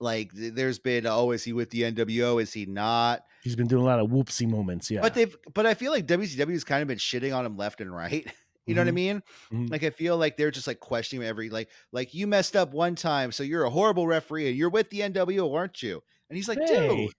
like 0.00 0.30
there's 0.32 0.78
been, 0.78 1.06
oh, 1.06 1.30
is 1.32 1.42
he 1.44 1.52
with 1.52 1.70
the 1.70 1.82
NWO? 1.82 2.40
Is 2.40 2.52
he 2.52 2.66
not? 2.66 3.24
He's 3.42 3.56
been 3.56 3.66
doing 3.66 3.82
a 3.82 3.86
lot 3.86 3.98
of 4.00 4.08
whoopsie 4.10 4.48
moments. 4.48 4.90
Yeah. 4.90 5.00
But 5.00 5.14
they've, 5.14 5.36
but 5.54 5.66
I 5.66 5.74
feel 5.74 5.90
like 5.92 6.06
WCW 6.06 6.50
has 6.52 6.64
kind 6.64 6.82
of 6.82 6.88
been 6.88 6.98
shitting 6.98 7.34
on 7.36 7.44
him 7.46 7.56
left 7.56 7.80
and 7.80 7.94
right. 7.94 8.26
You 8.68 8.74
know 8.74 8.82
what 8.82 8.88
I 8.88 8.90
Mhm. 8.90 8.94
mean? 8.94 9.22
Mhm. 9.50 9.70
Like 9.70 9.82
I 9.82 9.88
feel 9.88 10.18
like 10.18 10.36
they're 10.36 10.50
just 10.50 10.66
like 10.66 10.78
questioning 10.78 11.22
him 11.22 11.28
every 11.30 11.48
like 11.48 11.70
like 11.90 12.12
you 12.12 12.26
messed 12.26 12.54
up 12.54 12.74
one 12.74 12.96
time, 12.96 13.32
so 13.32 13.42
you're 13.42 13.64
a 13.64 13.70
horrible 13.70 14.06
referee 14.06 14.46
and 14.48 14.58
you're 14.58 14.68
with 14.68 14.90
the 14.90 15.00
NWO, 15.00 15.54
aren't 15.56 15.82
you? 15.82 16.02
And 16.28 16.36
he's 16.36 16.48
like, 16.48 16.58
Hey. 16.60 17.06
dude, 17.06 17.12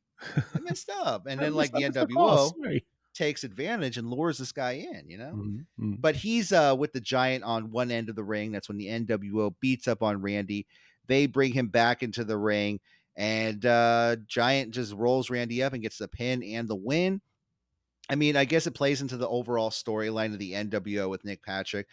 I 0.55 0.59
messed 0.59 0.91
up. 0.91 1.25
And 1.25 1.39
then 1.41 1.55
like 1.55 1.71
the 1.71 1.79
missed 1.79 1.93
the 1.95 2.05
NWO 2.05 2.81
takes 3.15 3.43
advantage 3.43 3.97
and 3.97 4.07
lures 4.11 4.37
this 4.37 4.51
guy 4.51 4.73
in, 4.73 5.09
you 5.09 5.17
know? 5.17 5.33
Mhm, 5.33 5.65
mhm. 5.79 5.99
But 5.99 6.15
he's 6.15 6.51
uh 6.53 6.75
with 6.77 6.93
the 6.93 7.01
giant 7.01 7.43
on 7.43 7.71
one 7.71 7.89
end 7.89 8.09
of 8.09 8.15
the 8.15 8.23
ring. 8.23 8.51
That's 8.51 8.69
when 8.69 8.77
the 8.77 8.85
NWO 8.85 9.55
beats 9.59 9.87
up 9.87 10.03
on 10.03 10.21
Randy. 10.21 10.67
They 11.09 11.25
bring 11.25 11.51
him 11.51 11.67
back 11.67 12.03
into 12.03 12.23
the 12.23 12.37
ring, 12.37 12.79
and 13.17 13.65
uh 13.65 14.15
Giant 14.27 14.71
just 14.71 14.93
rolls 14.93 15.29
Randy 15.29 15.61
up 15.61 15.73
and 15.73 15.81
gets 15.81 15.97
the 15.97 16.07
pin 16.07 16.41
and 16.43 16.69
the 16.69 16.75
win. 16.75 17.19
I 18.09 18.15
mean, 18.15 18.37
I 18.37 18.45
guess 18.45 18.65
it 18.65 18.75
plays 18.75 19.01
into 19.01 19.17
the 19.17 19.27
overall 19.27 19.71
storyline 19.71 20.33
of 20.33 20.39
the 20.39 20.53
NWO 20.53 21.09
with 21.09 21.25
Nick 21.25 21.43
Patrick. 21.43 21.87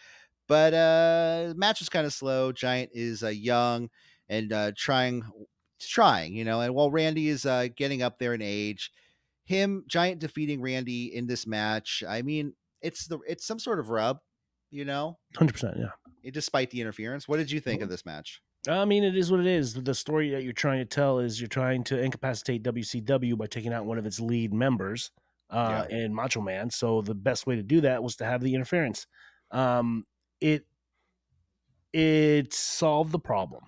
But 0.47 0.75
uh 0.75 1.55
match 1.57 1.81
was 1.81 1.89
kind 1.89 2.07
of 2.07 2.13
slow. 2.13 2.53
Giant 2.53 2.91
is 2.93 3.25
uh, 3.25 3.29
young 3.29 3.89
and 4.29 4.53
uh 4.53 4.73
trying 4.77 5.25
trying, 5.81 6.35
you 6.35 6.45
know, 6.45 6.61
and 6.61 6.75
while 6.75 6.91
Randy 6.91 7.29
is 7.29 7.47
uh 7.47 7.69
getting 7.75 8.03
up 8.03 8.19
there 8.19 8.35
in 8.35 8.43
age, 8.43 8.93
him 9.47 9.85
Giant 9.89 10.21
defeating 10.21 10.61
Randy 10.61 11.15
in 11.15 11.27
this 11.27 11.47
match, 11.47 12.05
I 12.07 12.23
mean, 12.23 12.53
it's 12.83 13.07
the 13.07 13.19
it's 13.27 13.47
some 13.47 13.59
sort 13.59 13.81
of 13.81 13.89
rub, 13.89 14.19
you 14.71 14.85
know, 14.85 15.19
100%. 15.37 15.79
Yeah. 15.79 15.87
eh, 16.25 16.31
despite 16.33 16.71
the 16.71 16.81
interference. 16.83 17.27
What 17.27 17.39
did 17.39 17.51
you 17.51 17.61
think 17.61 17.81
of 17.83 17.89
this 17.89 18.05
match? 18.05 18.43
I 18.69 18.85
mean, 18.85 19.05
it 19.05 19.17
is 19.17 19.31
what 19.31 19.41
it 19.41 19.47
is. 19.47 19.75
The 19.75 19.95
story 19.95 20.31
that 20.31 20.43
you're 20.43 20.53
trying 20.53 20.79
to 20.81 20.85
tell 20.85 21.19
is 21.21 21.41
you're 21.41 21.49
trying 21.49 21.85
to 21.85 22.01
incapacitate 22.01 22.63
WCW 22.63 23.37
by 23.37 23.47
taking 23.47 23.73
out 23.73 23.85
one 23.87 23.99
of 23.99 24.07
its 24.07 24.19
lead 24.21 24.53
members 24.53 25.11
uh, 25.51 25.85
and 25.91 26.15
Macho 26.15 26.41
Man. 26.41 26.71
So 26.71 27.01
the 27.03 27.15
best 27.15 27.47
way 27.47 27.57
to 27.57 27.63
do 27.63 27.81
that 27.83 28.03
was 28.03 28.17
to 28.17 28.25
have 28.25 28.43
the 28.43 28.55
interference. 28.55 29.07
Um, 29.51 30.05
it 30.41 30.67
it 31.93 32.53
solved 32.53 33.13
the 33.13 33.19
problem. 33.19 33.65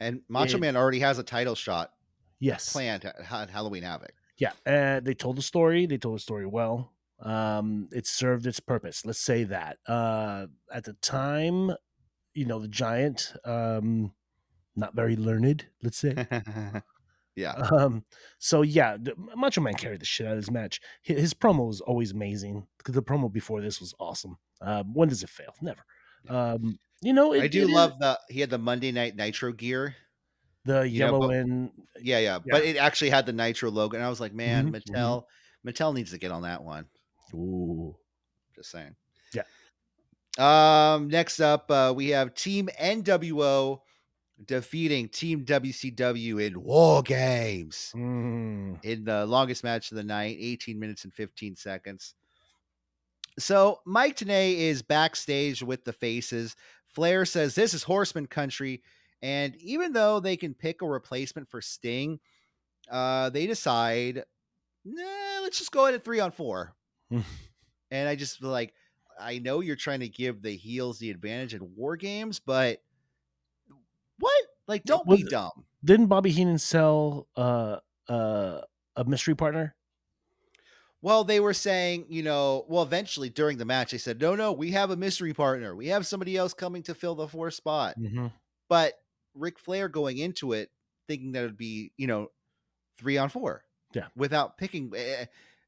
And 0.00 0.22
Macho 0.28 0.56
It- 0.56 0.60
Man 0.60 0.76
already 0.76 1.00
has 1.00 1.18
a 1.18 1.22
title 1.24 1.54
shot 1.54 1.92
Yes. 2.38 2.72
planned 2.72 3.04
at 3.04 3.20
Ha- 3.22 3.46
Halloween 3.48 3.82
Havoc. 3.82 4.12
Yeah, 4.36 4.52
uh, 4.64 5.00
they 5.00 5.14
told 5.14 5.36
the 5.36 5.42
story. 5.42 5.86
They 5.86 5.98
told 5.98 6.14
the 6.16 6.20
story 6.20 6.46
well. 6.46 6.92
Um, 7.20 7.88
it 7.90 8.06
served 8.06 8.46
its 8.46 8.60
purpose. 8.60 9.04
Let's 9.04 9.18
say 9.18 9.42
that. 9.44 9.78
Uh, 9.88 10.46
at 10.72 10.84
the 10.84 10.92
time, 10.92 11.72
you 12.38 12.46
know, 12.46 12.58
the 12.60 12.68
giant, 12.68 13.34
um, 13.44 14.12
not 14.76 14.94
very 14.94 15.16
learned. 15.16 15.66
Let's 15.82 15.98
say. 15.98 16.14
yeah. 17.36 17.52
Um, 17.52 18.04
so 18.38 18.62
yeah, 18.62 18.96
the, 19.00 19.14
Macho 19.36 19.60
Man 19.60 19.74
carried 19.74 20.00
the 20.00 20.06
shit 20.06 20.26
out 20.26 20.32
of 20.36 20.38
this 20.38 20.50
match. 20.50 20.80
His, 21.02 21.20
his 21.20 21.34
promo 21.34 21.66
was 21.66 21.80
always 21.80 22.12
amazing 22.12 22.66
because 22.78 22.94
the 22.94 23.02
promo 23.02 23.32
before 23.32 23.60
this 23.60 23.80
was 23.80 23.94
awesome. 23.98 24.38
Um, 24.60 24.94
when 24.94 25.08
does 25.08 25.22
it 25.22 25.30
fail? 25.30 25.54
Never. 25.60 25.82
Um, 26.28 26.78
you 27.00 27.12
know, 27.12 27.32
it, 27.32 27.42
I 27.42 27.48
do 27.48 27.62
is- 27.62 27.70
love 27.70 27.98
the 27.98 28.18
he 28.28 28.40
had 28.40 28.50
the 28.50 28.58
Monday 28.58 28.92
Night 28.92 29.14
Nitro 29.16 29.52
gear. 29.52 29.94
the 30.64 30.82
you 30.88 31.00
know, 31.00 31.06
yellow 31.06 31.20
but- 31.28 31.36
and 31.36 31.70
Yeah, 32.00 32.18
yeah, 32.18 32.38
but 32.44 32.64
it 32.64 32.76
actually 32.76 33.10
had 33.10 33.26
the 33.26 33.32
Nitro 33.32 33.70
logo, 33.70 33.96
and 33.96 34.04
I 34.04 34.08
was 34.08 34.20
like, 34.20 34.34
man, 34.34 34.70
Mhm, 34.70 34.74
mhm. 34.74 34.94
Mattel, 34.94 35.22
Mattel 35.66 35.94
needs 35.94 36.10
to 36.12 36.18
get 36.18 36.30
on 36.32 36.42
that 36.42 36.62
one. 36.62 36.86
ooh, 37.34 37.96
Just 38.54 38.70
saying. 38.70 38.94
Um. 40.38 41.08
Next 41.08 41.40
up, 41.40 41.70
uh, 41.70 41.92
we 41.94 42.08
have 42.10 42.34
Team 42.34 42.68
NWO 42.80 43.80
defeating 44.44 45.08
Team 45.08 45.44
WCW 45.44 46.46
in 46.46 46.62
War 46.62 47.02
Games 47.02 47.92
mm, 47.94 48.82
in 48.84 49.04
the 49.04 49.26
longest 49.26 49.64
match 49.64 49.90
of 49.90 49.96
the 49.96 50.04
night, 50.04 50.36
18 50.38 50.78
minutes 50.78 51.04
and 51.04 51.12
15 51.12 51.56
seconds. 51.56 52.14
So 53.38 53.80
Mike 53.84 54.16
Tenay 54.16 54.56
is 54.56 54.82
backstage 54.82 55.62
with 55.62 55.84
the 55.84 55.92
faces. 55.92 56.56
Flair 56.86 57.24
says 57.24 57.54
this 57.54 57.74
is 57.74 57.82
Horseman 57.82 58.26
country, 58.26 58.82
and 59.22 59.56
even 59.56 59.92
though 59.92 60.20
they 60.20 60.36
can 60.36 60.54
pick 60.54 60.82
a 60.82 60.86
replacement 60.86 61.48
for 61.48 61.60
Sting, 61.60 62.18
uh, 62.90 63.30
they 63.30 63.46
decide, 63.46 64.24
nah, 64.84 65.40
let's 65.42 65.58
just 65.58 65.72
go 65.72 65.84
ahead 65.84 65.94
at 65.94 66.04
three 66.04 66.20
on 66.20 66.30
four. 66.30 66.74
And 67.90 68.06
I 68.06 68.16
just 68.16 68.42
like, 68.42 68.74
I 69.20 69.38
know 69.38 69.60
you're 69.60 69.76
trying 69.76 70.00
to 70.00 70.08
give 70.08 70.42
the 70.42 70.56
heels 70.56 70.98
the 70.98 71.10
advantage 71.10 71.54
in 71.54 71.74
war 71.76 71.96
games, 71.96 72.38
but 72.38 72.82
what? 74.18 74.44
Like, 74.66 74.84
don't 74.84 75.08
be 75.08 75.22
dumb. 75.22 75.64
didn't 75.84 76.06
Bobby 76.06 76.30
Heenan 76.30 76.58
sell 76.58 77.26
uh, 77.36 77.78
uh, 78.08 78.60
a 78.96 79.04
mystery 79.04 79.34
partner? 79.34 79.74
Well, 81.00 81.22
they 81.22 81.38
were 81.38 81.54
saying, 81.54 82.06
you 82.08 82.22
know, 82.22 82.64
well, 82.68 82.82
eventually 82.82 83.30
during 83.30 83.56
the 83.56 83.64
match, 83.64 83.92
they 83.92 83.98
said, 83.98 84.20
no, 84.20 84.34
no, 84.34 84.52
we 84.52 84.72
have 84.72 84.90
a 84.90 84.96
mystery 84.96 85.32
partner. 85.32 85.74
We 85.76 85.86
have 85.88 86.06
somebody 86.06 86.36
else 86.36 86.52
coming 86.52 86.82
to 86.84 86.94
fill 86.94 87.14
the 87.14 87.28
fourth 87.28 87.54
spot. 87.54 87.94
Mm-hmm. 87.98 88.26
But 88.68 88.94
Ric 89.34 89.58
Flair 89.58 89.88
going 89.88 90.18
into 90.18 90.52
it, 90.52 90.70
thinking 91.06 91.32
that 91.32 91.44
it 91.44 91.46
would 91.46 91.56
be, 91.56 91.92
you 91.96 92.08
know, 92.08 92.28
three 92.98 93.16
on 93.16 93.28
four. 93.28 93.64
Yeah. 93.94 94.06
Without 94.16 94.58
picking 94.58 94.92
eh, 94.94 95.26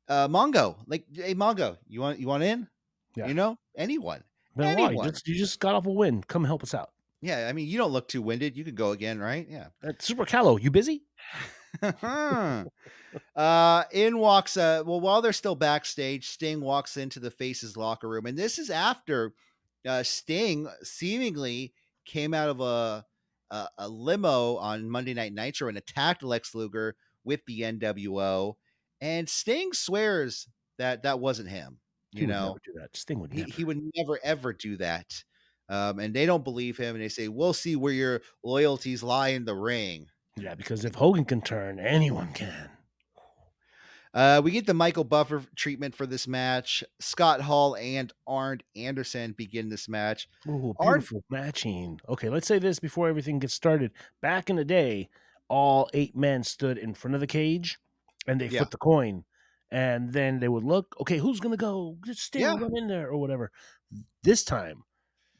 uh 0.08 0.28
Mongo. 0.28 0.76
Like, 0.86 1.04
hey 1.14 1.34
Mongo, 1.34 1.78
you 1.88 2.00
want 2.00 2.18
you 2.18 2.26
want 2.26 2.42
in? 2.42 2.68
Yeah. 3.16 3.26
You 3.26 3.34
know, 3.34 3.58
anyone. 3.76 4.22
Then 4.56 4.74
why? 4.74 4.80
You 4.80 4.86
Anyone. 4.86 5.10
just, 5.10 5.28
you 5.28 5.34
just 5.34 5.60
got 5.60 5.74
off 5.74 5.86
a 5.86 5.90
win. 5.90 6.22
Come 6.22 6.44
help 6.44 6.62
us 6.62 6.74
out. 6.74 6.90
Yeah, 7.22 7.46
I 7.48 7.52
mean, 7.52 7.68
you 7.68 7.76
don't 7.78 7.92
look 7.92 8.08
too 8.08 8.22
winded. 8.22 8.56
You 8.56 8.64
could 8.64 8.74
go 8.74 8.92
again, 8.92 9.18
right? 9.18 9.46
Yeah. 9.48 9.66
Uh, 9.86 9.92
Super 9.98 10.24
Calo, 10.24 10.60
you 10.60 10.70
busy? 10.70 11.02
uh 13.36 13.84
in 13.92 14.18
walks 14.18 14.56
uh 14.56 14.82
well 14.84 15.00
while 15.00 15.22
they're 15.22 15.32
still 15.32 15.54
backstage 15.54 16.28
sting 16.28 16.60
walks 16.60 16.96
into 16.96 17.20
the 17.20 17.30
faces 17.30 17.76
locker 17.76 18.08
room 18.08 18.26
and 18.26 18.36
this 18.36 18.58
is 18.58 18.70
after 18.70 19.32
uh 19.86 20.02
sting 20.02 20.68
seemingly 20.82 21.72
came 22.04 22.34
out 22.34 22.48
of 22.48 22.60
a 22.60 23.04
a, 23.50 23.68
a 23.78 23.88
limo 23.88 24.56
on 24.56 24.90
monday 24.90 25.14
night 25.14 25.32
nitro 25.32 25.68
and 25.68 25.78
attacked 25.78 26.22
lex 26.22 26.54
luger 26.54 26.96
with 27.24 27.40
the 27.46 27.60
nwo 27.60 28.54
and 29.00 29.28
sting 29.28 29.72
swears 29.72 30.48
that 30.78 31.04
that 31.04 31.20
wasn't 31.20 31.48
him 31.48 31.78
you 32.12 32.26
know 32.26 32.56
do 32.64 32.72
that. 32.80 32.96
Sting 32.96 33.20
would 33.20 33.32
he, 33.32 33.40
never. 33.40 33.52
he 33.52 33.64
would 33.64 33.80
never 33.96 34.18
ever 34.22 34.52
do 34.52 34.76
that 34.76 35.24
um 35.68 35.98
and 35.98 36.12
they 36.12 36.26
don't 36.26 36.44
believe 36.44 36.76
him 36.76 36.94
and 36.94 37.04
they 37.04 37.08
say 37.08 37.28
we'll 37.28 37.52
see 37.52 37.76
where 37.76 37.92
your 37.92 38.20
loyalties 38.42 39.02
lie 39.02 39.28
in 39.28 39.44
the 39.44 39.54
ring 39.54 40.06
yeah, 40.36 40.54
because 40.54 40.84
if 40.84 40.94
Hogan 40.94 41.24
can 41.24 41.42
turn, 41.42 41.78
anyone 41.78 42.32
can. 42.32 42.70
Uh, 44.12 44.40
we 44.42 44.50
get 44.50 44.66
the 44.66 44.74
Michael 44.74 45.04
Buffer 45.04 45.42
treatment 45.54 45.94
for 45.94 46.04
this 46.06 46.26
match. 46.26 46.82
Scott 46.98 47.40
Hall 47.40 47.76
and 47.76 48.12
Arn 48.26 48.60
Anderson 48.74 49.32
begin 49.32 49.68
this 49.68 49.88
match. 49.88 50.28
Ooh, 50.48 50.74
beautiful 50.80 51.22
matching. 51.30 52.00
Okay, 52.08 52.28
let's 52.28 52.48
say 52.48 52.58
this 52.58 52.80
before 52.80 53.08
everything 53.08 53.38
gets 53.38 53.54
started. 53.54 53.92
Back 54.20 54.50
in 54.50 54.56
the 54.56 54.64
day, 54.64 55.10
all 55.48 55.88
eight 55.94 56.16
men 56.16 56.42
stood 56.42 56.76
in 56.76 56.94
front 56.94 57.14
of 57.14 57.20
the 57.20 57.26
cage 57.26 57.78
and 58.26 58.40
they 58.40 58.46
Yeah. 58.46 58.60
flipped 58.60 58.72
the 58.72 58.78
coin. 58.78 59.24
And 59.70 60.12
then 60.12 60.40
they 60.40 60.48
would 60.48 60.64
look, 60.64 60.96
okay, 61.00 61.18
who's 61.18 61.40
going 61.40 61.52
to 61.52 61.56
go? 61.60 61.96
Just 62.04 62.22
stay 62.22 62.40
Yeah. 62.40 62.56
in 62.74 62.88
there 62.88 63.08
or 63.08 63.18
whatever. 63.18 63.52
This 64.22 64.44
time, 64.44 64.84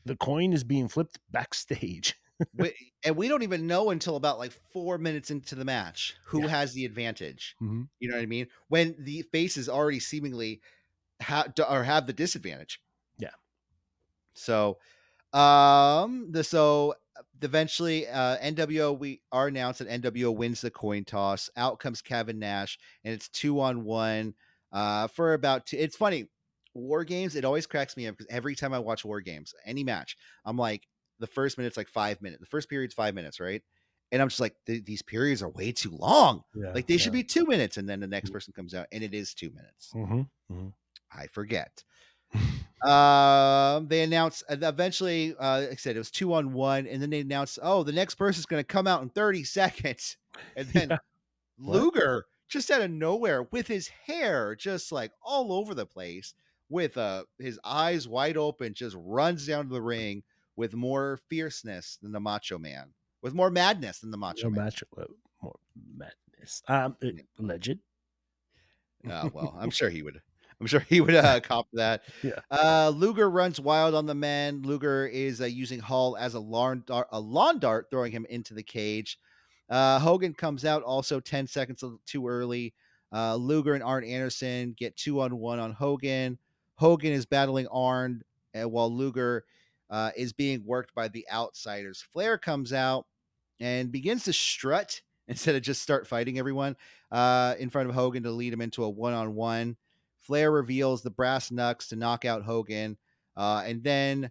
the 0.05 0.17
coin 0.17 0.53
is 0.53 0.65
being 0.65 0.89
flipped 0.89 1.19
backstage. 1.31 2.17
we, 2.55 2.75
and 3.05 3.17
we 3.17 3.29
don't 3.29 3.43
even 3.43 3.67
know 3.67 3.91
until 3.91 4.17
about 4.17 4.39
like 4.39 4.53
four 4.53 4.99
minutes 4.99 5.31
into 5.31 5.55
the 5.55 5.65
match 5.65 6.17
who 6.25 6.43
Yeah. 6.43 6.49
has 6.49 6.73
the 6.75 6.85
advantage. 6.85 7.57
Mhm. 7.61 7.89
You 7.99 8.09
know 8.09 8.17
what 8.17 8.23
I 8.23 8.27
mean? 8.27 8.49
When 8.69 8.97
the 8.99 9.23
faces 9.23 9.69
already 9.69 10.01
seemingly 10.01 10.63
have 11.21 11.53
or 11.69 11.85
have 11.85 12.07
the 12.07 12.13
disadvantage. 12.13 12.81
Yeah. 13.19 13.35
So, 14.35 14.79
um, 15.33 16.31
the 16.33 16.45
so 16.45 16.95
eventually, 17.43 18.07
uh, 18.09 18.37
NWO 18.39 18.99
we 18.99 19.23
are 19.33 19.49
announced 19.49 19.81
that 19.81 19.89
NWO 19.89 20.35
wins 20.35 20.61
the 20.61 20.71
coin 20.71 21.05
toss. 21.05 21.49
Out 21.57 21.79
comes 21.79 22.03
Kevin 22.03 22.39
Nash, 22.39 22.79
and 23.05 23.15
it's 23.15 23.29
two 23.29 23.61
on 23.61 23.85
one. 23.85 24.35
Uh, 24.73 25.09
for 25.09 25.35
about 25.35 25.67
two. 25.67 25.77
It's 25.77 25.97
funny. 25.97 26.29
War 26.75 27.03
games. 27.05 27.35
It 27.35 27.45
always 27.45 27.67
cracks 27.67 27.97
me 27.97 28.07
up 28.07 28.17
because 28.17 28.29
every 28.31 28.55
time 28.55 28.73
I 28.73 28.79
watch 28.79 29.05
war 29.05 29.21
games, 29.21 29.53
any 29.65 29.83
match, 29.83 30.17
I'm 30.45 30.57
like, 30.57 30.87
the 31.19 31.27
first 31.27 31.59
minute's 31.59 31.77
like 31.77 31.89
five 31.89 32.23
minutes. 32.23 32.41
The 32.41 32.47
first 32.47 32.69
period's 32.71 32.95
five 32.95 33.15
minutes, 33.15 33.41
right? 33.41 33.63
And 34.13 34.23
I'm 34.23 34.29
just 34.29 34.41
like, 34.41 34.55
these 34.67 35.03
periods 35.03 35.43
are 35.43 35.51
way 35.51 35.73
too 35.73 35.91
long. 35.91 36.43
Yeah, 36.55 36.73
Like 36.73 36.87
they 36.87 36.97
should 36.97 37.13
be 37.13 37.25
two 37.25 37.45
minutes, 37.47 37.77
and 37.77 37.89
then 37.89 38.01
the 38.01 38.07
next 38.07 38.31
person 38.31 38.53
comes 38.53 38.75
out, 38.75 38.87
and 38.93 39.03
it 39.05 39.15
is 39.15 39.35
two 39.35 39.51
minutes. 39.51 39.93
Mhm. 39.95 40.29
I 41.13 41.27
forget. 41.29 41.85
um, 42.89 43.89
they 43.89 44.03
announced 44.03 44.45
uh, 44.49 44.57
eventually. 44.61 45.35
Uh, 45.39 45.61
like 45.61 45.73
I 45.73 45.75
said 45.77 45.97
it 45.97 46.01
was 46.01 46.11
two 46.11 46.33
on 46.35 46.53
one, 46.53 46.87
and 46.87 47.03
then 47.03 47.11
they 47.11 47.21
announced, 47.21 47.59
oh, 47.63 47.83
the 47.83 47.93
next 47.93 48.15
person's 48.15 48.47
going 48.47 48.61
to 48.61 48.67
come 48.67 48.87
out 48.87 49.03
in 49.03 49.09
30 49.09 49.45
seconds, 49.45 50.17
and 50.57 50.67
then 50.69 50.91
Yeah. 50.91 50.97
What? 51.59 51.77
Luger 51.77 52.27
just 52.49 52.71
out 52.71 52.81
of 52.81 52.91
nowhere 52.91 53.45
with 53.45 53.67
his 53.67 53.89
hair 53.89 54.57
just 54.57 54.91
like 54.93 55.13
all 55.23 55.53
over 55.53 55.75
the 55.75 55.87
place, 55.87 56.35
with 56.69 56.97
uh 56.97 57.25
his 57.39 57.59
eyes 57.65 58.09
wide 58.09 58.37
open, 58.37 58.75
just 58.75 58.97
runs 58.99 59.47
down 59.47 59.69
to 59.69 59.75
the 59.75 59.83
ring 59.83 60.23
with 60.57 60.75
more 60.75 61.21
fierceness 61.29 61.99
than 62.03 62.13
the 62.13 62.21
Macho 62.21 62.59
Man, 62.59 62.93
with 63.23 63.35
more 63.35 63.51
madness 63.51 64.01
than 64.01 64.11
the 64.11 64.17
Macho 64.17 64.49
No 64.49 64.57
Man. 64.57 64.65
match, 64.65 64.83
uh, 64.99 65.05
more 65.43 65.59
madness. 65.97 66.63
Um, 66.67 66.97
uh, 67.03 67.09
alleged. 67.39 67.79
Oh 69.09 69.31
well, 69.33 69.57
I'm 69.59 69.71
sure 69.71 69.91
he 69.91 70.03
would. 70.03 70.21
I'm 70.61 70.67
sure 70.67 70.81
he 70.89 71.01
would 71.01 71.15
uh, 71.15 71.41
cop 71.41 71.67
that. 71.73 72.03
Yeah. 72.23 72.41
Uh, 72.51 72.93
Luger 72.95 73.31
runs 73.31 73.59
wild 73.59 73.95
on 73.95 74.05
the 74.07 74.15
men. 74.15 74.63
Luger 74.63 75.07
is 75.07 75.41
uh, 75.41 75.47
using 75.47 75.81
Hall 75.81 76.17
as 76.19 76.35
a 76.35 76.41
lawn 76.41 76.83
dart, 76.87 77.09
a 77.13 77.21
lawn 77.21 77.59
dart, 77.59 77.87
throwing 77.91 78.13
him 78.13 78.27
into 78.29 78.53
the 78.53 78.63
cage. 78.63 79.19
Uh, 79.71 79.99
Hogan 79.99 80.35
comes 80.35 80.65
out 80.65 80.83
also 80.83 81.21
10 81.21 81.47
seconds 81.47 81.83
too 82.05 82.29
early. 82.29 82.75
Uh, 83.13 83.37
Luger 83.37 83.75
and 83.75 83.83
Arn 83.83 84.05
Anderson 84.05 84.75
get 84.77 84.97
two 84.97 85.21
on 85.21 85.39
one 85.39 85.59
on 85.59 85.73
Hogan. 85.73 86.39
Hogan 86.77 87.13
is 87.13 87.27
battling 87.27 87.67
Arn 87.69 88.23
uh, 88.61 88.69
while 88.69 88.95
Luger 88.95 89.45
uh, 89.89 90.11
is 90.17 90.33
being 90.33 90.65
worked 90.65 90.95
by 90.95 91.09
the 91.09 91.27
outsiders. 91.33 92.05
Flair 92.13 92.39
comes 92.39 92.73
out 92.73 93.07
and 93.59 93.91
begins 93.91 94.25
to 94.25 94.33
strut 94.33 95.01
instead 95.29 95.55
of 95.55 95.63
just 95.63 95.83
start 95.83 96.07
fighting 96.07 96.39
everyone 96.39 96.77
uh, 97.13 97.55
in 97.59 97.71
front 97.71 97.89
of 97.89 97.95
Hogan 97.95 98.23
to 98.25 98.31
lead 98.31 98.53
him 98.53 98.61
into 98.61 98.85
a 98.85 98.91
one 98.91 99.15
on 99.15 99.35
one. 99.35 99.77
Flair 100.31 100.53
reveals 100.53 101.03
the 101.03 101.11
brass 101.11 101.51
knucks 101.51 101.89
to 101.89 101.97
knock 101.97 102.25
out 102.25 102.45
Hogan. 102.45 102.97
Uh, 103.37 103.65
and 103.67 103.83
then 103.83 104.31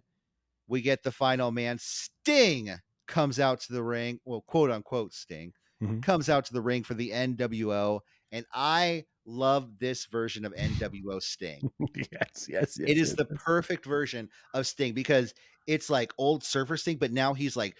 we 0.66 0.80
get 0.80 1.02
the 1.02 1.12
final 1.12 1.50
man. 1.50 1.76
Sting 1.78 2.70
comes 3.06 3.38
out 3.38 3.60
to 3.60 3.74
the 3.74 3.82
ring. 3.82 4.18
Well, 4.24 4.40
quote 4.46 4.70
unquote, 4.70 5.12
Sting 5.12 5.52
Mhm. 5.82 6.02
comes 6.02 6.30
out 6.30 6.46
to 6.46 6.54
the 6.54 6.62
ring 6.62 6.84
for 6.84 6.94
the 6.94 7.10
NWO. 7.12 8.00
And 8.32 8.46
I 8.54 9.04
love 9.26 9.78
this 9.78 10.06
version 10.06 10.46
of 10.46 10.54
NWO 10.54 11.20
Sting. 11.20 11.70
yes, 11.94 12.46
yes, 12.48 12.48
yes. 12.48 12.78
it 12.78 12.96
is 12.96 13.08
yes, 13.10 13.16
the 13.16 13.26
yes. 13.30 13.42
perfect 13.44 13.84
version 13.84 14.30
of 14.54 14.66
Sting 14.66 14.94
because 14.94 15.34
it's 15.66 15.90
like 15.90 16.14
old 16.16 16.42
surfer 16.42 16.78
Sting, 16.78 16.96
but 16.96 17.12
now 17.12 17.34
he's 17.34 17.56
like 17.58 17.76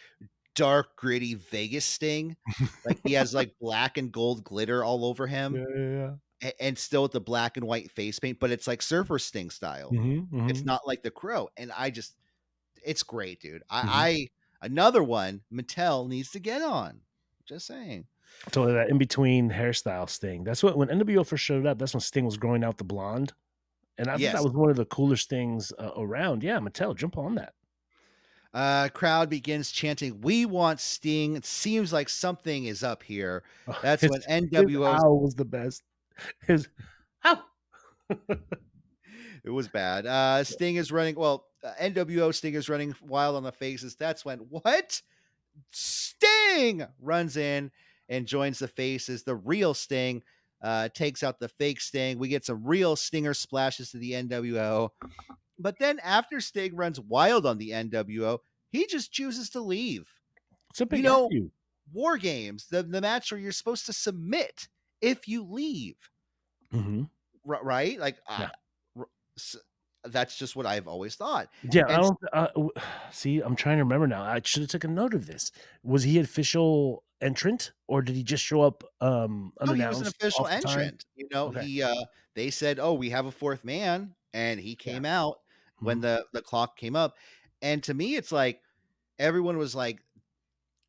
dark, 0.54 0.94
gritty 0.96 1.36
Vegas 1.36 1.86
Sting. 1.86 2.36
like 2.84 2.98
he 3.02 3.14
has 3.14 3.32
like 3.32 3.54
black 3.62 3.96
and 3.96 4.12
gold 4.12 4.44
glitter 4.44 4.84
all 4.84 5.06
over 5.06 5.26
him 5.26 5.54
Yeah, 5.56 5.64
yeah, 5.74 5.88
yeah. 5.90 6.10
And 6.58 6.76
still 6.78 7.02
with 7.02 7.12
the 7.12 7.20
black 7.20 7.56
and 7.56 7.66
white 7.66 7.90
face 7.90 8.18
paint, 8.18 8.38
but 8.40 8.50
it's 8.50 8.66
like 8.66 8.82
surfer 8.82 9.18
sting 9.18 9.50
style. 9.50 9.90
Mhm, 9.92 10.50
It's 10.50 10.60
mhm. 10.62 10.66
not 10.66 10.86
like 10.86 11.02
the 11.02 11.10
crow. 11.10 11.48
And 11.56 11.70
I 11.76 11.90
just, 11.90 12.16
it's 12.84 13.02
great, 13.02 13.40
dude. 13.40 13.62
I, 13.68 13.82
Mhm. 13.82 13.88
I 13.88 14.28
another 14.62 15.02
one 15.02 15.42
Mattel 15.52 16.08
needs 16.08 16.30
to 16.32 16.38
get 16.40 16.62
on. 16.62 17.00
Just 17.46 17.66
saying. 17.66 18.06
Totally 18.52 18.74
that 18.74 18.88
in 18.90 18.96
between 18.98 19.50
hairstyle 19.50 20.08
Sting. 20.08 20.44
That's 20.44 20.62
what 20.62 20.76
when 20.78 20.88
NWO 20.88 21.24
first 21.26 21.42
showed 21.44 21.66
up. 21.66 21.78
That's 21.78 21.92
when 21.94 22.00
Sting 22.00 22.24
was 22.24 22.36
growing 22.36 22.62
out 22.62 22.78
the 22.78 22.84
blonde, 22.84 23.32
and 23.98 24.08
I 24.08 24.16
Yes. 24.16 24.32
thought 24.32 24.38
that 24.38 24.44
was 24.44 24.54
one 24.56 24.70
of 24.70 24.76
the 24.76 24.84
coolest 24.86 25.28
things 25.28 25.72
uh, 25.78 25.90
around. 25.96 26.42
Yeah, 26.44 26.58
Mattel, 26.60 26.94
jump 26.96 27.18
on 27.18 27.34
that. 27.34 27.54
Uh, 28.54 28.88
crowd 28.88 29.30
begins 29.30 29.70
chanting, 29.70 30.20
"We 30.22 30.44
want 30.46 30.80
Sting." 30.80 31.36
It 31.36 31.44
seems 31.44 31.92
like 31.92 32.08
something 32.08 32.64
is 32.64 32.82
up 32.82 33.02
here. 33.02 33.42
That's 33.82 34.02
when 34.02 34.20
NWO. 34.28 35.20
was 35.20 35.34
the 35.34 35.44
best. 35.44 35.82
His 36.46 36.68
ow. 37.24 37.42
It 39.42 39.50
was 39.50 39.68
bad. 39.68 40.06
Uh, 40.06 40.44
Sting 40.44 40.76
is 40.76 40.92
running. 40.92 41.14
Well, 41.14 41.46
uh, 41.64 41.72
NWO 41.80 42.34
Sting 42.34 42.54
is 42.54 42.68
running 42.68 42.94
wild 43.06 43.36
on 43.36 43.42
the 43.42 43.52
faces. 43.52 43.96
That's 43.96 44.24
when 44.24 44.38
what? 44.50 45.00
Sting 45.70 46.86
runs 47.00 47.36
in 47.36 47.70
and 48.08 48.26
joins 48.26 48.58
the 48.58 48.68
faces. 48.68 49.22
The 49.22 49.36
real 49.36 49.72
Sting 49.72 50.22
uh, 50.62 50.88
takes 50.90 51.22
out 51.22 51.38
the 51.40 51.48
fake 51.48 51.80
Sting. 51.80 52.18
We 52.18 52.28
get 52.28 52.44
some 52.44 52.64
real 52.64 52.96
Stinger 52.96 53.34
splashes 53.34 53.92
to 53.92 53.98
the 53.98 54.12
NWO. 54.12 54.90
But 55.58 55.78
then 55.78 55.98
after 56.00 56.40
Sting 56.40 56.76
runs 56.76 57.00
wild 57.00 57.46
on 57.46 57.56
the 57.58 57.70
NWO, 57.70 58.38
he 58.70 58.86
just 58.86 59.12
chooses 59.12 59.50
to 59.50 59.60
leave. 59.60 60.06
It's 60.70 60.80
a 60.80 60.86
big 60.86 61.02
know- 61.02 61.28
you. 61.30 61.50
War 61.92 62.18
games, 62.18 62.68
the, 62.70 62.84
the 62.84 63.00
match 63.00 63.32
where 63.32 63.40
you're 63.40 63.50
supposed 63.50 63.86
to 63.86 63.92
submit 63.92 64.68
if 65.00 65.26
you 65.26 65.42
leave. 65.42 65.96
Mhm. 66.72 67.10
r- 67.48 67.62
right? 67.64 67.98
Like, 67.98 68.18
Yeah. 68.36 68.50
that's 70.04 70.36
just 70.36 70.56
what 70.56 70.66
I've 70.66 70.88
always 70.88 71.16
thought. 71.16 71.48
Yeah, 71.62 71.84
I 71.88 71.96
don't. 71.98 72.18
Uh, 72.32 72.48
see, 73.12 73.40
I'm 73.40 73.56
trying 73.56 73.78
to 73.78 73.84
remember 73.84 74.06
now. 74.06 74.22
I 74.22 74.40
should 74.44 74.62
have 74.62 74.70
taken 74.70 74.90
a 74.92 74.94
note 74.94 75.14
of 75.14 75.26
this. 75.26 75.50
Was 75.82 76.02
he 76.04 76.18
an 76.18 76.24
official 76.24 77.04
entrant, 77.20 77.72
or 77.86 78.00
did 78.02 78.16
he 78.16 78.22
just 78.22 78.42
show 78.44 78.62
up 78.62 78.82
um 79.00 79.52
No, 79.62 79.72
he 79.74 79.84
was 79.86 80.00
an 80.00 80.06
official 80.06 80.46
entrant. 80.46 81.04
You 81.14 81.28
know, 81.30 81.50
Okay. 81.50 81.60
he 81.60 81.82
uh, 81.82 82.04
they 82.34 82.50
said, 82.50 82.78
"Oh, 82.78 82.94
we 82.94 83.10
have 83.10 83.26
a 83.26 83.30
fourth 83.32 83.64
man," 83.64 84.14
and 84.32 84.58
he 84.60 84.74
came 84.76 85.04
out 85.04 85.38
when 85.82 86.00
Mhm. 86.00 86.00
the 86.00 86.26
the 86.32 86.42
clock 86.42 86.76
came 86.78 86.96
up. 86.96 87.16
And 87.62 87.82
to 87.84 87.94
me, 87.94 88.16
it's 88.16 88.32
like 88.32 88.62
everyone 89.18 89.58
was 89.58 89.74
like 89.74 90.02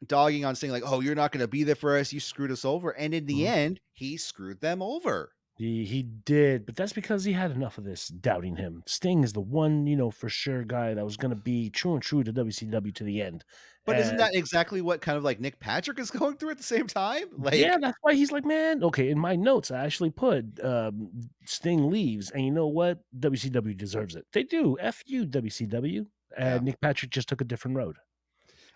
dogging 0.05 0.45
on 0.45 0.55
saying 0.55 0.71
like, 0.73 0.83
"Oh, 0.85 1.01
you're 1.01 1.15
not 1.15 1.31
going 1.31 1.41
to 1.41 1.49
be 1.49 1.63
there 1.63 1.75
for 1.75 1.97
us. 1.97 2.13
You 2.13 2.19
screwed 2.21 2.51
us 2.51 2.65
over." 2.65 2.91
And 2.97 3.13
in 3.15 3.25
the 3.27 3.45
Mhm. 3.45 3.47
end, 3.47 3.81
he 3.93 4.17
screwed 4.17 4.61
them 4.61 4.81
over. 4.83 5.33
He 5.61 5.85
he 5.85 6.01
did, 6.01 6.65
but 6.65 6.75
that's 6.75 6.91
because 6.91 7.23
he 7.23 7.33
had 7.33 7.51
enough 7.51 7.77
of 7.77 7.83
this 7.83 8.07
doubting 8.07 8.55
him. 8.55 8.81
Sting 8.87 9.23
is 9.23 9.31
the 9.31 9.41
one, 9.41 9.85
you 9.85 9.95
know, 9.95 10.09
for 10.09 10.27
sure 10.27 10.63
guy 10.63 10.95
that 10.95 11.05
was 11.05 11.17
going 11.17 11.29
to 11.35 11.39
be 11.39 11.69
true 11.69 11.93
and 11.93 12.01
true 12.01 12.23
to 12.23 12.33
WCW 12.33 12.95
to 12.95 13.03
the 13.03 13.21
end. 13.21 13.45
But 13.85 13.99
isn't 13.99 14.17
that 14.17 14.33
exactly 14.33 14.81
what 14.81 15.01
kind 15.01 15.19
of 15.19 15.23
like 15.23 15.39
Nick 15.39 15.59
Patrick 15.59 15.99
is 15.99 16.09
going 16.19 16.37
through 16.37 16.49
at 16.49 16.57
the 16.57 16.63
same 16.63 16.87
time? 16.87 17.25
Like, 17.37 17.53
yeah, 17.53 17.77
that's 17.79 17.97
why 18.01 18.15
he's 18.15 18.31
like, 18.31 18.43
man. 18.43 18.83
Okay, 18.83 19.11
in 19.11 19.19
my 19.19 19.35
notes, 19.35 19.69
I 19.69 19.85
actually 19.85 20.09
put 20.09 20.45
um, 20.63 21.11
Sting 21.45 21.91
leaves, 21.91 22.31
and 22.31 22.43
you 22.43 22.51
know 22.51 22.67
what? 22.67 22.97
WCW 23.19 23.77
deserves 23.77 24.15
it. 24.15 24.25
They 24.33 24.41
do. 24.41 24.77
F 24.79 25.03
you, 25.05 25.27
WCW. 25.27 26.07
And 26.35 26.61
Yeah. 26.61 26.63
Nick 26.63 26.81
Patrick 26.81 27.11
just 27.11 27.29
took 27.29 27.41
a 27.41 27.45
different 27.45 27.77
road. 27.77 27.97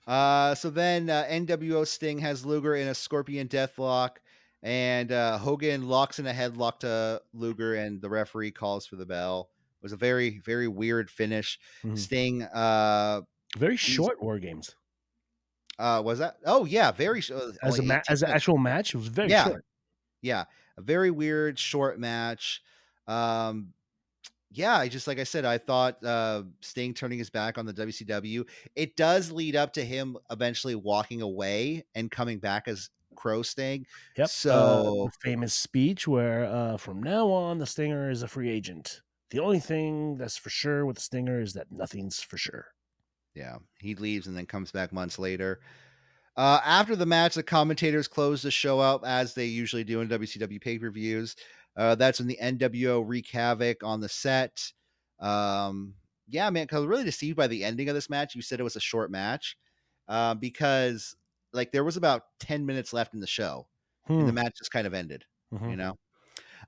Uh, 0.05 0.53
so 0.53 0.69
then 0.69 1.09
uh, 1.09 1.25
NWO 1.31 1.87
Sting 1.87 2.19
has 2.19 2.45
Luger 2.45 2.75
in 2.75 2.87
a 2.87 2.93
Scorpion 2.93 3.47
Deathlock, 3.47 4.17
and 4.65 5.11
uh, 5.11 5.37
Hogan 5.37 5.87
locks 5.87 6.17
in 6.19 6.25
a 6.27 6.33
headlock 6.33 6.79
to 6.79 7.21
Luger, 7.33 7.75
and 7.75 8.01
the 8.01 8.09
referee 8.09 8.51
calls 8.51 8.85
for 8.87 8.95
the 8.97 9.05
bell. 9.05 9.49
It 9.79 9.83
was 9.83 9.93
a 9.93 9.97
very, 9.97 10.39
very 10.39 10.67
weird 10.67 11.09
finish. 11.11 11.59
Mhm. 11.83 11.97
Sting, 11.97 12.41
uh, 12.43 13.21
Very 13.57 13.77
short 13.77 14.19
war 14.21 14.39
games 14.39 14.75
uh, 15.77 16.01
was 16.03 16.19
that? 16.19 16.37
Oh 16.45 16.65
yeah, 16.65 16.91
very 16.91 17.21
sh- 17.21 17.31
uh, 17.31 17.51
as 17.61 17.77
a 17.79 17.83
ma- 17.83 18.01
as 18.09 18.23
an 18.23 18.31
actual 18.31 18.57
match. 18.57 18.93
It 18.93 18.97
was 18.97 19.07
very 19.07 19.29
Yeah. 19.29 19.45
short. 19.45 19.65
yeah, 20.21 20.45
a 20.77 20.81
very 20.81 21.11
weird 21.11 21.59
short 21.59 21.99
match. 21.99 22.61
Um, 23.07 23.73
yeah, 24.51 24.77
I 24.77 24.87
just 24.87 25.05
like 25.05 25.19
I 25.19 25.25
said, 25.25 25.43
I 25.45 25.57
thought 25.59 26.03
uh, 26.03 26.43
Sting 26.61 26.93
turning 26.93 27.19
his 27.19 27.29
back 27.29 27.57
on 27.59 27.65
the 27.65 27.73
WCW. 27.73 28.45
It 28.75 28.95
does 28.95 29.31
lead 29.31 29.55
up 29.55 29.73
to 29.73 29.85
him 29.85 30.17
eventually 30.31 30.75
walking 30.75 31.21
away 31.21 31.85
and 31.93 32.09
coming 32.09 32.39
back 32.39 32.67
as 32.67 32.89
Crow 33.15 33.41
Sting. 33.41 33.85
Yep. 34.17 34.25
uh, 34.25 34.27
So- 34.27 35.09
the 35.11 35.29
famous 35.29 35.53
speech 35.53 36.07
where 36.07 36.45
uh, 36.45 36.77
from 36.77 37.01
now 37.01 37.27
on 37.29 37.57
the 37.57 37.65
Stinger 37.65 38.09
is 38.09 38.23
a 38.23 38.27
free 38.27 38.49
agent. 38.49 39.01
The 39.31 39.39
only 39.39 39.59
thing 39.59 40.17
that's 40.17 40.37
for 40.37 40.49
sure 40.49 40.85
with 40.85 40.97
the 40.97 41.01
Stinger 41.01 41.41
is 41.41 41.53
that 41.53 41.71
nothing's 41.71 42.21
for 42.21 42.37
sure. 42.37 42.67
Yeah, 43.33 43.57
he 43.79 43.95
leaves 43.95 44.27
and 44.27 44.37
then 44.37 44.45
comes 44.45 44.71
back 44.71 44.93
months 44.93 45.19
later. 45.19 45.59
Uh, 46.37 46.59
after 46.63 46.95
the 46.95 47.05
match, 47.05 47.35
the 47.35 47.43
commentators 47.43 48.07
close 48.07 48.41
the 48.41 48.51
show 48.51 48.81
out 48.81 49.05
as 49.05 49.33
they 49.33 49.45
usually 49.45 49.83
do 49.83 50.01
in 50.01 50.07
WCW 50.09 50.61
pay 50.61 50.77
per 50.77 50.89
views. 50.91 51.35
Uh, 51.75 51.95
that's 51.95 52.19
when 52.19 52.27
the 52.27 52.37
NWO 52.41 53.03
wreak 53.05 53.29
havoc 53.29 53.83
on 53.83 53.99
the 53.99 54.07
set. 54.09 54.71
Um, 55.19 55.93
yeah, 56.27 56.49
man, 56.49 56.63
because 56.65 56.77
I 56.77 56.79
was 56.79 56.87
really 56.87 57.03
deceived 57.03 57.35
by 57.37 57.47
the 57.47 57.63
ending 57.63 57.89
of 57.89 57.95
this 57.95 58.09
match. 58.09 58.35
You 58.35 58.41
said 58.41 58.59
it 58.59 58.63
was 58.63 58.75
a 58.75 58.81
short 58.81 59.11
match 59.11 59.57
uh, 60.07 60.33
because 60.35 61.15
like 61.55 61.71
there 61.71 61.83
was 61.83 61.97
about 61.97 62.23
ten 62.39 62.65
minutes 62.65 62.93
left 62.93 63.13
in 63.13 63.19
the 63.19 63.27
show, 63.27 63.67
and 64.07 64.21
the 64.21 64.25
Hmm. 64.25 64.35
match 64.35 64.57
just 64.57 64.71
kind 64.71 64.85
of 64.85 64.93
ended. 64.93 65.25
You 65.51 65.57
Mhm. 65.59 65.77
know. 65.77 65.97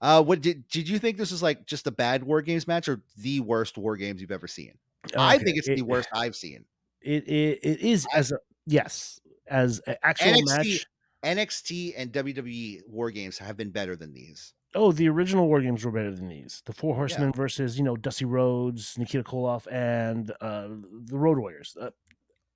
Uh, 0.01 0.23
what 0.23 0.41
did 0.41 0.67
did 0.69 0.87
you 0.87 0.99
think 0.99 1.17
this 1.17 1.31
was 1.31 1.41
like 1.43 1.65
just 1.65 1.87
a 1.87 1.91
bad 1.91 2.23
War 2.23 2.41
Games 2.41 2.67
match 2.67 2.87
or 2.87 3.01
the 3.17 3.39
worst 3.41 3.77
War 3.77 3.97
Games 3.97 4.21
you've 4.21 4.31
ever 4.31 4.47
seen? 4.47 4.77
I 5.17 5.37
think 5.37 5.57
it's 5.57 5.67
it- 5.67 5.75
the 5.75 5.81
worst 5.83 6.09
I've 6.13 6.35
seen. 6.35 6.65
It 7.01 7.27
it, 7.27 7.59
it 7.63 7.79
is 7.81 8.07
as 8.13 8.31
a 8.31 8.39
yes 8.65 9.19
as 9.47 9.79
an 9.87 9.95
actual 10.03 10.33
NXT 10.33 10.45
match. 10.57 10.85
NXT 11.23 11.93
and 11.97 12.11
WWE 12.11 12.81
War 12.87 13.11
Games 13.11 13.37
have 13.39 13.57
been 13.57 13.71
better 13.71 13.95
than 13.95 14.13
these. 14.13 14.53
Oh, 14.75 14.91
the 14.91 15.07
original 15.09 15.47
war 15.47 15.61
games 15.61 15.83
were 15.85 15.91
better 15.91 16.13
than 16.13 16.27
these. 16.27 16.61
The 16.65 16.73
Four 16.73 16.93
Horsemen 16.95 17.31
versus 17.31 17.77
you 17.77 17.83
know 17.83 17.95
Dusty 17.95 18.25
Rhodes, 18.25 18.97
Nikita 18.97 19.23
Koloff, 19.23 19.65
and 19.71 20.29
uh, 20.41 20.67
the 21.05 21.17
Road 21.17 21.39
Warriors. 21.39 21.75
Uh, 21.79 21.89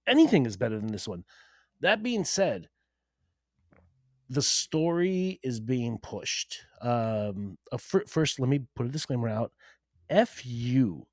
anything 0.05 0.45
is 0.45 0.57
better 0.57 0.77
than 0.77 0.91
this 0.91 1.07
one. 1.07 1.23
That 1.81 2.03
being 2.03 2.23
said, 2.23 2.69
the 4.29 4.41
story 4.41 5.39
is 5.43 5.59
being 5.59 5.97
pushed. 5.97 6.61
Um, 6.81 7.57
fir- 7.77 8.05
first, 8.07 8.39
let 8.39 8.49
me 8.49 8.61
put 8.75 8.85
a 8.85 8.89
disclaimer 8.89 9.27
out. 9.27 9.51
F 10.09 10.45
you, 10.45 11.05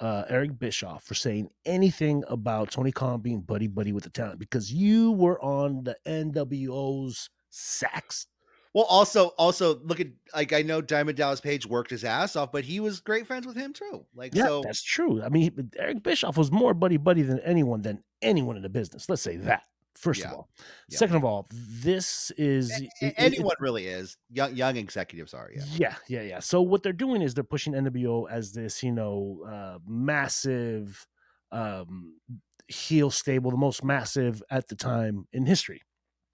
uh, 0.00 0.24
Eric 0.28 0.58
Bischoff, 0.58 1.04
for 1.04 1.14
saying 1.14 1.48
anything 1.64 2.22
about 2.28 2.70
Tony 2.70 2.92
Khan 2.92 3.20
being 3.20 3.40
buddy 3.40 3.66
buddy 3.66 3.92
with 3.92 4.04
the 4.04 4.10
talent 4.10 4.38
because 4.38 4.72
you 4.72 5.12
were 5.12 5.42
on 5.42 5.84
the 5.84 5.96
NWO's 6.06 7.30
sacks. 7.50 8.26
Well, 8.74 8.84
also, 8.84 9.28
also 9.38 9.78
look 9.84 10.00
at 10.00 10.08
like 10.34 10.52
I 10.52 10.60
know 10.60 10.82
Diamond 10.82 11.16
Dallas 11.16 11.40
Page 11.40 11.66
worked 11.66 11.90
his 11.90 12.04
ass 12.04 12.36
off, 12.36 12.52
but 12.52 12.62
he 12.62 12.78
was 12.78 13.00
great 13.00 13.26
friends 13.26 13.46
with 13.46 13.56
him 13.56 13.72
too. 13.72 14.04
Like 14.14 14.34
Yeah, 14.34 14.46
so, 14.46 14.62
that's 14.62 14.82
true. 14.82 15.22
I 15.22 15.30
mean, 15.30 15.70
Eric 15.78 16.02
Bischoff 16.02 16.36
was 16.36 16.52
more 16.52 16.74
buddy 16.74 16.98
buddy 16.98 17.22
than 17.22 17.40
anyone 17.40 17.80
than 17.80 18.02
anyone 18.20 18.56
in 18.56 18.62
the 18.62 18.68
business. 18.68 19.08
Let's 19.08 19.22
say 19.22 19.36
that. 19.36 19.62
First 19.98 20.20
Yeah, 20.20 20.28
of 20.28 20.34
all, 20.34 20.48
yeah. 20.88 20.98
second 20.98 21.16
of 21.16 21.24
all, 21.24 21.46
this 21.50 22.30
is 22.32 22.70
a- 22.70 22.84
it- 22.84 22.90
a- 23.00 23.06
it- 23.06 23.14
anyone 23.18 23.56
really 23.60 23.86
is. 23.86 24.16
Young 24.30 24.54
young 24.54 24.76
executives 24.76 25.32
are. 25.34 25.50
Yeah, 25.54 25.64
Yeah, 25.76 25.96
yeah, 26.08 26.22
yeah. 26.22 26.40
So 26.40 26.62
what 26.62 26.82
they're 26.82 26.92
doing 26.92 27.22
is 27.22 27.34
they're 27.34 27.44
pushing 27.44 27.74
NWO 27.74 28.24
as 28.30 28.52
this, 28.52 28.82
you 28.82 28.92
know, 28.92 29.44
uh, 29.48 29.78
massive 29.86 31.06
um, 31.52 32.20
heel 32.68 33.10
stable, 33.10 33.50
the 33.52 33.56
most 33.56 33.84
massive 33.84 34.42
at 34.50 34.68
the 34.68 34.74
time 34.76 35.26
in 35.32 35.46
history. 35.46 35.82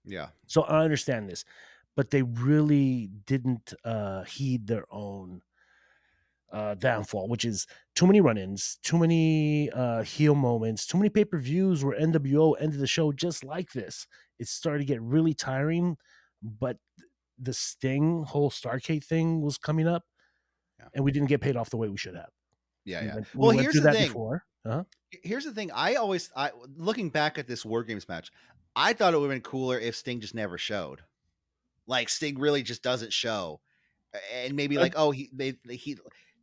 yeah, 0.03 0.29
So 0.47 0.63
I 0.63 0.83
understand 0.83 1.29
this, 1.29 1.45
but 1.95 2.09
they 2.09 2.23
really 2.23 3.07
didn't 3.25 3.73
uh, 3.85 4.23
heed 4.23 4.67
their 4.67 4.85
own 4.91 5.41
uh, 6.53 6.75
downfall, 6.75 7.27
which 7.27 7.43
is 7.45 7.65
too 7.95 8.05
many 8.07 8.21
run-ins, 8.21 8.77
too 8.83 8.97
many 8.97 9.69
uh, 9.71 10.03
heel 10.03 10.35
moments, 10.35 10.85
too 10.85 10.97
many 10.97 11.09
pay-per-views 11.09 11.83
where 11.83 11.99
NWO 11.99 12.53
ended 12.59 12.79
the 12.79 12.87
show 12.87 13.11
just 13.11 13.43
like 13.43 13.71
this. 13.73 14.07
It 14.39 14.47
started 14.47 14.79
to 14.79 14.85
get 14.85 15.01
really 15.01 15.33
tiring, 15.33 15.97
but 16.41 16.77
the 17.39 17.53
Sting 17.53 18.23
whole 18.23 18.51
Starcade 18.51 19.03
thing 19.03 19.41
was 19.41 19.57
coming 19.57 19.87
up, 19.87 20.03
Yeah. 20.79 20.87
and 20.93 21.03
we 21.03 21.11
didn't 21.11 21.29
get 21.29 21.41
paid 21.41 21.57
off 21.57 21.71
the 21.71 21.77
way 21.77 21.89
we 21.89 21.97
should 21.97 22.15
have. 22.15 22.29
yeah, 22.85 23.01
We 23.01 23.07
yeah. 23.07 23.13
went- 23.15 23.35
we 23.35 23.39
Well, 23.39 23.49
here's 23.57 23.73
the 23.75 23.91
thing. 23.91 24.07
Before. 24.07 24.45
Uh-huh. 24.65 24.83
Here's 25.23 25.45
the 25.45 25.51
thing. 25.53 25.71
I 25.73 25.95
always, 25.95 26.29
I 26.35 26.51
looking 26.77 27.09
back 27.09 27.37
at 27.37 27.47
this 27.47 27.65
War 27.65 27.83
Games 27.83 28.07
match, 28.07 28.31
I 28.75 28.93
thought 28.93 29.13
it 29.13 29.17
would 29.17 29.29
have 29.29 29.35
been 29.35 29.41
cooler 29.41 29.77
if 29.79 29.95
Sting 29.95 30.21
just 30.21 30.33
never 30.35 30.57
showed. 30.57 31.01
Like 31.87 32.09
Sting 32.09 32.39
really 32.39 32.63
just 32.63 32.81
doesn't 32.83 33.11
show, 33.11 33.59
and 34.33 34.53
maybe 34.55 34.77
like, 34.77 34.93
oh, 34.95 35.11
he 35.11 35.29
they 35.33 35.57
he 35.69 35.97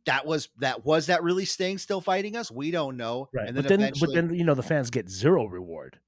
that 0.05 0.25
was 0.25 0.49
that 0.59 0.83
was 0.85 1.07
that 1.07 1.23
really 1.23 1.45
Sting 1.45 1.77
still 1.77 2.01
fighting 2.01 2.35
us? 2.35 2.51
We 2.51 2.71
don't 2.71 2.97
know. 2.97 3.29
Right, 3.33 3.47
And 3.47 3.55
but 3.55 3.67
then 3.67 3.79
then, 3.79 3.89
eventually, 3.89 4.15
but 4.15 4.27
then 4.29 4.35
you 4.37 4.43
know 4.43 4.53
the 4.55 4.63
fans 4.63 4.89
get 4.89 5.09
zero 5.09 5.45
reward. 5.45 5.99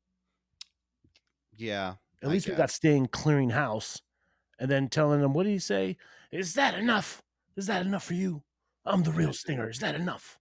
yeah, 1.58 1.96
At 2.22 2.30
I 2.30 2.32
least 2.32 2.48
we 2.48 2.56
got 2.56 2.72
Sting 2.72 3.08
clearing 3.08 3.50
house 3.50 4.02
and 4.60 4.70
then 4.70 4.90
telling 4.90 5.22
them, 5.22 5.34
what 5.34 5.44
do 5.44 5.50
you 5.50 5.60
say? 5.60 5.98
Is 6.32 6.54
that 6.56 6.74
enough? 6.76 7.22
Is 7.56 7.68
that 7.68 7.86
enough 7.86 8.04
for 8.06 8.14
you? 8.16 8.42
I'm 8.86 9.04
the 9.04 9.12
real 9.12 9.34
Stinger. 9.34 9.70
Is 9.70 9.80
that 9.80 9.96
enough? 9.96 10.40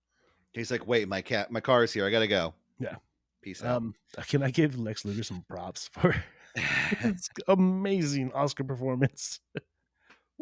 He's 0.53 0.71
like, 0.71 0.87
wait, 0.87 1.09
my 1.09 1.21
cat, 1.23 1.51
my 1.51 1.61
car 1.61 1.85
is 1.85 1.93
here. 1.93 2.07
I 2.07 2.11
gotta 2.11 2.27
go. 2.27 2.55
Yeah. 2.79 2.97
Peace 3.43 3.63
out. 3.63 3.77
Um, 3.77 3.95
can 4.29 4.43
I 4.43 4.51
give 4.51 4.79
Lex 4.79 5.05
Luger 5.05 5.23
some 5.23 5.45
props 5.49 5.89
for 5.93 6.15
amazing 7.49 8.33
Oscar 8.33 8.65
performance. 8.65 9.41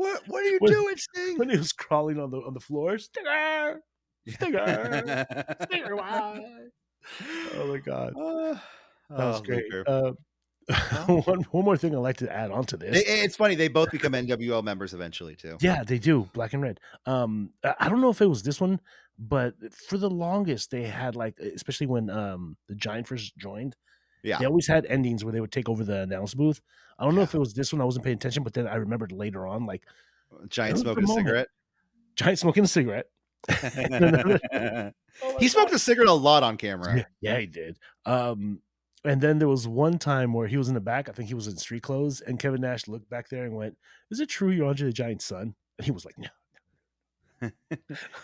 what 0.01 0.23
what 0.29 0.43
are 0.45 0.49
you 0.49 0.59
When- 0.61 0.73
doing, 0.73 0.97
Sting? 0.97 1.39
When 1.39 1.51
he 1.51 1.57
was 1.59 1.73
crawling 1.73 2.19
on 2.19 2.31
the 2.31 2.39
on 2.39 2.55
the 2.55 2.61
floor, 2.61 2.99
Stinger, 2.99 3.81
Stinger, 4.29 5.27
Stinger, 5.63 5.97
why? 5.97 6.45
Oh 7.57 7.67
my 7.73 7.79
god, 7.79 8.13
Uh, 8.17 8.55
that 9.11 9.27
was 9.27 9.41
oh, 9.41 9.43
great. 9.43 9.65
Uh, 9.87 10.13
one 11.25 11.41
one 11.51 11.65
more 11.65 11.77
thing 11.77 11.95
I'd 11.95 11.99
like 11.99 12.19
to 12.19 12.31
add 12.33 12.51
on 12.51 12.65
to 12.67 12.77
this. 12.77 12.97
It- 12.99 13.07
it's 13.25 13.37
funny 13.37 13.55
they 13.55 13.69
both 13.69 13.91
become 13.91 14.13
NWO 14.13 14.63
members 14.63 14.95
eventually 14.95 15.35
too. 15.37 15.57
Yeah, 15.61 15.83
they 15.85 15.99
do. 15.99 16.29
Black 16.33 16.53
and 16.53 16.63
red. 16.63 16.79
Um, 17.07 17.51
I 17.65 17.75
I 17.81 17.89
don't 17.89 18.01
know 18.01 18.11
if 18.11 18.21
it 18.21 18.27
was 18.27 18.43
this 18.43 18.61
one, 18.61 18.81
but 19.19 19.55
for 19.89 19.97
the 19.99 20.11
longest 20.11 20.71
they 20.71 20.83
had 20.85 21.17
like, 21.17 21.39
especially 21.41 21.87
when 21.89 22.11
um 22.11 22.57
the 22.69 22.75
Giant 22.75 23.09
first 23.09 23.37
joined, 23.37 23.75
Yeah. 24.23 24.39
they 24.39 24.47
always 24.47 24.69
had 24.69 24.87
endings 24.87 25.25
where 25.25 25.33
they 25.33 25.41
would 25.41 25.53
take 25.53 25.69
over 25.69 25.83
the 25.85 26.03
announce 26.03 26.35
booth. 26.35 26.61
I 27.01 27.05
don't 27.05 27.15
know 27.15 27.23
if 27.23 27.35
it 27.35 27.39
was 27.39 27.55
this 27.55 27.73
one. 27.73 27.81
I 27.81 27.85
wasn't 27.85 28.05
paying 28.05 28.17
attention, 28.17 28.43
but 28.43 28.53
then 28.53 28.67
I 28.67 28.77
remembered 28.77 29.11
later 29.11 29.47
on, 29.47 29.65
like 29.65 29.85
Giant 30.49 30.79
smoking 30.79 31.05
a 31.05 31.07
moment. 31.07 31.27
cigarette. 31.27 31.49
Giant 32.17 32.39
smoking 32.39 32.65
a 32.65 32.69
cigarette. 32.69 33.07
he 35.39 35.49
smoked 35.49 35.73
a 35.73 35.79
cigarette 35.79 36.09
a 36.09 36.13
lot 36.13 36.43
on 36.43 36.59
camera. 36.59 36.99
Yeah, 36.99 37.05
yeah, 37.21 37.39
he 37.39 37.47
did. 37.47 37.79
Um, 38.05 38.61
and 39.05 39.21
then 39.21 39.39
there 39.39 39.49
was 39.49 39.67
one 39.67 39.99
time 39.99 40.35
where 40.35 40.47
he 40.47 40.59
was 40.59 40.69
in 40.69 40.75
the 40.75 40.81
back. 40.81 41.09
I 41.09 41.13
think 41.13 41.29
he 41.29 41.35
was 41.35 41.47
in 41.47 41.57
street 41.57 41.83
clothes, 41.83 42.21
and 42.21 42.39
Kevin 42.39 42.61
Nash 42.61 42.87
looked 42.87 43.09
back 43.09 43.31
there 43.31 43.45
and 43.45 43.55
went, 43.55 43.77
"Is 44.11 44.21
it 44.21 44.29
true 44.29 44.51
you're 44.51 44.67
Andre 44.67 44.89
the 44.89 44.93
Giant's 44.93 45.25
son?" 45.25 45.55
And 45.79 45.85
he 45.85 45.91
was 45.91 46.05
like, 46.05 46.19
"No." 46.19 47.51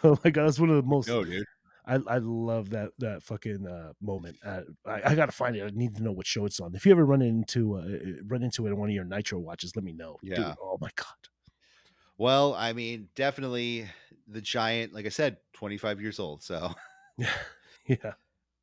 oh 0.05 0.19
my 0.23 0.31
god, 0.31 0.47
that's 0.47 0.61
one 0.61 0.69
of 0.69 0.77
the 0.77 0.83
most. 0.83 1.09
No, 1.09 1.25
dude. 1.25 1.47
I, 1.87 2.01
I 2.07 2.19
love 2.19 2.71
that 2.71 2.91
that 2.99 3.23
fucking 3.23 3.67
uh, 3.67 3.93
moment. 4.01 4.37
Uh, 4.45 4.63
I, 4.85 5.13
I 5.13 5.15
gotta 5.15 5.33
find 5.33 5.55
it. 5.57 5.63
I 5.63 5.71
need 5.73 5.95
to 5.97 6.03
know 6.03 6.13
what 6.13 6.27
show 6.27 6.45
it's 6.47 6.59
on. 6.61 6.75
If 6.75 6.85
you 6.85 6.93
ever 6.93 7.05
run 7.07 7.23
into 7.23 7.77
uh, 7.77 7.87
run 8.27 8.43
into 8.43 8.67
it 8.67 8.71
in 8.71 8.77
one 8.77 8.89
of 8.89 8.95
your 8.95 9.05
Nitro 9.05 9.39
watches, 9.39 9.75
let 9.77 9.85
me 9.85 9.93
know. 9.93 10.19
Dude, 10.25 10.39
Yeah. 10.39 10.55
oh 10.61 10.79
my 10.81 10.91
god. 10.97 11.07
Well, 12.19 12.55
I 12.55 12.73
mean, 12.73 13.09
definitely 13.15 13.87
the 14.27 14.41
giant, 14.41 14.95
like 14.95 15.07
I 15.07 15.11
said, 15.11 15.37
25 15.53 16.01
years 16.01 16.19
old. 16.19 16.43
So, 16.43 16.73
Yeah. 17.19 17.31
Yeah. 17.89 18.15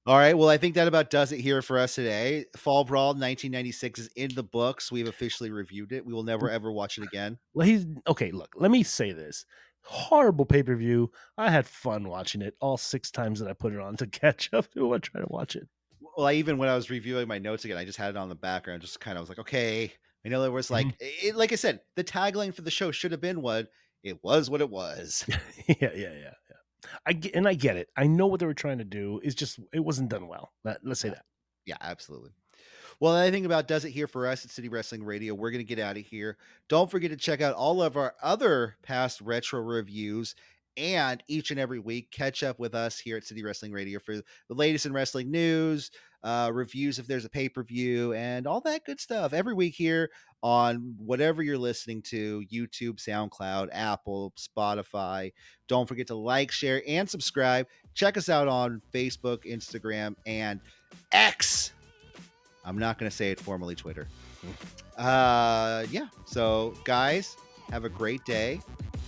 all 0.05 0.17
right. 0.17 0.37
Well, 0.37 0.49
I 0.49 0.57
think 0.57 0.75
that 0.75 0.89
about 0.89 1.09
does 1.09 1.31
it 1.31 1.39
here 1.39 1.61
for 1.61 1.79
us 1.79 1.95
today. 1.95 2.43
Fall 2.57 2.83
Brawl 2.83 3.09
1996 3.09 3.99
is 4.01 4.09
in 4.17 4.35
the 4.35 4.43
books. 4.43 4.91
We've 4.91 5.07
officially 5.07 5.49
reviewed 5.49 5.93
it. 5.93 6.05
We 6.05 6.11
will 6.11 6.23
never 6.23 6.49
ever 6.49 6.73
watch 6.73 6.97
it 6.97 7.05
again. 7.05 7.37
Well, 7.53 7.65
he's 7.65 7.85
okay. 8.05 8.31
Look, 8.31 8.53
let 8.57 8.69
me 8.69 8.83
say 8.83 9.13
this: 9.13 9.45
horrible 9.83 10.45
pay 10.45 10.63
per 10.63 10.75
view. 10.75 11.11
I 11.37 11.49
had 11.49 11.65
fun 11.65 12.07
watching 12.07 12.41
it 12.41 12.55
all 12.59 12.77
six 12.77 13.11
times 13.11 13.39
that 13.39 13.49
I 13.49 13.53
put 13.53 13.73
it 13.73 13.79
on 13.79 13.97
to 13.97 14.07
catch 14.07 14.49
up 14.53 14.71
to 14.73 14.93
it. 14.93 15.03
Try 15.03 15.21
to 15.21 15.27
watch 15.29 15.55
it. 15.55 15.67
Well, 16.17 16.27
I 16.27 16.33
even 16.33 16.57
when 16.57 16.69
I 16.69 16.75
was 16.75 16.89
reviewing 16.89 17.27
my 17.27 17.39
notes 17.39 17.65
again, 17.65 17.77
I 17.77 17.85
just 17.85 17.97
had 17.97 18.11
it 18.11 18.17
on 18.17 18.29
the 18.29 18.35
background, 18.35 18.81
just 18.81 18.99
kind 18.99 19.17
of 19.17 19.21
was 19.21 19.29
like, 19.29 19.39
okay. 19.39 19.93
I 20.25 20.29
know 20.29 20.41
there 20.41 20.51
was 20.51 20.71
like, 20.71 20.87
mm-hmm. 20.87 21.27
it, 21.27 21.35
like 21.35 21.51
I 21.51 21.55
said, 21.55 21.81
the 21.95 22.03
tagline 22.03 22.53
for 22.53 22.61
the 22.61 22.71
show 22.71 22.91
should 22.91 23.11
have 23.11 23.19
been 23.19 23.41
what 23.41 23.67
it 24.03 24.23
was, 24.23 24.49
what 24.49 24.61
it 24.61 24.69
was. 24.69 25.25
yeah, 25.67 25.75
yeah, 25.81 25.89
yeah, 25.95 26.13
yeah. 26.13 26.89
I 27.05 27.13
get, 27.13 27.35
and 27.35 27.47
I 27.47 27.53
get 27.53 27.77
it. 27.77 27.89
I 27.97 28.07
know 28.07 28.27
what 28.27 28.39
they 28.39 28.45
were 28.45 28.53
trying 28.53 28.77
to 28.77 28.85
do. 28.85 29.19
It's 29.23 29.35
just 29.35 29.59
it 29.73 29.79
wasn't 29.79 30.09
done 30.09 30.27
well. 30.27 30.53
Let, 30.63 30.79
let's 30.83 30.99
say 30.99 31.09
that. 31.09 31.25
Yeah, 31.65 31.77
absolutely. 31.81 32.31
Well, 32.99 33.15
I 33.15 33.31
think 33.31 33.45
about 33.45 33.67
does 33.67 33.85
it 33.85 33.91
here 33.91 34.07
for 34.07 34.27
us 34.27 34.45
at 34.45 34.51
City 34.51 34.69
Wrestling 34.69 35.03
Radio. 35.03 35.33
We're 35.33 35.51
going 35.51 35.65
to 35.65 35.75
get 35.75 35.83
out 35.83 35.97
of 35.97 36.05
here. 36.05 36.37
Don't 36.69 36.89
forget 36.89 37.11
to 37.11 37.17
check 37.17 37.41
out 37.41 37.55
all 37.55 37.81
of 37.81 37.97
our 37.97 38.13
other 38.21 38.77
past 38.83 39.21
retro 39.21 39.61
reviews 39.61 40.35
and 40.77 41.21
each 41.27 41.51
and 41.51 41.59
every 41.59 41.79
week 41.79 42.09
catch 42.11 42.43
up 42.43 42.59
with 42.59 42.73
us 42.73 42.99
here 42.99 43.17
at 43.17 43.23
City 43.23 43.43
Wrestling 43.43 43.71
Radio 43.71 43.99
for 43.99 44.15
the 44.15 44.23
latest 44.49 44.85
in 44.85 44.93
wrestling 44.93 45.29
news, 45.29 45.91
uh, 46.23 46.49
reviews 46.51 46.99
if 46.99 47.07
there's 47.07 47.25
a 47.25 47.29
pay 47.29 47.49
per 47.49 47.63
view, 47.63 48.13
and 48.13 48.47
all 48.47 48.61
that 48.61 48.85
good 48.85 48.99
stuff 48.99 49.33
every 49.33 49.53
week 49.53 49.75
here 49.75 50.09
on 50.41 50.95
whatever 50.97 51.41
you're 51.43 51.57
listening 51.57 52.01
to 52.01 52.43
YouTube, 52.51 52.95
SoundCloud, 52.97 53.69
Apple, 53.71 54.33
Spotify. 54.37 55.31
Don't 55.67 55.87
forget 55.87 56.07
to 56.07 56.15
like, 56.15 56.51
share, 56.51 56.81
and 56.87 57.09
subscribe. 57.09 57.67
Check 57.93 58.17
us 58.17 58.27
out 58.27 58.47
on 58.47 58.81
Facebook, 58.93 59.45
Instagram, 59.45 60.15
and 60.25 60.59
X. 61.11 61.71
I'm 62.65 62.77
not 62.77 62.97
going 62.97 63.09
to 63.09 63.15
say 63.15 63.31
it 63.31 63.39
formally 63.39 63.75
Twitter. 63.75 64.07
Uh, 64.97 65.85
yeah. 65.91 66.07
So, 66.25 66.73
guys, 66.83 67.35
have 67.71 67.85
a 67.85 67.89
great 67.89 68.23
day. 68.25 68.61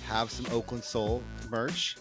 Have 0.08 0.30
some 0.32 0.46
Oakland 0.52 0.84
Soul 0.84 1.24
merch. 1.50 1.98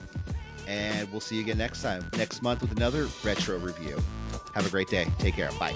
And 0.67 1.11
we'll 1.11 1.21
see 1.21 1.37
you 1.37 1.43
again 1.43 1.59
next 1.59 1.83
time, 1.83 2.09
next 2.17 2.43
month 2.43 2.63
with 2.63 2.73
another 2.73 3.09
retro 3.23 3.59
review. 3.59 3.99
Have 4.55 4.67
a 4.67 4.71
great 4.71 4.89
day. 4.89 5.07
Take 5.19 5.35
care. 5.35 5.51
Bye. 5.59 5.75